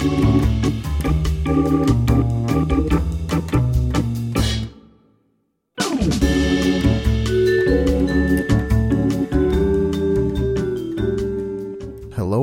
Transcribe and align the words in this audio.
Hello 0.00 0.08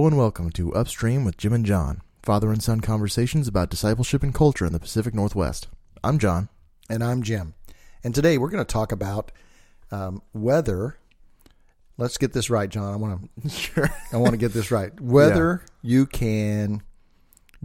and 0.05 0.15
welcome 0.15 0.51
to 0.51 0.71
Upstream 0.75 1.25
with 1.25 1.37
Jim 1.37 1.51
and 1.51 1.65
John, 1.65 2.01
father 2.21 2.51
and 2.51 2.61
son 2.61 2.81
conversations 2.81 3.47
about 3.47 3.71
discipleship 3.71 4.21
and 4.21 4.35
culture 4.35 4.67
in 4.67 4.73
the 4.73 4.79
Pacific 4.79 5.15
Northwest. 5.15 5.67
I'm 6.03 6.19
John. 6.19 6.49
And 6.87 7.03
I'm 7.03 7.23
Jim. 7.23 7.55
And 8.03 8.13
today 8.13 8.37
we're 8.37 8.51
going 8.51 8.63
to 8.63 8.71
talk 8.71 8.91
about 8.91 9.31
um, 9.89 10.21
whether. 10.31 10.99
Let's 11.97 12.19
get 12.19 12.33
this 12.33 12.51
right, 12.51 12.69
John. 12.69 12.93
I 12.93 12.97
want 12.97 13.31
to. 13.41 13.49
Sure. 13.49 13.89
I 14.13 14.17
want 14.17 14.33
to 14.33 14.37
get 14.37 14.53
this 14.53 14.69
right. 14.69 14.91
Whether 15.01 15.63
you 15.81 16.05
can 16.05 16.83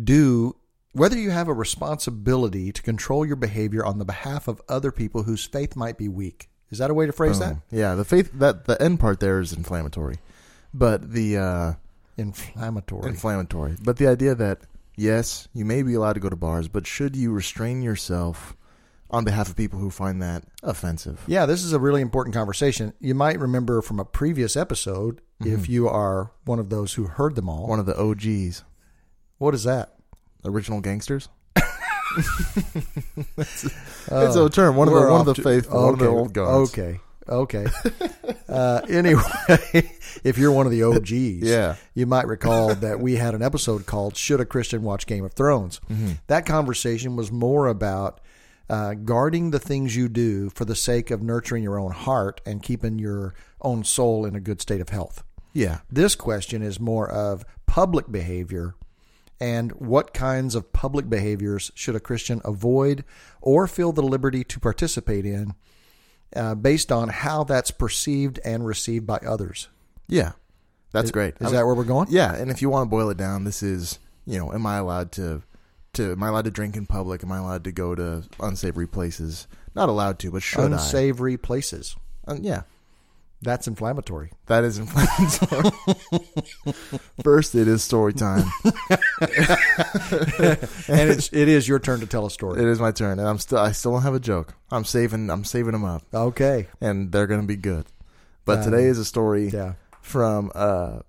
do, 0.03 0.57
whether 0.93 1.19
you 1.19 1.31
have 1.31 1.49
a 1.49 1.53
responsibility 1.55 2.73
to 2.73 2.83
control 2.83 3.25
your 3.27 3.37
behavior 3.37 3.85
on 3.85 3.99
the 3.99 4.05
behalf 4.05 4.49
of 4.49 4.61
other 4.69 4.93
people 4.93 5.23
whose 5.25 5.45
faith 5.45 5.77
might 5.77 5.97
be 5.99 6.09
weak. 6.09 6.49
Is 6.71 6.79
that 6.79 6.91
a 6.91 6.95
way 6.95 7.07
to 7.07 7.13
phrase 7.13 7.39
that? 7.39 7.57
Yeah, 7.71 7.95
the 7.95 8.05
faith 8.05 8.31
that 8.35 8.65
the 8.65 8.81
end 8.81 8.99
part 8.99 9.21
there 9.21 9.41
is 9.41 9.53
inflammatory, 9.53 10.17
but 10.73 11.13
the 11.13 11.37
uh, 11.37 11.73
Inflammatory. 12.17 13.09
inflammatory. 13.09 13.77
But 13.83 13.97
the 13.99 14.07
idea 14.07 14.35
that 14.35 14.61
yes, 14.97 15.49
you 15.53 15.65
may 15.65 15.83
be 15.83 15.95
allowed 15.95 16.15
to 16.15 16.21
go 16.21 16.29
to 16.31 16.37
bars, 16.37 16.69
but 16.69 16.87
should 16.87 17.15
you 17.17 17.33
restrain 17.33 17.83
yourself 17.83 18.57
on 19.11 19.25
behalf 19.25 19.51
of 19.51 19.57
people 19.57 19.79
who 19.79 19.91
find 19.91 20.23
that 20.23 20.45
offensive? 20.63 21.23
yeah, 21.27 21.45
this 21.45 21.63
is 21.63 21.75
a 21.75 21.79
really 21.79 22.01
important 22.01 22.35
conversation. 22.35 22.95
You 23.01 23.15
might 23.15 23.39
remember 23.39 23.83
from 23.83 24.01
a 24.01 24.05
previous 24.07 24.57
episode, 24.57 25.21
if 25.45 25.69
you 25.69 25.89
are 25.89 26.31
one 26.45 26.59
of 26.59 26.71
those 26.71 26.95
who 26.95 27.05
heard 27.05 27.35
them 27.35 27.49
all. 27.49 27.67
One 27.67 27.81
of 27.81 27.87
the 27.87 27.99
OGs, 28.01 28.63
What 29.43 29.55
is 29.55 29.65
that? 29.65 29.95
original 30.45 30.81
gangsters. 30.81 31.29
it's 32.17 33.67
Oh, 34.09 34.47
a 34.47 34.51
term. 34.51 34.77
One 34.77 34.87
of 34.87 34.93
we're 34.95 35.07
the 35.07 35.11
one 35.13 35.21
of 35.23 35.29
off 35.29 35.35
the 35.37 35.43
to- 35.43 35.43
faithful, 35.43 35.83
one 35.85 35.93
of 35.95 35.99
the 35.99 36.07
okay, 36.07 36.15
old 36.17 36.33
guards. 36.33 36.73
Okay. 36.79 37.01
Okay. 37.29 37.67
uh, 38.49 38.81
anyway, 38.89 39.23
if 40.25 40.39
you're 40.39 40.53
one 40.53 40.67
of 40.67 40.73
the 40.73 40.83
OGs, 40.85 41.13
Yeah. 41.49 41.75
you 41.95 42.07
might 42.07 42.27
recall 42.29 42.75
that 42.77 43.01
we 43.01 43.17
had 43.17 43.35
an 43.35 43.43
episode 43.43 43.85
called 43.87 44.17
"Should 44.17 44.41
a 44.41 44.45
Christian 44.45 44.83
Watch 44.83 45.07
Game 45.07 45.25
of 45.25 45.33
Thrones?" 45.33 45.81
Mm-hmm. 45.91 46.13
That 46.29 46.47
conversation 46.47 47.17
was 47.17 47.31
more 47.33 47.67
about 47.67 48.21
uh, 48.71 48.95
guarding 48.95 49.51
the 49.51 49.59
things 49.61 49.95
you 49.97 50.09
do 50.09 50.51
for 50.51 50.65
the 50.65 50.75
sake 50.77 51.11
of 51.11 51.21
nurturing 51.23 51.63
your 51.65 51.79
own 51.81 51.91
heart 51.93 52.41
and 52.47 52.63
keeping 52.63 52.99
your 53.01 53.35
own 53.61 53.83
soul 53.85 54.25
in 54.25 54.35
a 54.37 54.41
good 54.41 54.61
state 54.61 54.81
of 54.81 54.89
health. 54.91 55.25
Yeah. 55.53 55.81
This 55.91 56.15
question 56.15 56.63
is 56.63 56.79
more 56.81 57.09
of 57.09 57.45
public 57.67 58.11
behavior 58.11 58.75
and 59.43 59.73
what 59.73 60.15
kinds 60.15 60.55
of 60.55 60.73
public 60.73 61.11
behaviors 61.11 61.73
should 61.75 61.97
a 61.97 62.01
Christian 62.01 62.41
avoid 62.45 63.05
or 63.41 63.67
feel 63.67 63.91
the 63.91 64.01
liberty 64.01 64.45
to 64.45 64.61
participate 64.61 65.27
in 65.27 65.55
uh, 66.37 66.55
based 66.55 66.93
on 66.93 67.09
how 67.09 67.43
that's 67.43 67.73
perceived 67.73 68.39
and 68.45 68.65
received 68.65 69.05
by 69.05 69.17
others. 69.27 69.69
Yeah. 70.07 70.33
That's 70.93 71.11
great. 71.11 71.35
Is 71.41 71.51
that 71.51 71.67
where 71.67 71.75
we're 71.75 71.83
going? 71.83 72.07
Yeah, 72.11 72.35
and 72.37 72.53
if 72.53 72.63
you 72.63 72.71
want 72.71 72.87
to 72.87 72.91
boil 72.91 73.11
it 73.11 73.17
down, 73.17 73.43
this 73.43 73.65
is, 73.65 73.99
you 74.27 74.39
know, 74.39 74.53
am 74.53 74.65
I 74.65 74.77
allowed 74.77 75.11
to 75.13 75.43
to 75.95 76.13
am 76.13 76.23
I 76.23 76.29
allowed 76.29 76.45
to 76.45 76.51
drink 76.51 76.77
in 76.77 76.87
public? 76.87 77.25
Am 77.25 77.33
I 77.33 77.39
allowed 77.39 77.65
to 77.65 77.73
go 77.73 77.95
to 77.95 78.23
unsavory 78.39 78.87
places? 78.87 79.49
Not 79.75 79.89
allowed 79.89 80.19
to, 80.21 80.31
but 80.31 80.43
should 80.43 80.71
Unsavory 80.71 81.37
places. 81.37 81.97
I? 82.29 82.33
Uh, 82.33 82.39
yeah. 82.41 82.63
That's 83.43 83.67
inflammatory. 83.67 84.31
That 84.47 84.63
is 84.65 84.79
inflammatory. 84.79 85.71
First, 87.25 87.55
it 87.57 87.67
is 87.67 87.83
story 87.83 88.13
time. 88.13 88.45
and 90.89 91.11
it's 91.11 91.29
it 91.33 91.49
is 91.49 91.67
your 91.67 91.79
turn 91.79 92.01
to 92.01 92.07
tell 92.07 92.27
a 92.27 92.31
story. 92.31 92.61
It 92.61 92.69
is 92.69 92.81
my 92.81 92.93
turn, 92.93 93.19
and 93.19 93.29
I'm 93.29 93.39
still 93.39 93.59
I 93.59 93.73
still 93.73 93.93
don't 93.93 94.03
have 94.03 94.15
a 94.15 94.21
joke. 94.21 94.55
I'm 94.71 94.85
saving 94.85 95.31
I'm 95.31 95.45
saving 95.45 95.73
them 95.73 95.85
up, 95.85 96.03
Okay. 96.15 96.69
and 96.81 97.11
they're 97.13 97.27
gonna 97.27 97.43
be 97.43 97.57
good. 97.57 97.87
But 98.45 98.59
Um, 98.59 98.65
today 98.65 98.85
is 98.85 98.99
a 98.99 99.05
story 99.05 99.49
Yeah. 99.49 99.75
from 100.01 100.51
uh 100.55 101.01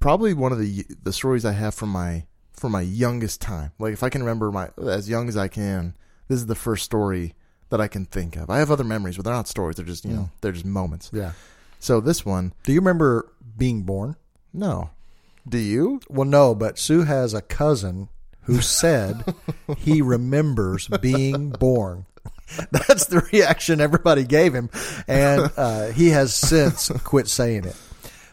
probably 0.00 0.34
one 0.34 0.52
of 0.52 0.58
the 0.58 0.84
the 1.02 1.12
stories 1.12 1.44
I 1.44 1.52
have 1.52 1.74
from 1.74 1.88
my 1.90 2.26
from 2.52 2.72
my 2.72 2.82
youngest 2.82 3.40
time. 3.40 3.72
Like 3.78 3.92
if 3.94 4.02
I 4.02 4.08
can 4.08 4.22
remember 4.22 4.50
my 4.52 4.68
as 4.82 5.08
young 5.08 5.28
as 5.28 5.36
I 5.36 5.48
can, 5.48 5.94
this 6.28 6.38
is 6.38 6.46
the 6.46 6.54
first 6.54 6.84
story 6.84 7.34
that 7.70 7.80
I 7.80 7.88
can 7.88 8.04
think 8.04 8.36
of. 8.36 8.50
I 8.50 8.58
have 8.58 8.70
other 8.70 8.84
memories, 8.84 9.16
but 9.16 9.24
they're 9.24 9.32
not 9.34 9.48
stories. 9.48 9.76
They're 9.76 9.86
just 9.86 10.04
you 10.04 10.12
know 10.14 10.30
they're 10.42 10.52
just 10.52 10.66
moments. 10.66 11.10
Yeah. 11.12 11.32
So 11.82 12.00
this 12.00 12.24
one, 12.24 12.52
Do 12.62 12.72
you 12.72 12.78
remember 12.78 13.32
being 13.58 13.82
born? 13.82 14.14
no. 14.52 14.90
Do 15.48 15.58
you? 15.58 16.00
Well, 16.08 16.24
no, 16.28 16.54
but 16.54 16.78
Sue 16.78 17.02
has 17.02 17.34
a 17.34 17.42
cousin 17.42 18.08
who 18.42 18.60
said 18.60 19.24
he 19.76 20.00
remembers 20.00 20.86
being 21.00 21.50
born. 21.50 22.06
That's 22.70 23.06
the 23.06 23.28
reaction 23.32 23.80
everybody 23.80 24.22
gave 24.22 24.54
him, 24.54 24.70
and 25.08 25.50
uh, 25.56 25.86
he 25.86 26.10
has 26.10 26.32
since 26.32 26.90
quit 27.02 27.26
saying 27.26 27.64
it. 27.64 27.74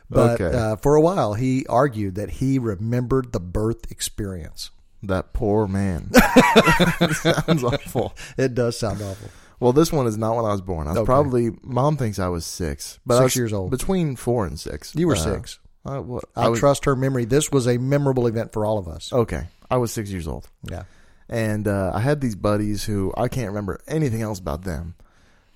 But 0.08 0.40
Okay. 0.40 0.56
uh, 0.56 0.76
for 0.76 0.94
a 0.94 1.02
while, 1.02 1.34
he 1.34 1.66
argued 1.66 2.14
that 2.14 2.30
he 2.30 2.60
remembered 2.60 3.32
the 3.32 3.40
birth 3.40 3.90
experience. 3.92 4.70
That 5.02 5.34
poor 5.34 5.66
man. 5.68 6.12
Sounds 7.14 7.64
awful. 7.64 8.14
It 8.38 8.54
does 8.54 8.78
sound 8.78 9.02
awful. 9.02 9.30
Well, 9.60 9.74
this 9.74 9.92
one 9.92 10.08
is 10.08 10.18
not 10.18 10.36
when 10.36 10.46
I 10.46 10.52
was 10.52 10.62
born. 10.62 10.88
I 10.88 10.92
was 10.92 11.00
Okay. 11.00 11.06
probably 11.06 11.52
mom 11.64 11.98
thinks 11.98 12.18
I 12.20 12.28
was 12.30 12.46
six, 12.46 13.00
but 13.06 13.16
I 13.16 13.18
Six 13.20 13.24
was 13.26 13.36
years 13.36 13.54
old. 13.54 13.72
between 13.72 14.16
four 14.16 14.46
and 14.46 14.60
six. 14.60 14.96
You 14.96 15.08
were 15.08 15.16
Uh, 15.16 15.20
six. 15.20 15.60
I, 15.86 16.00
what, 16.00 16.26
I, 16.36 16.50
was, 16.50 16.60
trust 16.60 16.86
her 16.86 16.96
memory. 16.96 17.26
This 17.26 17.52
was 17.52 17.68
a 17.68 17.78
memorable 17.78 18.28
event 18.28 18.54
for 18.54 18.66
all 18.66 18.78
of 18.78 18.88
us. 18.88 19.12
Okay, 19.12 19.48
I 19.72 19.78
was 19.78 19.92
six 19.92 20.10
years 20.12 20.28
old. 20.28 20.48
Yeah. 20.64 20.84
and 21.30 21.68
uh, 21.68 21.92
I 21.94 22.00
had 22.00 22.22
these 22.22 22.36
buddies 22.36 22.84
who 22.86 23.14
I 23.18 23.28
can't 23.28 23.48
remember 23.50 23.80
anything 23.88 24.22
else 24.22 24.40
about 24.40 24.64
them. 24.64 24.96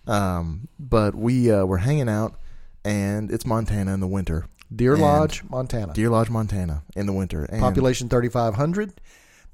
Um, 0.08 0.68
but 0.80 1.16
we 1.16 1.52
uh, 1.52 1.66
were 1.66 1.78
hanging 1.78 2.10
out, 2.10 2.36
and 2.84 3.32
it's 3.32 3.46
Montana 3.46 3.94
in 3.94 4.00
the 4.00 4.08
winter. 4.08 4.46
Deer 4.74 4.94
And- 4.94 5.02
Lodge, 5.02 5.44
Montana. 5.50 5.94
Deer 5.94 6.10
Lodge, 6.10 6.30
Montana, 6.30 6.84
in 6.96 7.06
the 7.06 7.14
winter. 7.14 7.44
And 7.46 7.60
Population 7.62 8.10
3,500. 8.10 8.94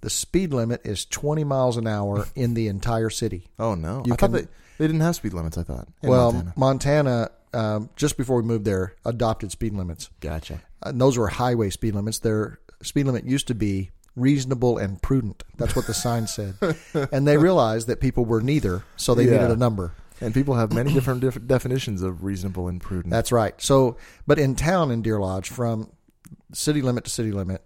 The 0.02 0.10
speed 0.10 0.54
limit 0.54 0.82
is 0.86 1.06
20 1.06 1.44
miles 1.44 1.76
an 1.78 1.86
hour 1.88 2.26
in 2.36 2.54
the 2.54 2.68
entire 2.68 3.10
city. 3.10 3.48
Oh 3.60 3.76
no! 3.76 4.04
You 4.06 4.14
I 4.14 4.16
can- 4.16 4.32
thought 4.32 4.38
they, 4.42 4.48
they 4.78 4.88
didn't 4.88 5.02
have 5.02 5.16
speed 5.16 5.34
limits. 5.34 5.58
I 5.58 5.64
thought. 5.64 5.88
in 6.02 6.10
well, 6.10 6.32
Montana. 6.32 6.54
Montana, 6.56 7.32
um, 7.54 7.90
just 7.98 8.16
before 8.18 8.38
we 8.38 8.44
moved 8.44 8.64
there, 8.66 8.96
adopted 9.06 9.52
speed 9.52 9.74
limits. 9.74 10.10
gotcha. 10.22 10.62
And 10.82 11.02
those 11.02 11.18
were 11.18 11.28
highway 11.28 11.70
speed 11.70 11.96
limits. 11.96 12.20
Their 12.20 12.60
speed 12.82 13.06
limit 13.08 13.26
used 13.26 13.48
to 13.48 13.56
be 13.56 13.92
reasonable 14.16 14.78
and 14.78 15.02
prudent. 15.02 15.44
That's 15.58 15.76
what 15.76 15.86
the 15.88 15.94
sign 15.94 16.28
said. 16.28 16.56
and 17.12 17.28
they 17.28 17.38
realized 17.38 17.88
that 17.88 18.00
people 18.00 18.24
were 18.26 18.42
neither, 18.42 18.84
so 18.96 19.14
they 19.14 19.26
Yeah. 19.26 19.32
needed 19.32 19.52
a 19.52 19.56
number. 19.58 19.92
And 20.22 20.34
people 20.34 20.56
have 20.56 20.74
many 20.74 20.94
different 20.94 21.22
dif- 21.22 21.46
definitions 21.48 22.02
of 22.02 22.24
reasonable 22.24 22.68
and 22.70 22.80
prudent. 22.82 23.12
That's 23.12 23.32
right. 23.32 23.60
So, 23.62 23.98
but 24.28 24.38
in 24.40 24.56
town 24.56 24.92
in 24.92 25.02
Deer 25.02 25.20
Lodge, 25.20 25.50
from 25.50 25.90
city 26.54 26.82
limit 26.82 27.06
to 27.06 27.10
city 27.10 27.32
limit, 27.32 27.66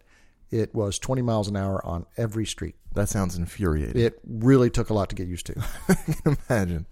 it 0.54 0.74
was 0.76 1.00
20 1.00 1.22
miles 1.22 1.48
an 1.48 1.56
hour 1.56 1.84
on 1.86 2.06
every 2.18 2.46
street. 2.46 2.76
that 2.94 3.10
sounds 3.10 3.36
infuriating. 3.36 4.02
It 4.02 4.20
really 4.28 4.70
took 4.70 4.90
a 4.90 4.94
lot 4.94 5.10
to 5.10 5.16
get 5.16 5.28
used 5.28 5.46
to. 5.48 5.56
I 5.90 5.94
can 5.96 6.38
imagine. 6.50 6.86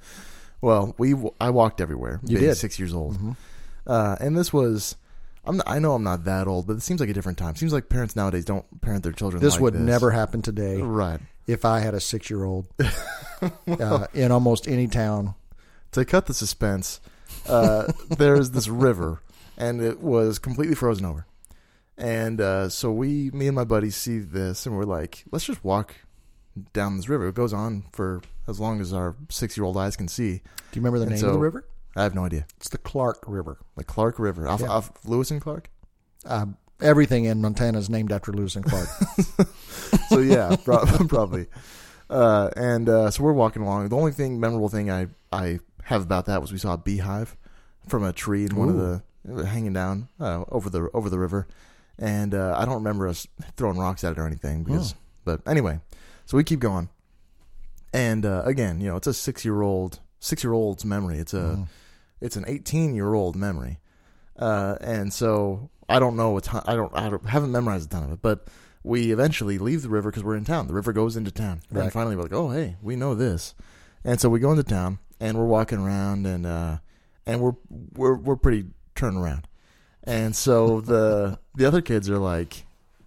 Well, 0.62 0.96
we 0.98 1.16
I 1.40 1.50
walked 1.50 1.80
everywhere. 1.82 2.20
You 2.26 2.38
did. 2.40 2.56
six 2.56 2.78
years 2.80 2.94
old, 2.94 3.18
uh, 3.88 4.16
and 4.20 4.38
this 4.38 4.52
was. 4.54 4.96
I'm 5.44 5.58
not, 5.58 5.68
I 5.68 5.80
know 5.80 5.94
I'm 5.96 6.04
not 6.04 6.26
that 6.26 6.48
old, 6.48 6.68
but 6.68 6.74
it 6.78 6.82
seems 6.84 7.00
like 7.00 7.10
a 7.10 7.14
different 7.14 7.40
time. 7.40 7.56
Seems 7.56 7.74
like 7.74 7.90
parents 7.90 8.16
nowadays 8.16 8.46
don't 8.46 8.66
parent 8.82 9.02
their 9.04 9.12
children. 9.12 9.42
This 9.42 9.54
like 9.54 9.62
would 9.62 9.74
this. 9.74 9.82
never 9.82 10.12
happen 10.12 10.44
today 10.44 10.80
Right. 10.80 11.20
if 11.48 11.66
I 11.66 11.80
had 11.80 11.96
a 11.96 12.00
six 12.00 12.30
year 12.30 12.44
old 12.44 12.68
uh, 13.68 14.06
in 14.14 14.32
almost 14.32 14.68
any 14.68 14.88
town. 14.88 15.34
To 15.94 16.06
cut 16.06 16.28
the 16.28 16.34
suspense, 16.36 17.02
uh, 17.50 17.92
there's 18.10 18.52
this 18.52 18.68
river, 18.68 19.22
and 19.58 19.82
it 19.82 20.00
was 20.00 20.38
completely 20.40 20.76
frozen 20.76 21.06
over. 21.08 21.26
And 22.02 22.42
uh, 22.42 22.70
so 22.70 22.92
we, 22.92 23.30
me 23.32 23.48
and 23.48 23.56
my 23.56 23.64
buddies, 23.64 23.96
see 23.96 24.20
this, 24.20 24.66
and 24.66 24.76
we're 24.76 24.86
like, 24.86 25.24
let's 25.32 25.46
just 25.46 25.64
walk 25.64 25.96
down 26.74 26.98
this 26.98 27.08
river. 27.08 27.28
It 27.28 27.36
goes 27.36 27.54
on 27.54 27.84
for 27.94 28.22
as 28.48 28.60
long 28.60 28.82
as 28.82 28.92
our 28.92 29.16
six-year-old 29.30 29.78
eyes 29.78 29.96
can 29.96 30.08
see. 30.08 30.38
Do 30.38 30.42
you 30.80 30.82
remember 30.82 31.00
the 31.00 31.06
And 31.06 31.16
name 31.16 31.26
of 31.26 31.34
the 31.34 31.40
river? 31.40 31.66
I 31.96 32.04
have 32.04 32.16
no 32.16 32.26
idea. 32.26 32.46
It's 32.58 32.70
the 32.70 32.78
Clark 32.78 33.24
River. 33.28 33.58
The 33.78 33.84
Clark 33.84 34.18
River, 34.20 34.48
off, 34.48 34.62
Yeah. 34.62 34.68
off 34.70 34.92
Lewis 35.06 35.30
and 35.32 35.40
Clark. 35.42 35.70
Uh, 36.26 36.48
everything 36.82 37.26
in 37.26 37.42
Montana 37.42 37.78
is 37.78 37.90
named 37.90 38.12
after 38.12 38.32
Lewis 38.34 38.56
and 38.56 38.66
Clark. 38.66 38.88
so 40.10 40.20
yeah, 40.20 40.56
probably. 40.66 41.48
Uh, 42.10 42.50
and 42.56 42.90
uh, 42.90 43.12
so 43.12 43.24
we're 43.24 43.34
walking 43.34 43.62
along. 43.62 43.90
The 43.90 43.96
only 43.98 44.12
thing 44.12 44.40
memorable 44.40 44.70
thing 44.70 44.90
I 44.92 45.08
I 45.32 45.60
have 45.84 46.02
about 46.02 46.26
that 46.26 46.42
was 46.42 46.52
we 46.52 46.58
saw 46.58 46.74
a 46.74 46.78
beehive 46.78 47.36
from 47.88 48.04
a 48.04 48.14
tree 48.14 48.46
in 48.46 48.56
one 48.56 48.70
of 48.70 48.78
the 48.78 49.46
hanging 49.46 49.74
down 49.74 50.10
uh, 50.20 50.44
over 50.50 50.70
the 50.70 50.90
over 50.94 51.10
the 51.10 51.20
river, 51.20 51.48
and 52.02 52.34
uh, 52.34 52.56
I 52.58 52.66
don't 52.66 52.76
remember 52.76 53.08
us 53.08 53.28
throwing 53.56 53.78
rocks 53.78 54.04
at 54.04 54.12
it 54.12 54.20
or 54.20 54.28
anything 54.28 54.64
because. 54.64 54.96
But 55.24 55.42
anyway, 55.48 55.80
so 56.26 56.36
we 56.36 56.44
keep 56.44 56.60
going, 56.60 56.90
and 57.94 58.26
uh, 58.26 58.42
again, 58.44 58.82
you 58.82 58.88
know, 58.90 58.96
it's 58.96 59.06
a 59.06 59.14
six 59.14 59.46
year 59.46 59.62
old 59.62 60.00
six 60.20 60.44
year 60.44 60.52
old's 60.52 60.84
memory. 60.84 61.20
It's 61.20 61.34
a 61.34 61.68
it's 62.20 62.36
an 62.36 62.44
eighteen 62.48 62.96
year 62.96 63.14
old 63.14 63.36
memory, 63.36 63.80
uh, 64.38 64.78
and 64.82 65.14
so 65.14 65.70
I 65.88 66.00
don't 66.00 66.16
know 66.16 66.38
a 66.38 66.42
ton. 66.42 66.64
I 66.66 66.76
don't 66.76 66.92
I 66.96 67.10
don't, 67.10 67.24
haven't 67.28 67.52
memorized 67.52 67.92
a 67.92 67.94
ton 67.94 68.04
of 68.04 68.12
it, 68.14 68.22
but 68.24 68.48
we 68.84 69.12
eventually 69.12 69.60
leave 69.60 69.84
the 69.84 69.90
river 69.90 70.10
because 70.10 70.24
we're 70.24 70.36
in 70.36 70.46
town. 70.46 70.68
The 70.68 70.74
river 70.74 70.92
goes 70.92 71.16
into 71.16 71.32
town. 71.32 71.62
Right. 71.70 71.84
And 71.84 71.94
finally, 71.94 72.16
we're 72.16 72.24
like, 72.24 72.34
oh, 72.34 72.50
hey, 72.50 72.78
we 72.82 72.96
know 72.96 73.14
this. 73.14 73.54
And 74.04 74.20
so 74.20 74.28
we 74.28 74.40
go 74.40 74.50
into 74.50 74.64
town 74.64 74.98
and 75.20 75.38
we're 75.38 75.46
walking 75.46 75.78
around 75.78 76.26
and 76.26 76.46
uh, 76.48 76.78
and 77.26 77.42
we're 77.42 77.54
we're 77.70 78.16
we're 78.16 78.36
pretty 78.36 78.66
turned 78.96 79.18
around. 79.18 79.48
And 80.04 80.36
so 80.36 80.82
the 80.82 81.40
the 81.56 81.66
other 81.66 81.82
kids 81.82 82.10
are 82.10 82.18
like, 82.18 82.66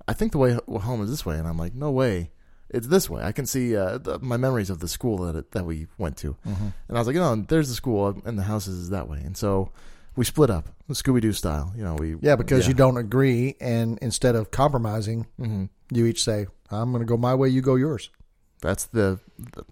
I 0.09 0.13
think 0.13 0.33
the 0.33 0.39
way 0.39 0.59
home 0.69 1.03
is 1.03 1.11
this 1.11 1.25
way, 1.27 1.37
and 1.39 1.47
I'm 1.49 1.59
like, 1.59 1.75
no 1.75 1.91
way, 1.91 2.31
it's 2.71 2.87
this 2.87 3.09
way. 3.11 3.23
I 3.23 3.33
can 3.33 3.47
see 3.47 3.77
uh, 3.77 3.99
the, 3.99 4.19
my 4.21 4.37
memories 4.37 4.71
of 4.71 4.79
the 4.81 4.89
school 4.89 5.19
that 5.19 5.37
it, 5.37 5.51
that 5.53 5.65
we 5.65 5.87
went 5.99 6.17
to, 6.19 6.37
Mm-hmm. 6.47 6.69
and 6.89 6.97
I 6.97 7.01
was 7.01 7.07
like, 7.07 7.17
oh, 7.17 7.45
there's 7.49 7.69
the 7.69 7.75
school, 7.75 8.21
and 8.25 8.39
the 8.39 8.43
houses 8.45 8.79
is 8.79 8.91
that 8.91 9.09
way. 9.09 9.19
And 9.25 9.37
so 9.37 9.71
we 10.17 10.25
split 10.25 10.51
up, 10.51 10.69
Scooby 10.91 11.21
Doo 11.21 11.33
style. 11.33 11.73
You 11.77 11.83
know, 11.85 11.95
we 11.95 12.17
Yeah, 12.21 12.37
because 12.37 12.69
you 12.69 12.75
don't 12.75 12.97
agree, 12.97 13.57
and 13.61 13.99
instead 14.01 14.37
of 14.37 14.51
compromising, 14.51 15.27
hmm 15.39 15.65
you 15.91 16.07
each 16.07 16.23
say, 16.25 16.47
"I'm 16.71 16.91
going 16.93 17.03
to 17.03 17.07
go 17.07 17.17
my 17.17 17.35
way, 17.35 17.49
you 17.49 17.61
go 17.61 17.75
yours." 17.77 18.11
That's 18.63 18.87
the 18.87 19.19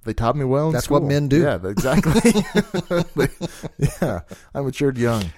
they 0.05 0.13
taught 0.13 0.37
me 0.37 0.45
well. 0.45 0.71
That's 0.73 0.91
what 0.91 1.03
men 1.03 1.29
do. 1.29 1.41
Yeah, 1.43 1.59
exactly. 1.67 2.33
yeah, 3.79 4.21
I 4.55 4.61
matured 4.61 4.99
young, 4.99 5.33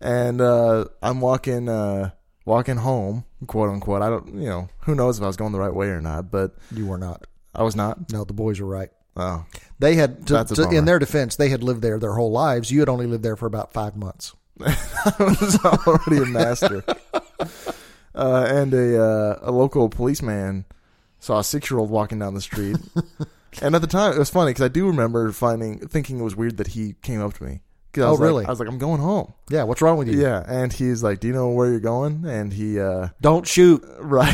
and 0.00 0.40
uh, 0.40 0.86
I'm 1.02 1.20
walking 1.20 1.68
uh, 1.68 2.10
walking 2.44 2.76
home, 2.78 3.24
quote 3.46 3.70
unquote. 3.70 4.02
I 4.02 4.08
don't, 4.10 4.34
you 4.34 4.48
know, 4.48 4.68
who 4.80 4.94
knows 4.94 5.18
if 5.18 5.24
I 5.24 5.26
was 5.26 5.36
going 5.36 5.52
the 5.52 5.58
right 5.60 5.74
way 5.74 5.88
or 5.88 6.00
not, 6.00 6.30
but 6.30 6.56
You 6.72 6.86
were 6.86 6.98
not. 6.98 7.26
I 7.54 7.62
was 7.62 7.74
not. 7.76 8.12
No, 8.12 8.24
the 8.24 8.32
boys 8.32 8.60
were 8.60 8.66
right. 8.68 8.90
Oh, 9.16 9.44
They 9.80 9.96
had, 9.96 10.26
to, 10.28 10.32
That's 10.34 10.52
a 10.52 10.54
to- 10.54 10.62
bummer. 10.64 10.76
in 10.78 10.84
their 10.84 10.98
defense, 11.00 11.34
they 11.36 11.48
had 11.48 11.62
lived 11.64 11.82
there 11.82 11.98
their 11.98 12.12
whole 12.14 12.30
lives. 12.30 12.70
You 12.70 12.78
had 12.80 12.88
only 12.88 13.06
lived 13.06 13.24
there 13.24 13.36
for 13.36 13.46
about 13.46 13.72
five 13.72 13.96
months. 13.96 14.34
I 14.60 15.14
was 15.18 15.58
already 15.64 16.22
a 16.22 16.26
master. 16.26 16.84
Uh, 18.12 18.44
and 18.50 18.74
a 18.74 19.00
uh, 19.00 19.38
a 19.42 19.52
local 19.52 19.88
policeman 19.88 20.64
saw 21.20 21.38
a 21.38 21.44
six 21.44 21.70
year 21.70 21.78
old 21.78 21.90
walking 21.90 22.18
down 22.18 22.34
the 22.34 22.40
street, 22.40 22.76
and 23.62 23.74
at 23.76 23.80
the 23.80 23.86
time 23.86 24.12
it 24.12 24.18
was 24.18 24.28
funny 24.28 24.50
because 24.50 24.64
I 24.64 24.68
do 24.68 24.88
remember 24.88 25.30
finding 25.30 25.78
thinking 25.78 26.18
it 26.18 26.22
was 26.24 26.34
weird 26.34 26.56
that 26.56 26.66
he 26.66 26.96
came 27.02 27.20
up 27.20 27.34
to 27.34 27.44
me. 27.44 27.60
'Cause 27.92 28.04
I 28.04 28.06
Oh, 28.06 28.10
was 28.12 28.20
like- 28.20 28.26
really? 28.26 28.46
I 28.46 28.50
was 28.50 28.60
like, 28.60 28.68
I'm 28.68 28.78
going 28.78 29.00
home. 29.00 29.32
Yeah, 29.50 29.64
what's 29.64 29.82
wrong 29.82 29.98
with 29.98 30.08
you? 30.08 30.20
Yeah, 30.20 30.44
and 30.46 30.72
he's 30.72 31.02
like, 31.02 31.18
"Do 31.20 31.26
you 31.26 31.32
know 31.34 31.48
where 31.50 31.68
you're 31.70 31.80
going?" 31.80 32.24
And 32.24 32.52
he, 32.52 32.78
uh, 32.78 33.08
Don't 33.20 33.46
shoot. 33.46 33.84
right. 33.98 34.32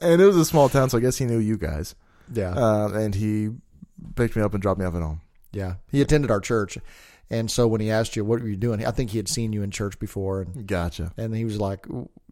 and 0.00 0.20
it 0.20 0.24
was 0.26 0.36
a 0.36 0.44
small 0.44 0.68
town, 0.68 0.90
so 0.90 0.98
I 0.98 1.00
guess 1.00 1.16
he 1.16 1.24
knew 1.24 1.38
you 1.38 1.56
guys. 1.56 1.94
Yeah, 2.32 2.52
Uh, 2.54 2.88
and 2.94 3.14
he 3.14 3.50
picked 4.14 4.36
me 4.36 4.42
up 4.42 4.52
and 4.54 4.62
dropped 4.62 4.80
me 4.80 4.86
off 4.86 4.94
at 4.94 5.02
home. 5.02 5.20
yeah. 5.52 5.74
He 5.90 6.00
attended 6.00 6.30
our 6.30 6.40
church, 6.40 6.78
and 7.30 7.50
so 7.50 7.66
when 7.66 7.80
he 7.80 7.90
asked 7.90 8.16
you 8.16 8.24
what 8.24 8.40
were 8.40 8.48
you 8.48 8.56
doing, 8.56 8.84
I 8.84 8.90
think 8.90 9.10
he 9.10 9.18
had 9.18 9.28
seen 9.28 9.52
you 9.52 9.62
in 9.62 9.70
church 9.70 9.98
before, 9.98 10.42
and 10.42 10.66
Gotcha. 10.66 11.12
and 11.16 11.34
he 11.34 11.44
was 11.44 11.58
like, 11.60 11.86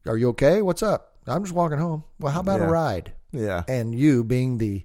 "Are 0.07 0.17
you 0.17 0.29
okay? 0.31 0.63
What's 0.63 0.83
up?" 0.83 1.13
I'm 1.27 1.43
just 1.43 1.55
walking 1.55 1.79
home. 1.79 2.05
Well, 2.21 2.33
how 2.33 2.41
about 2.41 2.61
Yeah. 2.61 2.67
a 2.67 2.71
ride? 2.71 3.13
Yeah. 3.33 3.63
And 3.67 3.95
you, 3.95 4.23
being 4.25 4.59
the 4.59 4.85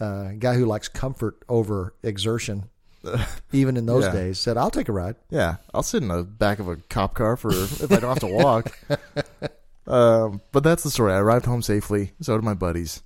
uh, 0.00 0.32
guy 0.38 0.54
who 0.54 0.66
likes 0.66 0.88
comfort 0.88 1.36
over 1.48 1.94
exertion, 2.02 2.64
even 3.52 3.76
in 3.76 3.86
those 3.86 4.04
Yeah. 4.04 4.12
days, 4.12 4.38
said, 4.38 4.56
"I'll 4.56 4.70
take 4.70 4.88
a 4.88 4.92
ride." 4.92 5.16
Yeah, 5.30 5.56
I'll 5.72 5.82
sit 5.82 6.02
in 6.02 6.08
the 6.08 6.22
back 6.24 6.58
of 6.58 6.68
a 6.68 6.76
cop 6.76 7.14
car 7.14 7.36
for 7.36 7.50
if 7.52 7.90
I 7.92 8.00
don't 8.00 8.10
have 8.10 8.20
to 8.20 8.26
walk. 8.26 8.76
um, 9.86 10.40
but 10.52 10.62
that's 10.64 10.82
the 10.82 10.90
story. 10.90 11.12
I 11.12 11.18
arrived 11.18 11.46
home 11.46 11.62
safely. 11.62 12.12
So 12.20 12.36
did 12.36 12.44
my 12.44 12.54
buddies, 12.54 13.02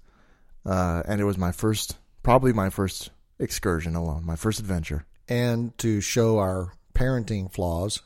uh, 0.64 1.02
and 1.06 1.20
it 1.20 1.24
was 1.24 1.36
my 1.38 1.52
first, 1.52 1.96
probably 2.22 2.52
my 2.52 2.70
first 2.70 3.10
excursion 3.38 3.96
alone, 3.96 4.24
my 4.24 4.36
first 4.36 4.60
adventure. 4.60 5.04
And 5.28 5.76
to 5.78 6.00
show 6.00 6.38
our 6.38 6.72
parenting 6.94 7.52
flaws, 7.52 8.00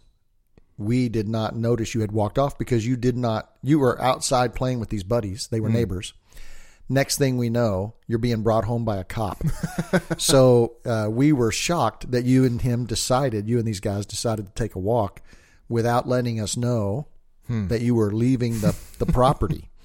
we 0.76 1.08
did 1.08 1.28
not 1.28 1.54
notice 1.54 1.94
you 1.94 2.00
had 2.00 2.12
walked 2.12 2.38
off 2.38 2.58
because 2.58 2.86
you 2.86 2.96
did 2.96 3.16
not. 3.16 3.50
You 3.62 3.78
were 3.78 4.00
outside 4.00 4.54
playing 4.54 4.80
with 4.80 4.88
these 4.88 5.04
buddies; 5.04 5.46
they 5.48 5.60
were 5.60 5.68
neighbors. 5.68 6.14
Next 6.88 7.16
thing 7.16 7.38
we 7.38 7.48
know, 7.48 7.94
you're 8.06 8.18
being 8.18 8.42
brought 8.42 8.64
home 8.64 8.84
by 8.84 8.98
a 8.98 9.04
cop. 9.04 9.42
so 10.18 10.74
uh, 10.84 11.08
we 11.10 11.32
were 11.32 11.50
shocked 11.52 12.10
that 12.10 12.24
you 12.24 12.44
and 12.44 12.60
him 12.60 12.84
decided, 12.86 13.48
you 13.48 13.58
and 13.58 13.66
these 13.66 13.80
guys 13.80 14.04
decided 14.04 14.46
to 14.46 14.52
take 14.52 14.74
a 14.74 14.78
walk 14.78 15.22
without 15.68 16.06
letting 16.08 16.40
us 16.40 16.56
know 16.56 17.06
that 17.48 17.82
you 17.82 17.94
were 17.94 18.12
leaving 18.12 18.60
the, 18.60 18.74
the 18.98 19.06
property. 19.06 19.68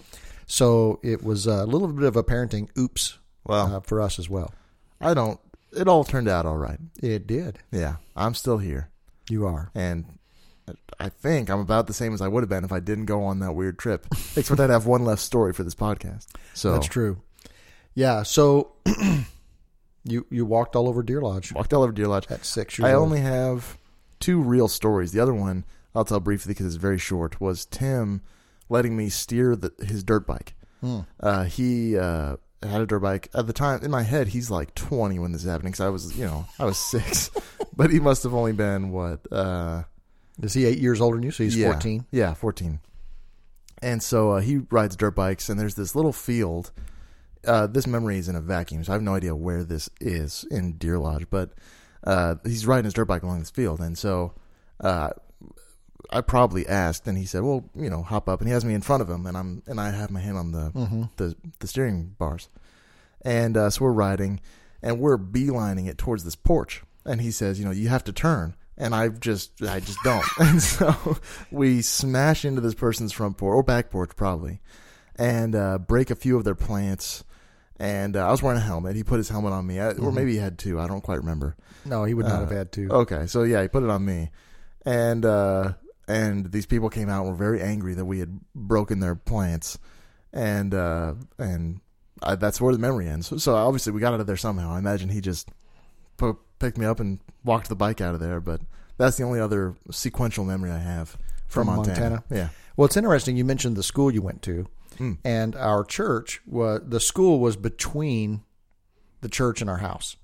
So 0.50 1.02
it 1.04 1.22
was 1.26 1.46
a 1.46 1.66
little 1.66 1.90
bit 1.90 2.06
of 2.06 2.16
a 2.16 2.24
parenting 2.24 2.70
oops 2.80 3.18
Well, 3.44 3.76
uh, 3.76 3.80
for 3.82 4.00
us 4.02 4.18
as 4.18 4.30
well. 4.30 4.54
I 5.02 5.14
don't. 5.14 5.38
It 5.74 5.90
all 5.90 6.06
turned 6.06 6.30
out 6.30 6.46
all 6.46 6.56
right. 6.56 6.80
It 7.04 7.28
did. 7.28 7.60
Yeah, 7.70 7.98
I'm 8.16 8.34
still 8.34 8.58
here, 8.58 8.90
You 9.30 9.46
are. 9.46 9.72
and 9.76 10.06
I 11.00 11.10
think 11.10 11.50
I'm 11.50 11.60
about 11.60 11.88
the 11.88 11.94
same 11.94 12.14
as 12.14 12.22
I 12.22 12.28
would 12.28 12.42
have 12.42 12.50
been 12.50 12.64
if 12.64 12.72
I 12.72 12.80
didn't 12.80 13.06
go 13.06 13.24
on 13.24 13.40
that 13.40 13.54
weird 13.54 13.78
trip. 13.78 14.08
Except 14.36 14.60
I'd 14.60 14.70
have 14.70 14.86
one 14.86 15.06
less 15.06 15.22
story 15.22 15.54
for 15.54 15.64
this 15.64 15.76
podcast. 15.76 16.26
So 16.54 16.72
That's 16.74 16.88
true. 16.88 17.22
Yeah. 17.94 18.24
So 18.24 18.74
you 20.04 20.26
you 20.30 20.46
walked 20.46 20.76
all 20.76 20.88
over 20.88 21.04
Deer 21.04 21.22
Lodge 21.22 21.52
walked 21.54 21.74
all 21.74 21.84
over 21.84 21.92
Deer 21.92 22.08
Lodge. 22.08 22.28
at 22.30 22.46
six 22.46 22.78
years 22.80 22.90
I 22.90 22.94
old. 22.94 23.04
only 23.06 23.20
have 23.20 23.78
two 24.20 24.42
real 24.42 24.68
stories. 24.68 25.12
The 25.12 25.20
other 25.20 25.34
one 25.34 25.66
I'll 25.96 26.06
tell 26.06 26.20
briefly 26.20 26.52
because 26.52 26.68
it's 26.68 26.76
very 26.76 26.98
short. 27.00 27.42
Was 27.42 27.66
Tim 27.66 28.22
letting 28.70 28.96
me 28.96 29.10
steer 29.10 29.56
the, 29.56 29.72
his 29.84 30.04
dirt 30.04 30.28
bike? 30.28 30.54
Hmm. 30.82 31.00
Uh, 31.20 31.46
he 31.46 31.98
uh, 31.98 32.38
had 32.62 32.82
a 32.82 32.86
dirt 32.86 33.00
bike 33.00 33.30
at 33.34 33.48
the 33.48 33.54
time. 33.54 33.84
In 33.84 33.90
my 33.90 34.04
head, 34.04 34.28
he's 34.28 34.52
like 34.52 34.76
20 34.76 35.18
when 35.20 35.32
this 35.32 35.44
is 35.44 35.50
happening 35.50 35.72
because 35.72 35.86
I 35.86 35.90
was, 35.90 36.16
you 36.18 36.26
know, 36.26 36.46
I 36.60 36.66
was 36.66 36.78
six, 36.78 37.32
but 37.76 37.90
he 37.90 38.00
must 38.00 38.24
have 38.24 38.34
only 38.36 38.52
been 38.54 38.92
what? 38.92 39.22
Uh, 39.32 39.84
Is 40.42 40.54
he 40.54 40.66
eight 40.66 40.78
years 40.80 41.02
older 41.02 41.18
than 41.18 41.24
you? 41.24 41.32
So 41.32 41.44
he's 41.44 41.56
yeah, 41.58 41.72
fourteen. 41.72 42.06
Yeah, 42.12 42.34
14. 42.34 42.80
And 43.82 44.02
so 44.02 44.32
uh, 44.32 44.40
he 44.42 44.58
rides 44.72 44.96
dirt 44.96 45.16
bikes, 45.16 45.50
and 45.50 45.60
there's 45.60 45.76
this 45.76 45.96
little 45.96 46.14
field. 46.14 46.72
Uh, 47.46 47.68
this 47.68 47.86
memory 47.86 48.18
is 48.18 48.28
in 48.28 48.36
a 48.36 48.42
vacuum, 48.42 48.84
so 48.84 48.92
I 48.92 48.96
have 48.96 49.04
no 49.04 49.14
idea 49.16 49.36
where 49.36 49.64
this 49.64 49.90
is 50.02 50.46
in 50.50 50.74
Deer 50.74 50.98
Lodge. 50.98 51.28
But 51.30 51.52
uh, 52.04 52.36
he's 52.44 52.66
riding 52.66 52.86
his 52.86 52.94
dirt 52.96 53.06
bike 53.06 53.22
along 53.24 53.40
this 53.40 53.52
field, 53.52 53.80
and 53.80 53.96
so 53.98 54.34
uh, 54.80 55.10
I 56.12 56.22
probably 56.22 56.68
asked, 56.68 57.08
and 57.08 57.18
he 57.18 57.26
said, 57.26 57.44
"Well, 57.44 57.70
you 57.76 57.90
know, 57.90 58.02
hop 58.02 58.28
up." 58.28 58.40
And 58.42 58.48
he 58.48 58.54
has 58.54 58.66
me 58.66 58.74
in 58.74 58.82
front 58.82 59.02
of 59.02 59.10
him, 59.10 59.26
and 59.28 59.38
I'm 59.38 59.62
and 59.68 59.80
I 59.80 59.92
have 59.92 60.10
my 60.10 60.22
hand 60.22 60.38
on 60.38 60.52
the 60.52 60.72
Mm-hmm. 60.72 61.04
the, 61.18 61.36
the 61.60 61.68
steering 61.68 62.16
bars, 62.18 62.50
and 63.22 63.56
uh, 63.56 63.70
so 63.70 63.86
we're 63.86 63.92
riding, 63.92 64.40
and 64.82 65.00
we're 65.00 65.18
beelining 65.20 65.88
it 65.88 65.98
towards 66.00 66.24
this 66.24 66.36
porch. 66.36 66.82
And 67.06 67.22
he 67.22 67.30
says, 67.32 67.60
"You 67.60 67.66
know, 67.66 67.72
you 67.72 67.90
have 67.90 68.04
to 68.06 68.12
turn." 68.14 68.56
And 68.78 68.94
I 68.94 69.10
just, 69.10 69.62
I 69.64 69.80
just 69.80 69.98
don't. 70.04 70.24
And 70.40 70.62
so 70.62 71.18
we 71.52 71.82
smash 71.82 72.46
into 72.46 72.62
this 72.62 72.76
person's 72.76 73.12
front 73.12 73.38
porch 73.38 73.56
or 73.56 73.64
back 73.64 73.90
porch, 73.90 74.12
probably, 74.16 74.60
and 75.16 75.56
uh, 75.56 75.78
break 75.80 76.12
a 76.12 76.16
few 76.16 76.38
of 76.38 76.44
their 76.44 76.56
plants. 76.56 77.24
And 77.80 78.16
uh, 78.16 78.28
I 78.28 78.32
was 78.32 78.42
wearing 78.44 78.60
a 78.60 78.64
helmet. 78.64 78.96
He 78.96 79.04
put 79.04 79.18
his 79.18 79.30
helmet 79.30 79.54
on 79.54 79.66
me, 79.66 79.80
I, 79.80 79.92
or 79.94 80.12
maybe 80.12 80.34
he 80.34 80.38
had 80.40 80.58
two. 80.58 80.80
I 80.80 80.88
don't 80.88 81.02
quite 81.02 81.18
remember. 81.20 81.56
No, 81.86 82.04
he 82.06 82.14
would 82.14 82.26
not 82.26 82.36
Uh, 82.36 82.40
have 82.42 82.52
had 82.52 82.72
two. 82.72 82.90
Okay, 82.90 83.28
so 83.28 83.44
yeah, 83.44 83.62
he 83.62 83.68
put 83.68 83.84
it 83.84 83.90
on 83.90 84.04
me, 84.04 84.32
and 84.86 85.24
uh, 85.26 85.74
and 86.08 86.52
these 86.52 86.66
people 86.66 86.90
came 86.90 87.08
out 87.10 87.22
and 87.22 87.30
were 87.32 87.38
very 87.38 87.62
angry 87.62 87.94
that 87.94 88.06
we 88.06 88.18
had 88.20 88.40
broken 88.56 89.00
their 89.00 89.14
plants, 89.16 89.78
and 90.34 90.74
uh, 90.74 91.14
and 91.38 91.82
I, 92.24 92.34
that's 92.36 92.60
where 92.60 92.74
the 92.74 92.80
memory 92.80 93.08
ends. 93.08 93.28
So, 93.28 93.38
so 93.38 93.56
obviously 93.56 93.94
we 93.94 94.02
got 94.02 94.14
out 94.14 94.20
of 94.22 94.28
there 94.28 94.38
somehow. 94.38 94.72
I 94.72 94.80
imagine 94.80 95.10
he 95.10 95.22
just 95.22 95.50
picked 96.60 96.78
me 96.78 96.86
up 96.86 97.00
and 97.00 97.20
walked 97.44 97.70
the 97.70 97.76
bike 97.76 98.02
out 98.02 98.14
of 98.14 98.20
there, 98.20 98.40
but 98.40 98.62
that's 98.98 99.18
the 99.18 99.24
only 99.24 99.40
other 99.40 99.76
sequential 99.92 100.44
memory 100.46 100.72
I 100.72 100.80
have 100.80 101.10
from, 101.48 101.66
From 101.66 101.76
Montana. 101.78 102.00
Montana? 102.10 102.24
Yeah, 102.30 102.50
Well, 102.76 102.86
it's 102.86 102.98
interesting. 102.98 103.38
You 103.38 103.46
mentioned 103.46 103.76
the 103.76 103.84
school 103.84 104.12
you 104.12 104.22
went 104.22 104.42
to, 104.44 104.68
Hmm. 104.98 105.14
and 105.24 105.56
our 105.56 105.84
church 105.84 106.42
was 106.48 106.82
the 106.86 107.00
school 107.00 107.40
was 107.40 107.56
between 107.56 108.42
the 109.22 109.30
church 109.30 109.62
and 109.62 109.70
our 109.70 109.78
house, 109.78 110.16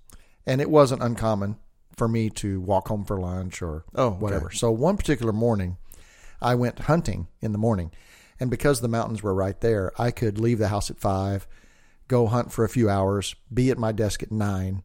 and 0.48 0.60
it 0.62 0.70
wasn't 0.70 1.04
uncommon 1.04 1.58
for 1.96 2.08
me 2.08 2.30
to 2.32 2.60
walk 2.60 2.88
home 2.88 3.06
for 3.06 3.20
lunch 3.20 3.62
or 3.62 3.86
Oh, 3.94 4.08
okay. 4.08 4.18
whatever. 4.18 4.50
So 4.52 4.72
one 4.72 4.98
particular 4.98 5.32
morning, 5.32 5.78
I 6.42 6.56
went 6.56 6.80
hunting 6.80 7.28
in 7.40 7.52
the 7.52 7.58
morning, 7.60 7.92
and 8.40 8.50
because 8.50 8.82
the 8.82 8.88
mountains 8.88 9.22
were 9.22 9.34
right 9.36 9.60
there, 9.62 9.92
I 10.02 10.10
could 10.10 10.40
leave 10.40 10.58
the 10.58 10.70
house 10.70 10.90
at 10.90 10.98
five, 11.00 11.48
go 12.08 12.26
hunt 12.26 12.52
for 12.52 12.66
a 12.66 12.70
few 12.70 12.90
hours, 12.90 13.36
be 13.54 13.70
at 13.70 13.78
my 13.78 13.92
desk 13.92 14.24
at 14.24 14.32
nine, 14.32 14.82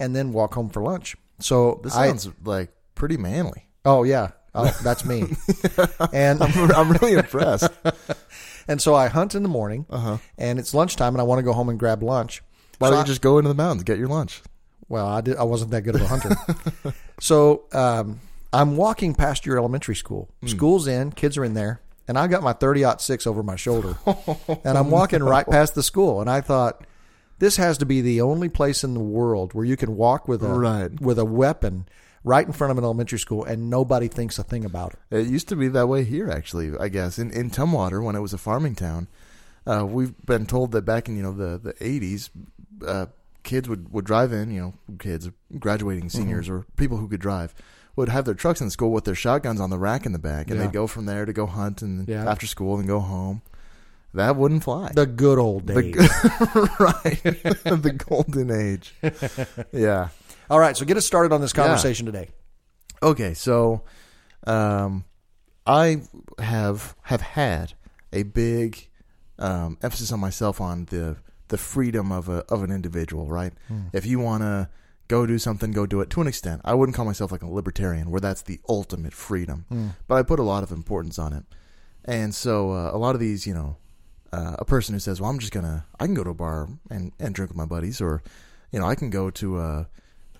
and 0.00 0.16
then 0.16 0.32
walk 0.32 0.54
home 0.54 0.68
for 0.70 0.82
lunch. 0.82 1.14
So 1.38 1.80
this 1.84 1.94
I 1.94 2.08
sounds 2.08 2.28
like 2.44 2.70
pretty 2.96 3.16
manly. 3.16 3.68
oh 3.84 4.02
yeah. 4.02 4.30
Oh, 4.52 4.76
that's 4.82 5.04
me. 5.04 5.26
and 6.12 6.42
I'm, 6.42 6.70
I'm 6.72 6.90
really 6.92 7.12
impressed. 7.12 7.70
And 8.68 8.80
so 8.80 8.94
I 8.94 9.08
hunt 9.08 9.34
in 9.34 9.42
the 9.42 9.48
morning, 9.48 9.84
Uh-huh. 9.90 10.18
and 10.38 10.58
it's 10.58 10.74
lunchtime, 10.74 11.14
and 11.14 11.20
I 11.20 11.24
want 11.24 11.38
to 11.40 11.42
go 11.42 11.52
home 11.52 11.68
and 11.70 11.78
grab 11.78 12.02
lunch. 12.04 12.40
Why 12.78 12.86
So 12.88 12.90
don't 12.92 12.98
I- 12.98 13.02
you 13.02 13.06
just 13.06 13.20
go 13.22 13.38
into 13.38 13.48
the 13.48 13.54
mountains 13.54 13.82
get 13.82 13.98
your 13.98 14.06
lunch? 14.06 14.42
Well, 14.88 15.06
I 15.08 15.20
did. 15.22 15.36
I 15.38 15.42
wasn't 15.44 15.70
that 15.72 15.82
good 15.82 15.96
of 15.96 16.02
a 16.02 16.06
hunter. 16.06 16.36
so 17.20 17.64
um, 17.72 18.20
I'm 18.52 18.76
walking 18.76 19.14
past 19.14 19.44
your 19.46 19.56
elementary 19.58 19.96
school. 19.96 20.28
Hmm. 20.40 20.46
School's 20.48 20.86
in, 20.86 21.10
kids 21.12 21.36
are 21.36 21.44
in 21.44 21.54
there, 21.54 21.80
and 22.06 22.16
I 22.18 22.26
got 22.28 22.42
my 22.44 22.52
30 22.52 22.84
six 22.98 23.26
over 23.26 23.42
my 23.42 23.56
shoulder, 23.56 23.96
and 24.64 24.78
I'm 24.78 24.90
walking 24.90 25.22
right 25.22 25.46
past 25.46 25.74
the 25.74 25.82
school, 25.82 26.20
and 26.20 26.30
I 26.30 26.40
thought. 26.40 26.84
This 27.40 27.56
has 27.56 27.78
to 27.78 27.86
be 27.86 28.00
the 28.00 28.20
only 28.20 28.48
place 28.48 28.84
in 28.84 28.94
the 28.94 29.00
world 29.00 29.52
where 29.54 29.64
you 29.64 29.76
can 29.76 29.96
walk 29.96 30.28
with 30.28 30.42
a 30.44 30.48
Right. 30.48 31.00
with 31.00 31.18
a 31.18 31.24
weapon 31.24 31.86
right 32.22 32.46
in 32.46 32.52
front 32.52 32.70
of 32.70 32.76
an 32.78 32.84
elementary 32.84 33.18
school, 33.18 33.42
and 33.44 33.68
nobody 33.70 34.06
thinks 34.08 34.38
a 34.38 34.42
thing 34.44 34.64
about 34.64 34.92
it. 35.10 35.16
It 35.20 35.26
used 35.26 35.48
to 35.48 35.56
be 35.56 35.68
that 35.68 35.88
way 35.88 36.04
here, 36.04 36.30
actually. 36.30 36.70
I 36.78 36.88
guess 36.88 37.18
in 37.18 37.30
in 37.32 37.50
Tumwater, 37.50 38.02
when 38.04 38.14
it 38.14 38.20
was 38.20 38.32
a 38.34 38.38
farming 38.38 38.74
town, 38.76 39.08
uh, 39.66 39.86
we've 39.88 40.14
been 40.26 40.46
told 40.46 40.72
that 40.72 40.82
back 40.84 41.08
in 41.08 41.16
you 41.16 41.22
know 41.22 41.32
the 41.32 41.58
the 41.58 41.74
eighties, 41.84 42.30
uh, 42.86 43.06
kids 43.42 43.68
would 43.70 43.90
would 43.92 44.04
drive 44.04 44.32
in. 44.32 44.50
You 44.50 44.60
know, 44.60 44.74
kids 44.98 45.30
graduating 45.58 46.10
seniors 46.10 46.48
or 46.48 46.66
people 46.76 46.98
who 46.98 47.08
could 47.08 47.20
drive 47.20 47.54
would 47.96 48.10
have 48.10 48.24
their 48.26 48.34
trucks 48.34 48.60
in 48.60 48.68
school 48.70 48.92
with 48.92 49.04
their 49.04 49.14
shotguns 49.14 49.60
on 49.60 49.70
the 49.70 49.78
rack 49.78 50.04
in 50.04 50.12
the 50.12 50.18
back, 50.18 50.50
and 50.50 50.60
Yeah. 50.60 50.66
they'd 50.66 50.72
go 50.74 50.86
from 50.86 51.06
there 51.06 51.24
to 51.24 51.32
go 51.32 51.46
hunt 51.46 51.80
and 51.80 52.06
Yeah. 52.06 52.30
after 52.30 52.46
school 52.46 52.78
and 52.78 52.86
go 52.86 53.00
home. 53.00 53.40
That 54.14 54.36
wouldn't 54.36 54.64
fly. 54.64 54.90
The 54.94 55.06
good 55.06 55.38
old 55.38 55.66
days. 55.66 55.94
right, 55.96 57.20
the 57.22 57.94
golden 58.08 58.50
age. 58.50 58.94
Yeah. 59.72 60.08
All 60.48 60.58
right, 60.58 60.76
so 60.76 60.84
get 60.84 60.96
us 60.96 61.06
started 61.06 61.32
on 61.32 61.40
this 61.40 61.52
conversation 61.52 62.06
today. 62.06 62.28
Okay, 63.02 63.34
so 63.34 63.82
um, 64.46 65.04
I 65.64 66.02
have 66.40 66.96
have 67.02 67.20
had 67.20 67.74
a 68.12 68.24
big 68.24 68.88
um, 69.38 69.78
emphasis 69.80 70.10
on 70.10 70.18
myself 70.18 70.60
on 70.60 70.86
the 70.86 71.16
the 71.48 71.56
freedom 71.56 72.10
of 72.10 72.28
a 72.28 72.38
of 72.48 72.64
an 72.64 72.72
individual. 72.72 73.28
Right, 73.28 73.52
if 73.92 74.04
you 74.06 74.18
want 74.18 74.42
to 74.42 74.68
go 75.06 75.24
do 75.24 75.38
something, 75.38 75.70
go 75.70 75.86
do 75.86 76.00
it 76.00 76.10
to 76.10 76.20
an 76.20 76.26
extent. 76.26 76.62
I 76.64 76.74
wouldn't 76.74 76.96
call 76.96 77.04
myself 77.04 77.30
like 77.30 77.42
a 77.42 77.48
libertarian, 77.48 78.10
where 78.10 78.20
that's 78.20 78.42
the 78.42 78.58
ultimate 78.68 79.12
freedom, 79.12 79.94
but 80.08 80.16
I 80.16 80.22
put 80.24 80.40
a 80.40 80.44
lot 80.44 80.64
of 80.64 80.72
importance 80.72 81.16
on 81.18 81.32
it. 81.32 81.44
And 82.04 82.34
so 82.34 82.72
uh, 82.72 82.90
a 82.92 82.98
lot 82.98 83.14
of 83.14 83.20
these, 83.20 83.46
you 83.46 83.54
know, 83.54 83.76
uh, 84.32 84.56
a 84.58 84.64
person 84.64 84.94
who 84.94 84.98
says, 85.00 85.20
"Well, 85.20 85.30
I'm 85.30 85.38
just 85.38 85.52
gonna, 85.52 85.86
I 85.98 86.06
can 86.06 86.14
go 86.14 86.24
to 86.24 86.30
a 86.30 86.34
bar 86.34 86.68
and, 86.90 87.12
and 87.18 87.34
drink 87.34 87.50
with 87.50 87.56
my 87.56 87.66
buddies," 87.66 88.00
or, 88.00 88.22
you 88.72 88.78
know, 88.78 88.86
I 88.86 88.94
can 88.94 89.10
go 89.10 89.30
to 89.30 89.60
a 89.60 89.88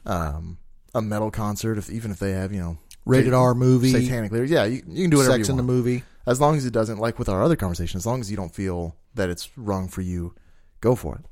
um, 0.07 0.59
a 0.95 1.03
metal 1.03 1.31
concert 1.31 1.79
if 1.79 1.91
even 1.91 2.11
if 2.11 2.19
they 2.19 2.33
have, 2.33 2.53
you 2.53 2.61
know, 2.61 2.79
Rated 3.07 3.35
R 3.35 3.55
movie, 3.55 3.93
satanic 3.93 4.31
lyrics. 4.31 4.53
Yeah, 4.53 4.65
you, 4.65 4.83
you 4.87 5.05
can 5.05 5.11
do 5.11 5.17
whatever 5.19 5.37
sex 5.37 5.49
in 5.49 5.57
the 5.57 5.63
movie. 5.63 6.05
As 6.27 6.41
long 6.41 6.57
as 6.57 6.67
it 6.67 6.73
doesn't, 6.73 6.99
like 6.99 7.19
with 7.19 7.29
our 7.29 7.43
other 7.43 7.57
conversation, 7.57 7.99
as 7.99 8.07
long 8.07 8.21
as 8.21 8.31
you 8.31 8.37
don't 8.37 8.55
feel 8.55 8.95
that 9.15 9.31
it's 9.31 9.57
wrong 9.57 9.89
for 9.89 10.03
you, 10.03 10.35
go 10.81 10.95
for 10.95 11.17
it. 11.17 11.25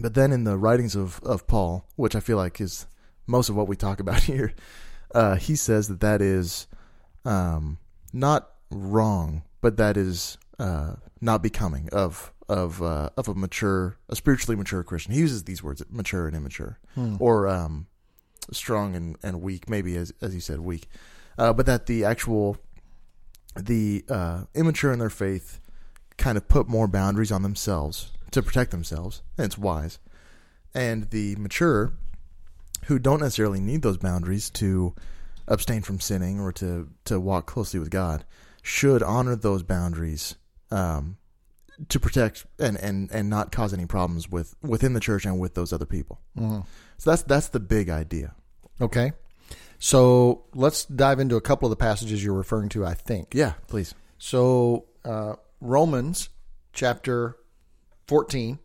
But 0.00 0.14
then 0.14 0.32
in 0.32 0.44
the 0.44 0.58
writings 0.58 0.96
of, 0.96 1.20
of 1.22 1.46
Paul, 1.46 1.86
which 1.96 2.16
I 2.16 2.20
feel 2.20 2.36
like 2.36 2.60
is 2.60 2.86
most 3.26 3.48
of 3.48 3.56
what 3.56 3.68
we 3.68 3.76
talk 3.76 4.00
about 4.00 4.24
here, 4.24 4.52
uh, 5.14 5.36
he 5.36 5.56
says 5.56 5.88
that 5.88 6.00
that 6.00 6.20
is 6.20 6.66
um, 7.24 7.78
not 8.12 8.50
wrong, 8.70 9.42
but 9.60 9.76
that 9.76 9.96
is 9.96 10.36
uh, 10.58 10.94
not 11.22 11.42
becoming 11.42 11.88
of 11.92 12.32
of 12.48 12.82
uh, 12.82 13.08
of 13.16 13.28
a 13.28 13.34
mature, 13.34 13.96
a 14.08 14.16
spiritually 14.16 14.56
mature 14.56 14.82
Christian. 14.82 15.14
He 15.14 15.20
uses 15.20 15.44
these 15.44 15.62
words, 15.62 15.82
mature 15.88 16.26
and 16.26 16.36
immature, 16.36 16.78
or 17.18 17.48
um, 17.48 17.86
strong 18.50 18.94
and, 18.94 19.16
and 19.22 19.40
weak, 19.40 19.70
maybe 19.70 19.96
as 19.96 20.12
as 20.20 20.34
you 20.34 20.40
said, 20.40 20.60
weak. 20.60 20.86
Uh, 21.38 21.52
but 21.52 21.64
that 21.66 21.86
the 21.86 22.04
actual 22.04 22.58
the 23.56 24.04
uh, 24.08 24.44
immature 24.54 24.92
in 24.92 24.98
their 24.98 25.10
faith 25.10 25.60
kind 26.18 26.36
of 26.36 26.48
put 26.48 26.68
more 26.68 26.88
boundaries 26.88 27.32
on 27.32 27.42
themselves 27.42 28.12
to 28.32 28.42
protect 28.42 28.70
themselves, 28.70 29.22
and 29.38 29.46
it's 29.46 29.56
wise. 29.56 29.98
And 30.74 31.08
the 31.10 31.36
mature, 31.36 31.92
who 32.86 32.98
don't 32.98 33.20
necessarily 33.20 33.60
need 33.60 33.82
those 33.82 33.98
boundaries 33.98 34.50
to 34.50 34.94
abstain 35.46 35.82
from 35.82 36.00
sinning 36.00 36.40
or 36.40 36.52
to 36.52 36.88
to 37.04 37.20
walk 37.20 37.46
closely 37.46 37.78
with 37.78 37.90
God, 37.90 38.24
should 38.62 39.02
honor 39.02 39.36
those 39.36 39.62
boundaries 39.62 40.36
um, 40.72 41.16
to 41.88 42.00
protect 42.00 42.46
and, 42.58 42.76
and 42.76 43.10
and 43.12 43.28
not 43.28 43.52
cause 43.52 43.72
any 43.72 43.86
problems 43.86 44.28
with 44.28 44.54
within 44.62 44.92
the 44.92 45.00
church 45.00 45.24
and 45.24 45.38
with 45.40 45.54
those 45.54 45.72
other 45.72 45.86
people. 45.86 46.20
So 46.98 47.10
that's 47.10 47.22
that's 47.22 47.48
the 47.48 47.60
big 47.60 47.88
idea. 47.90 48.34
Okay. 48.80 49.12
So 49.78 50.44
let's 50.54 50.84
dive 50.84 51.18
into 51.18 51.34
a 51.34 51.40
couple 51.40 51.66
of 51.66 51.70
the 51.70 51.76
passages 51.76 52.22
you're 52.22 52.34
referring 52.34 52.68
to, 52.68 52.86
I 52.86 52.94
think. 52.94 53.34
Yeah, 53.34 53.54
please. 53.66 53.94
So, 54.16 54.84
uh, 55.04 55.34
Romans 55.60 56.28
chapter 56.72 57.36
14, 58.06 58.60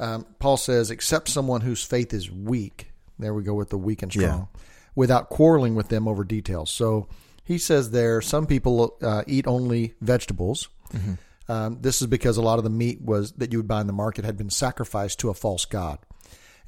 um, 0.00 0.26
Paul 0.38 0.56
says, 0.56 0.90
Accept 0.90 1.28
someone 1.28 1.60
whose 1.60 1.84
faith 1.84 2.14
is 2.14 2.30
weak. 2.30 2.90
There 3.18 3.34
we 3.34 3.42
go 3.42 3.52
with 3.52 3.68
the 3.68 3.76
weak 3.76 4.02
and 4.02 4.10
strong, 4.10 4.48
without 4.94 5.28
quarreling 5.28 5.74
with 5.74 5.88
them 5.88 6.08
over 6.08 6.24
details. 6.24 6.70
So, 6.70 7.08
he 7.44 7.58
says 7.58 7.90
there, 7.90 8.22
some 8.22 8.46
people 8.46 8.96
uh, 9.02 9.24
eat 9.26 9.46
only 9.46 9.92
vegetables. 10.00 10.68
Mm-hmm. 10.92 11.52
Um, 11.52 11.78
this 11.80 12.02
is 12.02 12.06
because 12.08 12.36
a 12.36 12.42
lot 12.42 12.58
of 12.58 12.64
the 12.64 12.70
meat 12.70 13.00
was 13.00 13.32
that 13.32 13.52
you 13.52 13.58
would 13.58 13.68
buy 13.68 13.80
in 13.80 13.86
the 13.86 13.92
market 13.92 14.24
had 14.24 14.36
been 14.36 14.50
sacrificed 14.50 15.18
to 15.20 15.30
a 15.30 15.34
false 15.34 15.64
god. 15.64 15.98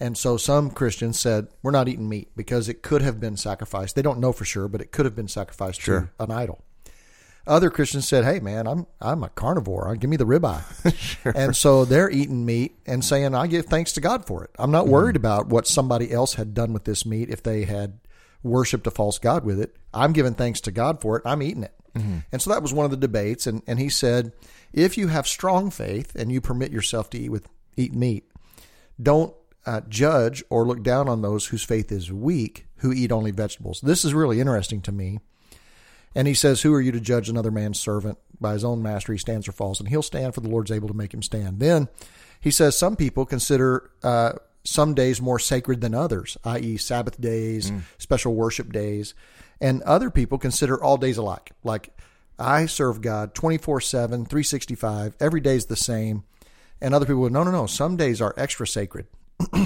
And 0.03 0.17
so 0.17 0.39
some 0.39 0.71
Christians 0.71 1.21
said, 1.21 1.49
We're 1.63 1.71
not 1.71 1.87
eating 1.87 2.09
meat 2.09 2.31
because 2.35 2.69
it 2.69 2.83
could 2.83 3.03
have 3.03 3.21
been 3.21 3.37
sacrificed. 3.37 3.95
They 3.95 4.03
don't 4.03 4.19
know 4.19 4.33
for 4.33 4.47
sure, 4.47 4.67
but 4.67 4.81
it 4.81 4.93
could 4.93 5.05
have 5.05 5.15
been 5.15 5.29
sacrificed 5.29 5.83
Sure. 5.83 6.11
to 6.19 6.25
an 6.25 6.31
idol. 6.31 6.65
Other 7.47 7.71
Christians 7.71 8.07
said, 8.07 8.25
"Hey, 8.25 8.39
man, 8.39 8.67
I'm 8.67 8.87
I'm 9.01 9.25
a 9.25 9.29
carnivore. 9.31 9.89
Uh, 9.89 9.95
give 9.95 10.11
me 10.11 10.17
the 10.17 10.27
ribeye." 10.27 10.63
And 11.35 11.57
so 11.57 11.85
they're 11.85 12.11
eating 12.11 12.45
meat 12.45 12.77
and 12.87 13.05
saying, 13.05 13.35
"I 13.35 13.47
give 13.47 13.67
thanks 13.67 13.93
to 13.93 14.01
God 14.01 14.27
for 14.27 14.45
it. 14.45 14.51
I'm 14.59 14.71
not 14.71 14.89
worried 14.89 15.17
mm-hmm. 15.17 15.27
about 15.27 15.49
what 15.49 15.67
somebody 15.67 16.13
else 16.13 16.35
had 16.35 16.55
done 16.55 16.73
with 16.73 16.85
this 16.85 17.07
meat 17.07 17.31
if 17.31 17.43
they 17.43 17.65
had 17.65 17.99
worshipped 18.43 18.87
a 18.87 18.91
false 18.91 19.19
god 19.19 19.45
with 19.45 19.61
it. 19.61 19.75
I'm 19.93 20.13
giving 20.13 20.35
thanks 20.35 20.61
to 20.63 20.71
God 20.71 21.01
for 21.01 21.17
it. 21.17 21.23
I'm 21.25 21.43
eating 21.43 21.65
it." 21.65 21.75
And 21.95 22.41
so 22.41 22.51
that 22.51 22.63
was 22.63 22.73
one 22.73 22.85
of 22.85 22.91
the 22.91 22.97
debates. 22.97 23.47
And 23.47 23.63
and 23.67 23.79
he 23.79 23.89
said, 23.89 24.33
"If 24.73 24.97
you 24.97 25.09
have 25.09 25.27
strong 25.27 25.71
faith 25.71 26.15
and 26.15 26.31
you 26.31 26.41
permit 26.41 26.73
yourself 26.73 27.11
to 27.11 27.19
eat 27.19 27.31
with 27.31 27.49
eat 27.77 27.95
meat, 27.95 28.31
don't 29.03 29.35
uh, 29.67 29.83
judge 29.89 30.43
or 30.51 30.67
look 30.67 30.83
down 30.83 31.09
on 31.09 31.23
those 31.23 31.47
whose 31.47 31.63
faith 31.63 31.91
is 31.93 32.13
weak 32.13 32.67
who 32.77 32.93
eat 32.93 33.13
only 33.13 33.31
vegetables." 33.31 33.81
This 33.81 34.05
is 34.05 34.15
really 34.15 34.41
interesting 34.41 34.81
to 34.83 34.93
me. 34.93 35.21
And 36.15 36.27
he 36.27 36.35
says, 36.35 36.63
Who 36.63 36.75
are 36.75 36.81
you 36.81 36.93
to 36.93 37.01
judge 37.01 37.29
another 37.29 37.51
man's 37.51 37.79
servant? 37.79 38.19
By 38.41 38.55
his 38.55 38.65
own 38.65 38.83
master 38.83 39.13
he 39.13 39.19
stands 39.19 39.47
or 39.47 39.53
falls, 39.53 39.81
and 39.81 39.89
he'll 39.89 40.03
stand, 40.03 40.35
for 40.35 40.41
the 40.41 40.49
Lord's 40.49 40.71
able 40.71 40.89
to 40.89 40.95
make 40.95 41.15
him 41.15 41.23
stand. 41.23 41.61
Then 41.61 41.89
he 42.41 42.51
says, 42.51 42.77
Some 42.77 42.97
people 42.97 43.27
consider 43.27 43.91
uh, 44.03 44.33
some 44.65 44.95
days 44.95 45.21
more 45.21 45.39
sacred 45.39 45.81
than 45.81 45.95
others, 45.95 46.37
i.e., 46.45 46.77
Sabbath 46.79 47.21
days, 47.21 47.71
special 47.99 48.35
worship 48.35 48.73
days. 48.73 49.15
And 49.61 49.83
other 49.83 50.11
people 50.11 50.39
consider 50.39 50.83
all 50.83 50.97
days 50.97 51.19
alike. 51.19 51.53
Like, 51.63 51.91
I 52.39 52.67
serve 52.67 53.03
God 53.03 53.35
24 53.35 53.81
7, 53.81 54.25
365, 54.25 55.17
every 55.21 55.41
day's 55.41 55.67
the 55.67 55.77
same. 55.77 56.25
And 56.81 56.95
other 56.95 57.05
people, 57.05 57.29
no, 57.29 57.43
no, 57.43 57.51
no, 57.51 57.67
some 57.67 57.97
days 57.97 58.21
are 58.23 58.35
extra 58.37 58.67
sacred. 58.67 59.07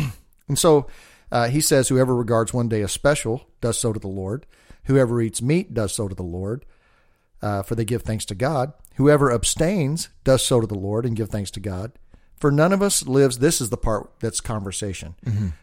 And 0.49 0.59
so 0.59 0.87
uh, 1.33 1.49
he 1.49 1.61
says, 1.61 1.89
Whoever 1.89 2.15
regards 2.15 2.53
one 2.53 2.69
day 2.69 2.83
as 2.83 2.93
special 2.93 3.47
does 3.61 3.79
so 3.79 3.93
to 3.93 4.01
the 4.01 4.09
Lord. 4.09 4.47
Whoever 4.85 5.21
eats 5.23 5.41
meat 5.41 5.73
does 5.73 5.95
so 5.95 6.09
to 6.09 6.15
the 6.15 6.23
Lord, 6.23 6.67
uh, 7.41 7.63
for 7.63 7.75
they 7.75 7.87
give 7.87 8.03
thanks 8.03 8.27
to 8.27 8.35
God. 8.35 8.75
Whoever 8.97 9.33
abstains 9.33 10.11
does 10.23 10.45
so 10.45 10.61
to 10.61 10.67
the 10.67 10.75
Lord 10.75 11.07
and 11.07 11.17
give 11.17 11.31
thanks 11.31 11.51
to 11.53 11.61
God. 11.61 11.93
For 12.37 12.51
none 12.51 12.73
of 12.73 12.83
us 12.83 13.07
lives, 13.07 13.39
this 13.39 13.61
is 13.63 13.71
the 13.71 13.79
part 13.79 14.11
that's 14.21 14.43
conversation. 14.43 15.15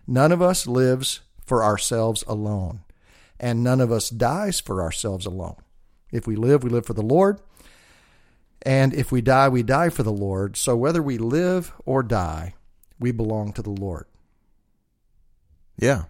None 0.08 0.32
of 0.32 0.42
us 0.42 0.66
lives 0.66 1.20
for 1.46 1.64
ourselves 1.64 2.24
alone, 2.28 2.82
and 3.41 3.62
none 3.63 3.81
of 3.81 3.91
us 3.91 4.10
dies 4.10 4.62
for 4.62 4.81
ourselves 4.81 5.25
alone. 5.25 5.55
If 6.12 6.27
we 6.27 6.38
live, 6.38 6.63
we 6.63 6.69
live 6.69 6.86
for 6.86 6.93
the 6.93 7.01
Lord. 7.01 7.41
And 8.62 8.93
if 8.93 9.12
we 9.12 9.21
die, 9.21 9.50
we 9.50 9.63
die 9.63 9.89
for 9.89 10.03
the 10.03 10.12
Lord. 10.12 10.55
So 10.55 10.77
whether 10.77 11.01
we 11.01 11.17
live 11.17 11.74
or 11.86 12.03
die, 12.03 12.53
we 13.00 13.12
belong 13.12 13.51
to 13.53 13.62
the 13.63 13.71
Lord. 13.71 14.05
Yeah. 15.77 16.03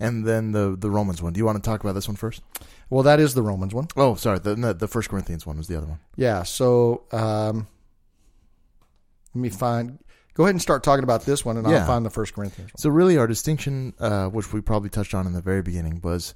And 0.00 0.26
then 0.26 0.50
the 0.52 0.76
the 0.76 0.90
Romans 0.90 1.22
one. 1.22 1.32
Do 1.32 1.38
you 1.38 1.44
want 1.44 1.62
to 1.62 1.70
talk 1.70 1.80
about 1.80 1.92
this 1.94 2.08
one 2.08 2.16
first? 2.16 2.42
Well, 2.90 3.04
that 3.04 3.20
is 3.20 3.34
the 3.34 3.42
Romans 3.42 3.72
one. 3.72 3.86
Oh, 3.96 4.16
sorry. 4.16 4.40
The 4.40 4.74
the 4.76 4.88
First 4.88 5.08
Corinthians 5.08 5.46
one 5.46 5.56
was 5.56 5.68
the 5.68 5.76
other 5.76 5.86
one. 5.86 6.00
Yeah. 6.16 6.42
So 6.42 7.04
um, 7.12 7.68
let 9.34 9.40
me 9.40 9.48
find. 9.48 9.98
Go 10.34 10.44
ahead 10.44 10.54
and 10.54 10.62
start 10.62 10.82
talking 10.82 11.04
about 11.04 11.24
this 11.24 11.44
one, 11.44 11.56
and 11.56 11.68
Yeah. 11.68 11.80
I'll 11.80 11.86
find 11.86 12.04
the 12.04 12.10
First 12.10 12.34
Corinthians 12.34 12.72
one. 12.72 12.78
So 12.78 12.90
really, 12.90 13.16
our 13.16 13.26
distinction, 13.28 13.92
uh, 14.00 14.26
which 14.28 14.52
we 14.52 14.60
probably 14.60 14.88
touched 14.90 15.14
on 15.14 15.26
in 15.26 15.34
the 15.34 15.42
very 15.42 15.62
beginning, 15.62 16.00
was 16.02 16.34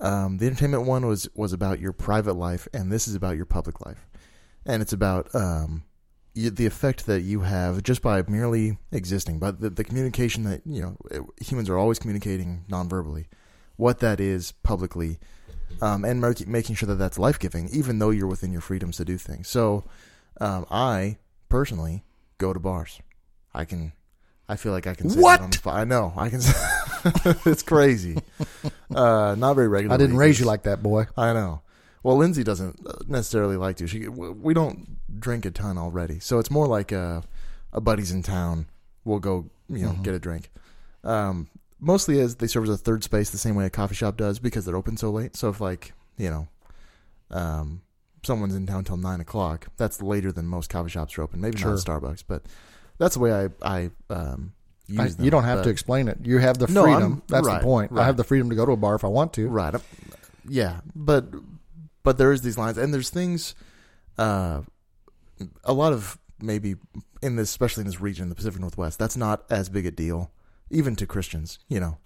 um, 0.00 0.38
the 0.38 0.46
entertainment 0.46 0.84
one 0.84 1.06
was 1.06 1.28
was 1.34 1.52
about 1.52 1.80
your 1.80 1.92
private 1.92 2.34
life, 2.34 2.68
and 2.72 2.90
this 2.92 3.08
is 3.08 3.14
about 3.14 3.36
your 3.36 3.46
public 3.46 3.84
life, 3.84 4.06
and 4.64 4.82
it's 4.82 4.92
about 4.92 5.34
um, 5.34 5.84
y 6.34 6.48
the 6.50 6.66
effect 6.66 7.06
that 7.06 7.22
you 7.22 7.40
have 7.40 7.82
just 7.82 8.02
by 8.02 8.22
merely 8.28 8.78
existing, 8.92 9.38
but 9.38 9.60
the, 9.60 9.70
the 9.70 9.84
communication 9.84 10.44
that 10.44 10.62
you 10.66 10.82
know 10.82 10.96
it- 11.10 11.22
humans 11.46 11.68
are 11.70 11.78
always 11.78 11.98
communicating 11.98 12.64
non-verbally, 12.68 13.28
what 13.76 13.98
that 14.00 14.20
is 14.20 14.52
publicly, 14.62 15.18
um, 15.80 16.04
and 16.04 16.20
mar- 16.20 16.34
making 16.46 16.76
sure 16.76 16.86
that 16.86 16.96
that's 16.96 17.18
life 17.18 17.38
giving, 17.38 17.68
even 17.70 17.98
though 17.98 18.10
you're 18.10 18.26
within 18.26 18.52
your 18.52 18.60
freedoms 18.60 18.96
to 18.98 19.04
do 19.04 19.16
things. 19.18 19.48
So, 19.48 19.84
um, 20.40 20.66
I 20.70 21.16
personally 21.48 22.04
go 22.38 22.52
to 22.52 22.60
bars. 22.60 23.00
I 23.54 23.64
can. 23.64 23.92
I 24.48 24.56
feel 24.56 24.72
like 24.72 24.86
I 24.86 24.94
can 24.94 25.10
say 25.10 25.20
What? 25.20 25.38
that 25.38 25.44
on 25.44 25.50
the 25.50 25.56
spot. 25.56 25.74
I 25.76 25.84
know. 25.84 26.12
I 26.16 26.28
can. 26.28 26.40
it's 27.46 27.62
crazy. 27.62 28.16
Uh, 28.94 29.34
not 29.36 29.54
very 29.54 29.68
regular. 29.68 29.94
I 29.94 29.96
didn't 29.98 30.16
raise 30.16 30.38
you 30.38 30.46
like 30.46 30.62
that, 30.64 30.82
boy. 30.82 31.06
I 31.16 31.32
know. 31.32 31.62
Well, 32.02 32.16
Lindsay 32.16 32.44
doesn't 32.44 32.78
uh, 32.86 32.92
necessarily 33.08 33.56
like 33.56 33.76
to. 33.78 33.88
She 33.88 34.06
we 34.08 34.54
don't 34.54 34.96
drink 35.18 35.44
a 35.44 35.50
ton 35.50 35.76
already, 35.78 36.20
so 36.20 36.38
it's 36.38 36.50
more 36.50 36.68
like 36.68 36.92
a, 36.92 37.24
a 37.72 37.80
buddies 37.80 38.12
in 38.12 38.22
town. 38.22 38.66
We'll 39.04 39.18
go, 39.18 39.50
you 39.68 39.84
know, 39.86 39.92
get 40.02 40.14
a 40.14 40.20
drink. 40.20 40.50
Um, 41.02 41.48
mostly 41.80 42.20
as 42.20 42.36
they 42.36 42.46
serve 42.46 42.64
as 42.64 42.70
a 42.70 42.76
third 42.76 43.02
space, 43.02 43.30
the 43.30 43.38
same 43.38 43.56
way 43.56 43.66
a 43.66 43.70
coffee 43.70 43.94
shop 43.96 44.16
does, 44.16 44.38
because 44.38 44.64
they're 44.64 44.76
open 44.76 44.96
so 44.96 45.10
late. 45.10 45.34
So 45.34 45.48
if 45.48 45.60
like 45.60 45.92
you 46.16 46.30
know, 46.30 46.48
um, 47.32 47.82
someone's 48.24 48.54
in 48.54 48.66
town 48.66 48.84
till 48.84 48.96
nine 48.96 49.20
o'clock, 49.20 49.66
that's 49.76 50.00
later 50.00 50.30
than 50.30 50.46
most 50.46 50.70
coffee 50.70 50.90
shops 50.90 51.18
are 51.18 51.22
open. 51.22 51.40
Maybe 51.40 51.58
Sure. 51.58 51.70
not 51.70 51.80
Starbucks, 51.80 52.22
but 52.26 52.44
that's 52.98 53.14
the 53.14 53.20
way 53.20 53.32
I 53.32 53.48
I 53.62 53.90
um 54.10 54.52
use 54.86 54.98
I- 55.00 55.08
them. 55.08 55.24
you 55.24 55.30
don't 55.30 55.44
have 55.44 55.58
But- 55.58 55.64
to 55.64 55.70
explain 55.70 56.08
it. 56.08 56.18
You 56.22 56.38
have 56.38 56.58
the 56.58 56.66
freedom. 56.66 56.84
I'm- 57.02 57.22
That's 57.28 57.46
right, 57.46 57.58
the 57.60 57.64
point. 57.64 57.92
I 57.98 58.04
have 58.04 58.16
the 58.16 58.24
freedom 58.24 58.50
to 58.50 58.56
go 58.56 58.64
to 58.66 58.72
a 58.72 58.76
bar 58.76 58.94
if 58.94 59.04
I 59.04 59.08
want 59.08 59.32
to. 59.34 59.48
Right. 59.48 59.74
Yeah, 60.48 60.80
but 60.94 61.26
but 62.02 62.18
there 62.18 62.32
is 62.32 62.42
these 62.42 62.56
lines, 62.56 62.78
and 62.78 62.94
there's 62.94 63.10
things. 63.10 63.54
Uh, 64.16 64.62
a 65.64 65.72
lot 65.72 65.92
of 65.92 66.18
maybe 66.40 66.76
in 67.22 67.36
this, 67.36 67.50
especially 67.50 67.82
in 67.82 67.86
this 67.86 68.00
region, 68.00 68.28
the 68.28 68.34
Pacific 68.34 68.60
Northwest, 68.60 68.98
that's 68.98 69.16
not 69.16 69.44
as 69.50 69.68
big 69.68 69.86
a 69.86 69.90
deal, 69.90 70.30
even 70.70 70.94
to 70.96 71.06
Christians, 71.06 71.58
you 71.68 71.80
know. 71.80 71.98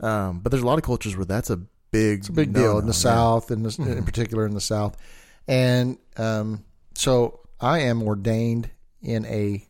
Um, 0.00 0.40
but 0.40 0.50
there's 0.50 0.62
a 0.62 0.66
lot 0.66 0.78
of 0.78 0.84
cultures 0.84 1.16
where 1.16 1.24
that's 1.24 1.50
a 1.50 1.56
big, 1.90 2.20
It's 2.20 2.28
a 2.28 2.32
big 2.32 2.52
deal 2.52 2.78
in 2.78 2.86
the. 2.86 2.92
South, 2.94 3.50
in, 3.50 3.62
the, 3.62 3.76
in 3.96 4.04
particular 4.04 4.46
in 4.46 4.54
the 4.54 4.60
South. 4.60 4.96
And 5.48 5.98
um, 6.16 6.64
so 6.94 7.40
I 7.60 7.80
am 7.80 8.02
ordained 8.02 8.70
in 9.02 9.24
a. 9.26 9.66